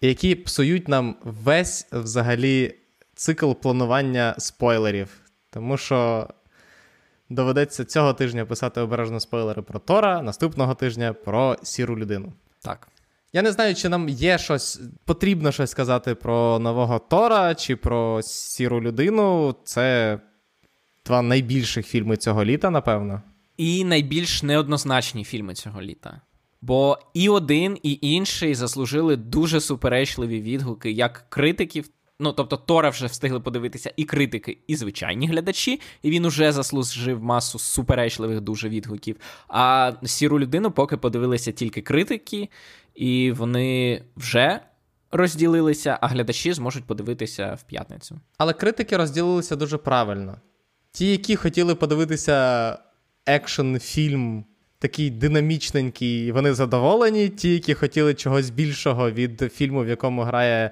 І 0.00 0.08
які 0.08 0.34
псують 0.34 0.88
нам 0.88 1.16
весь 1.24 1.86
взагалі 1.92 2.74
цикл 3.14 3.52
планування 3.52 4.34
спойлерів. 4.38 5.08
Тому 5.50 5.76
що 5.76 6.28
доведеться 7.28 7.84
цього 7.84 8.12
тижня 8.14 8.44
писати 8.44 8.80
обережно 8.80 9.20
спойлери 9.20 9.62
про 9.62 9.78
Тора, 9.78 10.22
наступного 10.22 10.74
тижня 10.74 11.12
про 11.12 11.56
сіру 11.62 11.98
людину. 11.98 12.32
Так. 12.60 12.88
Я 13.32 13.42
не 13.42 13.52
знаю, 13.52 13.74
чи 13.74 13.88
нам 13.88 14.08
є 14.08 14.38
щось, 14.38 14.80
потрібно 15.04 15.52
щось 15.52 15.70
сказати 15.70 16.14
про 16.14 16.58
нового 16.58 16.98
Тора 16.98 17.54
чи 17.54 17.76
про 17.76 18.22
сіру 18.22 18.80
людину. 18.80 19.54
Це 19.64 20.18
два 21.10 21.22
найбільших 21.22 21.86
фільми 21.86 22.16
цього 22.16 22.44
літа, 22.44 22.70
напевно. 22.70 23.22
І 23.56 23.84
найбільш 23.84 24.42
неоднозначні 24.42 25.24
фільми 25.24 25.54
цього 25.54 25.82
літа. 25.82 26.20
Бо 26.60 26.98
і 27.14 27.28
один, 27.28 27.78
і 27.82 27.98
інший 28.02 28.54
заслужили 28.54 29.16
дуже 29.16 29.60
суперечливі 29.60 30.40
відгуки 30.40 30.90
як 30.90 31.26
критиків. 31.28 31.90
Ну, 32.20 32.32
тобто, 32.32 32.56
Тора 32.56 32.90
вже 32.90 33.06
встигли 33.06 33.40
подивитися 33.40 33.92
і 33.96 34.04
критики, 34.04 34.58
і 34.66 34.76
звичайні 34.76 35.26
глядачі, 35.26 35.80
і 36.02 36.10
він 36.10 36.24
уже 36.24 36.52
заслужив 36.52 37.22
масу 37.22 37.58
суперечливих 37.58 38.40
дуже 38.40 38.68
відгуків. 38.68 39.16
А 39.48 39.92
сіру 40.04 40.40
людину 40.40 40.70
поки 40.70 40.96
подивилися 40.96 41.52
тільки 41.52 41.82
критики, 41.82 42.48
і 42.94 43.32
вони 43.32 44.02
вже 44.16 44.60
розділилися, 45.12 45.98
а 46.00 46.06
глядачі 46.06 46.52
зможуть 46.52 46.84
подивитися 46.84 47.58
в 47.60 47.62
п'ятницю. 47.62 48.20
Але 48.38 48.52
критики 48.52 48.96
розділилися 48.96 49.56
дуже 49.56 49.78
правильно. 49.78 50.36
Ті, 50.92 51.10
які 51.10 51.36
хотіли 51.36 51.74
подивитися 51.74 52.78
екшн 53.26 53.76
фільм 53.76 54.44
такий 54.78 55.10
динамічненький, 55.10 56.32
вони 56.32 56.54
задоволені. 56.54 57.28
Ті, 57.28 57.52
які 57.52 57.74
хотіли 57.74 58.14
чогось 58.14 58.50
більшого 58.50 59.10
від 59.10 59.52
фільму, 59.52 59.84
в 59.84 59.88
якому 59.88 60.22
грає 60.22 60.70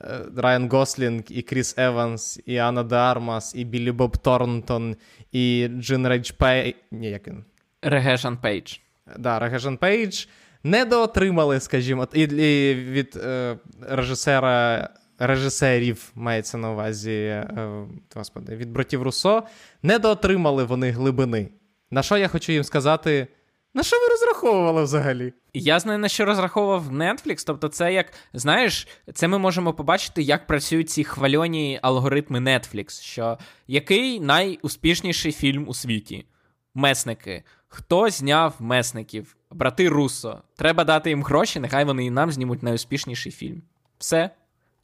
е, 0.00 0.20
Раян 0.36 0.68
Гослінг, 0.68 1.22
і 1.28 1.42
Кріс 1.42 1.74
Еванс, 1.78 2.40
і 2.46 2.56
Анна 2.56 2.82
Де 2.82 2.96
Армас, 2.96 3.54
і 3.54 3.64
Біллі 3.64 3.92
Боб 3.92 4.16
Торнтон, 4.16 4.96
і 5.32 5.68
Джин 5.80 6.08
Реґе 6.08 6.30
Пей... 6.30 6.76
Ні, 6.90 7.10
як 7.10 7.28
він? 7.28 7.44
Регешан 7.82 8.36
Пейдж. 8.36 8.76
Да, 9.18 9.38
Регешан 9.38 9.76
Пейдж. 9.76 10.26
Недоотримали, 10.64 11.60
скажімо, 11.60 12.08
і, 12.12 12.20
і 12.20 12.74
від 12.74 13.16
е, 13.16 13.56
режисера. 13.80 14.88
Режисерів 15.18 16.10
мається 16.14 16.58
на 16.58 16.70
увазі, 16.72 17.12
е, 17.12 17.86
господи, 18.14 18.56
від 18.56 18.70
братів 18.70 19.02
Руссо, 19.02 19.42
недоотримали 19.82 20.64
вони 20.64 20.90
глибини. 20.90 21.48
На 21.90 22.02
що 22.02 22.16
я 22.16 22.28
хочу 22.28 22.52
їм 22.52 22.64
сказати? 22.64 23.26
На 23.74 23.82
що 23.82 23.96
ви 23.96 24.08
розраховували 24.08 24.82
взагалі? 24.82 25.32
Я 25.54 25.78
знаю, 25.78 25.98
на 25.98 26.08
що 26.08 26.24
розраховував 26.24 26.92
Netflix. 26.92 27.44
Тобто, 27.46 27.68
це 27.68 27.92
як 27.92 28.12
знаєш, 28.32 28.88
це 29.14 29.28
ми 29.28 29.38
можемо 29.38 29.72
побачити, 29.72 30.22
як 30.22 30.46
працюють 30.46 30.90
ці 30.90 31.04
хвальоні 31.04 31.78
алгоритми 31.82 32.40
Netflix, 32.40 33.02
що 33.02 33.38
який 33.66 34.20
найуспішніший 34.20 35.32
фільм 35.32 35.68
у 35.68 35.74
світі? 35.74 36.26
Месники. 36.74 37.44
Хто 37.68 38.10
зняв 38.10 38.54
месників? 38.58 39.36
Брати 39.50 39.88
Руссо. 39.88 40.42
Треба 40.56 40.84
дати 40.84 41.10
їм 41.10 41.22
гроші, 41.22 41.60
нехай 41.60 41.84
вони 41.84 42.04
і 42.04 42.10
нам 42.10 42.32
знімуть 42.32 42.62
найуспішніший 42.62 43.32
фільм. 43.32 43.62
Все. 43.98 44.30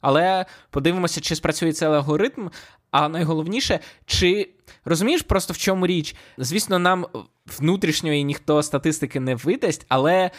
Але 0.03 0.45
подивимося, 0.69 1.21
чи 1.21 1.35
спрацює 1.35 1.73
цей 1.73 1.87
алгоритм. 1.87 2.49
А 2.91 3.09
найголовніше, 3.09 3.79
чи 4.05 4.49
розумієш 4.85 5.21
просто 5.21 5.53
в 5.53 5.57
чому 5.57 5.87
річ? 5.87 6.15
Звісно, 6.37 6.79
нам 6.79 7.05
внутрішньої 7.59 8.23
ніхто 8.23 8.63
статистики 8.63 9.19
не 9.19 9.35
видасть, 9.35 9.85
але 9.89 10.31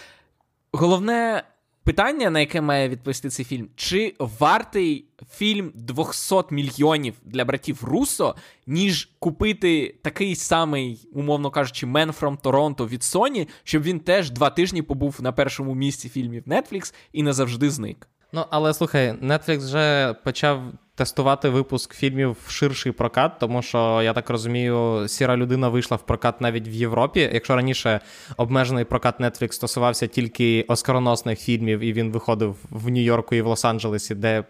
головне 0.72 1.44
питання, 1.84 2.30
на 2.30 2.40
яке 2.40 2.60
має 2.60 2.88
відповісти 2.88 3.28
цей 3.28 3.44
фільм, 3.44 3.68
чи 3.76 4.14
вартий 4.18 5.04
фільм 5.30 5.72
200 5.74 6.34
мільйонів 6.50 7.14
для 7.24 7.44
братів 7.44 7.84
Руссо, 7.84 8.34
ніж 8.66 9.10
купити 9.18 9.94
такий 10.02 10.36
самий, 10.36 11.08
умовно 11.12 11.50
кажучи, 11.50 11.86
Man 11.86 12.20
from 12.20 12.38
Toronto 12.40 12.88
від 12.88 13.00
Sony, 13.00 13.48
щоб 13.64 13.82
він 13.82 14.00
теж 14.00 14.30
два 14.30 14.50
тижні 14.50 14.82
побув 14.82 15.16
на 15.20 15.32
першому 15.32 15.74
місці 15.74 16.08
фільмів 16.08 16.42
Netflix 16.46 16.94
і 17.12 17.22
назавжди 17.22 17.70
зник. 17.70 18.08
Ну, 18.34 18.44
але 18.50 18.74
слухай, 18.74 19.12
Netflix 19.12 19.58
вже 19.58 20.14
почав 20.24 20.62
тестувати 20.94 21.48
випуск 21.48 21.94
фільмів 21.94 22.36
в 22.46 22.50
ширший 22.50 22.92
прокат, 22.92 23.32
тому 23.38 23.62
що, 23.62 24.02
я 24.02 24.12
так 24.12 24.30
розумію, 24.30 25.04
сіра 25.08 25.36
людина 25.36 25.68
вийшла 25.68 25.96
в 25.96 26.06
прокат 26.06 26.40
навіть 26.40 26.68
в 26.68 26.74
Європі. 26.74 27.30
Якщо 27.32 27.56
раніше 27.56 28.00
обмежений 28.36 28.84
прокат 28.84 29.20
Netflix 29.20 29.52
стосувався 29.52 30.06
тільки 30.06 30.64
оскароносних 30.68 31.40
фільмів, 31.40 31.80
і 31.80 31.92
він 31.92 32.12
виходив 32.12 32.56
в 32.70 32.88
Нью-Йорку 32.90 33.34
і 33.34 33.42
в 33.42 33.46
Лос-Анджелесі, 33.48 34.14
де. 34.14 34.44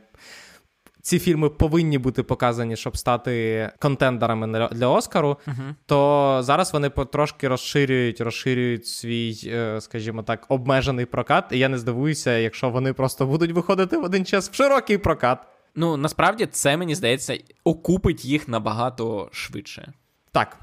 Ці 1.05 1.19
фільми 1.19 1.49
повинні 1.51 1.99
бути 1.99 2.23
показані, 2.23 2.77
щоб 2.77 2.97
стати 2.97 3.71
контендерами 3.79 4.69
для 4.73 4.89
Оскару, 4.89 5.37
uh-huh. 5.47 5.75
то 5.87 6.41
зараз 6.43 6.73
вони 6.73 6.91
потрошки 6.91 7.49
розширюють, 7.49 8.21
розширюють 8.21 8.87
свій, 8.87 9.41
е, 9.47 9.81
скажімо 9.81 10.23
так, 10.23 10.47
обмежений 10.49 11.07
прокат. 11.07 11.45
І 11.51 11.59
я 11.59 11.69
не 11.69 11.79
здивуюся, 11.79 12.39
якщо 12.39 12.71
вони 12.71 12.93
просто 12.93 13.27
будуть 13.27 13.53
виходити 13.53 13.97
в 13.97 14.05
один 14.05 14.25
час 14.25 14.51
в 14.51 14.55
широкий 14.55 14.99
прокат. 14.99 15.39
Ну, 15.75 15.97
насправді, 15.97 16.47
це, 16.47 16.77
мені 16.77 16.95
здається, 16.95 17.39
окупить 17.65 18.25
їх 18.25 18.49
набагато 18.49 19.29
швидше. 19.33 19.93
Так, 20.33 20.59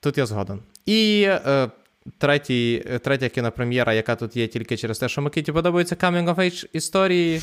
тут 0.00 0.18
я 0.18 0.26
згоден. 0.26 0.60
І 0.86 1.26
е, 1.28 1.70
третій, 2.18 2.84
третя 3.04 3.28
кінопрем'єра, 3.28 3.92
яка 3.92 4.16
тут 4.16 4.36
є 4.36 4.46
тільки 4.46 4.76
через 4.76 4.98
те, 4.98 5.08
що 5.08 5.22
Микиті 5.22 5.52
подобаються 5.52 5.94
Coming 5.94 6.34
of 6.34 6.36
Age 6.36 6.66
історії. 6.72 7.40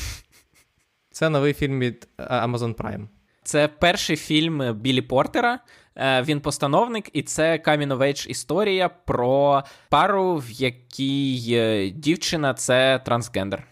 Це 1.18 1.30
новий 1.30 1.52
фільм 1.52 1.80
від 1.80 2.08
е, 2.18 2.22
Amazon 2.24 2.74
Prime. 2.74 3.06
Це 3.42 3.68
перший 3.68 4.16
фільм 4.16 4.74
Білі 4.74 5.02
Портера. 5.02 5.58
Е, 5.96 6.22
він 6.22 6.40
постановник, 6.40 7.10
і 7.12 7.22
це 7.22 7.58
of 7.58 8.28
історія 8.28 8.88
про 8.88 9.62
пару, 9.88 10.36
в 10.36 10.50
якій 10.50 11.54
е, 11.54 11.90
дівчина 11.90 12.54
це 12.54 13.00
трансгендер. 13.04 13.66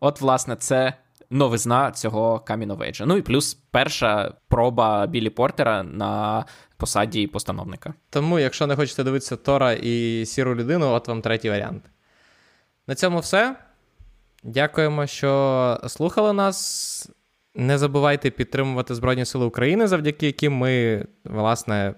От, 0.00 0.20
власне, 0.20 0.56
це 0.56 0.94
новизна 1.30 1.90
цього 1.90 2.38
каміновейджа. 2.38 3.06
Ну 3.06 3.16
і 3.16 3.22
плюс 3.22 3.54
перша 3.54 4.34
проба 4.48 5.06
Білі 5.06 5.30
Портера 5.30 5.82
на 5.82 6.44
посаді 6.76 7.26
постановника. 7.26 7.94
Тому, 8.10 8.38
якщо 8.38 8.66
не 8.66 8.76
хочете 8.76 9.04
дивитися 9.04 9.36
Тора 9.36 9.72
і 9.72 10.26
сіру 10.26 10.54
людину, 10.54 10.92
от 10.92 11.08
вам 11.08 11.22
третій 11.22 11.50
варіант. 11.50 11.82
На 12.86 12.94
цьому 12.94 13.18
все. 13.18 13.56
Дякуємо, 14.42 15.06
що 15.06 15.80
слухали 15.88 16.32
нас. 16.32 17.10
Не 17.54 17.78
забувайте 17.78 18.30
підтримувати 18.30 18.94
Збройні 18.94 19.24
Сили 19.24 19.46
України, 19.46 19.86
завдяки 19.86 20.26
яким 20.26 20.52
ми, 20.52 21.04
власне, 21.24 21.94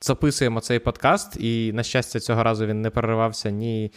записуємо 0.00 0.60
цей 0.60 0.78
подкаст. 0.78 1.36
І, 1.36 1.72
на 1.72 1.82
щастя, 1.82 2.20
цього 2.20 2.42
разу 2.42 2.66
він 2.66 2.82
не 2.82 2.90
переривався 2.90 3.50
ні 3.50 3.92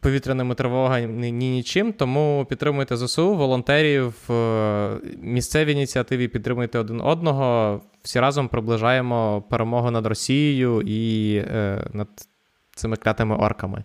повітряними 0.00 0.54
тривогами, 0.54 1.06
ні, 1.06 1.32
ні 1.32 1.50
нічим. 1.50 1.92
Тому 1.92 2.46
підтримуйте 2.48 2.96
ЗСУ, 2.96 3.34
волонтерів, 3.34 4.30
е, 4.30 4.98
місцеві 5.18 5.72
ініціативи 5.72 6.28
підтримуйте 6.28 6.78
один 6.78 7.00
одного. 7.00 7.80
Всі 8.02 8.20
разом 8.20 8.48
приближаємо 8.48 9.42
перемогу 9.50 9.90
над 9.90 10.06
Росією 10.06 10.82
і 10.82 11.36
е, 11.36 11.84
над 11.92 12.08
цими 12.74 12.96
клятими 12.96 13.36
орками. 13.36 13.84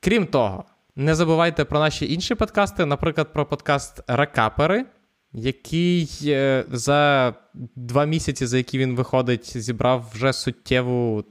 Крім 0.00 0.26
того, 0.26 0.64
Не 1.00 1.14
забувайте 1.14 1.64
про 1.64 1.78
наші 1.78 2.12
інші 2.12 2.34
подкасти, 2.34 2.86
наприклад, 2.86 3.32
про 3.32 3.46
подкаст 3.46 4.02
Рекапери, 4.06 4.84
який 5.32 6.08
е, 6.24 6.64
за 6.70 7.34
два 7.76 8.04
місяці, 8.04 8.46
за 8.46 8.56
які 8.56 8.78
він 8.78 8.96
виходить, 8.96 9.58
зібрав 9.58 10.10
вже 10.14 10.32
суттєву 10.32 11.24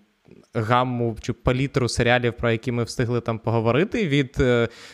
гамму 0.53 1.17
чи 1.22 1.34
палітру 1.34 1.89
серіалів, 1.89 2.34
про 2.34 2.51
які 2.51 2.72
ми 2.72 2.84
встигли 2.84 3.22
там 3.22 3.39
поговорити. 3.39 4.07
Від 4.07 4.43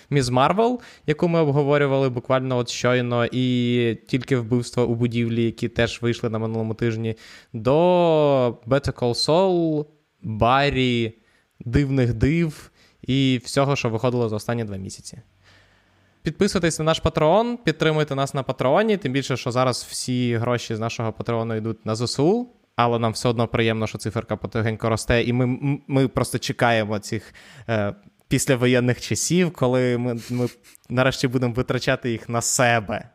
Міз 0.09 0.29
Марвел, 0.29 0.81
яку 1.07 1.27
ми 1.27 1.39
обговорювали 1.39 2.09
буквально 2.09 2.57
от 2.57 2.69
щойно, 2.69 3.25
і 3.31 3.97
тільки 4.07 4.37
вбивства 4.37 4.83
у 4.83 4.95
будівлі, 4.95 5.43
які 5.43 5.69
теж 5.69 6.01
вийшли 6.01 6.29
на 6.29 6.39
минулому 6.39 6.73
тижні, 6.73 7.15
до 7.53 7.73
Better 8.67 8.93
Call 8.93 9.27
Saul, 9.27 9.85
Баррі, 10.21 11.17
Дивних 11.59 12.13
див 12.13 12.71
і 13.07 13.41
всього, 13.43 13.75
що 13.75 13.89
виходило 13.89 14.29
за 14.29 14.35
останні 14.35 14.63
два 14.63 14.77
місяці. 14.77 15.21
Підписуйтесь 16.21 16.79
на 16.79 16.85
наш 16.85 16.99
Патреон, 16.99 17.57
підтримуйте 17.57 18.15
нас 18.15 18.33
на 18.33 18.43
Патреоні, 18.43 18.97
тим 18.97 19.11
більше, 19.11 19.37
що 19.37 19.51
зараз 19.51 19.87
всі 19.89 20.35
гроші 20.35 20.75
з 20.75 20.79
нашого 20.79 21.13
Патреону 21.13 21.55
йдуть 21.55 21.85
на 21.85 21.95
ЗСУ, 21.95 22.49
але 22.75 22.99
нам 22.99 23.11
все 23.11 23.29
одно 23.29 23.47
приємно, 23.47 23.87
що 23.87 23.97
циферка 23.97 24.37
потихеньку 24.37 24.89
росте, 24.89 25.23
і 25.23 25.33
ми 25.33 25.59
ми 25.87 26.07
просто 26.07 26.39
чекаємо 26.39 26.99
цих 26.99 27.33
е, 27.69 27.93
післявоєнних 28.27 29.01
часів, 29.01 29.53
коли 29.53 29.97
ми, 29.97 30.17
ми 30.29 30.47
нарешті 30.89 31.27
будемо 31.27 31.53
витрачати 31.53 32.11
їх 32.11 32.29
на 32.29 32.41
себе. 32.41 33.09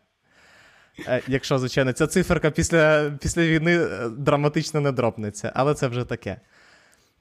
Е, 1.06 1.22
якщо, 1.28 1.58
звичайно, 1.58 1.92
ця 1.92 2.06
циферка 2.06 2.50
після, 2.50 3.10
після 3.22 3.42
війни 3.42 3.78
е, 3.78 4.08
драматично 4.08 4.80
не 4.80 4.92
дропнеться, 4.92 5.52
але 5.54 5.74
це 5.74 5.88
вже 5.88 6.04
таке. 6.04 6.40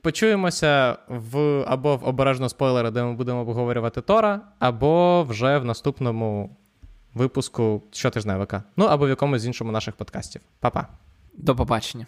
Почуємося 0.01 0.97
в 1.07 1.63
або 1.67 1.95
в 1.95 2.07
обережно 2.07 2.49
спойлери, 2.49 2.91
де 2.91 3.03
ми 3.03 3.13
будемо 3.13 3.39
обговорювати 3.39 4.01
Тора, 4.01 4.41
або 4.59 5.23
вже 5.23 5.57
в 5.57 5.65
наступному 5.65 6.57
випуску 7.13 7.83
щотижневика. 7.91 8.63
Ну 8.77 8.85
або 8.85 9.05
в 9.05 9.09
якомусь 9.09 9.45
іншому 9.45 9.71
наших 9.71 9.95
подкастів. 9.95 10.41
Па-па. 10.59 10.87
До 11.33 11.55
побачення. 11.55 12.05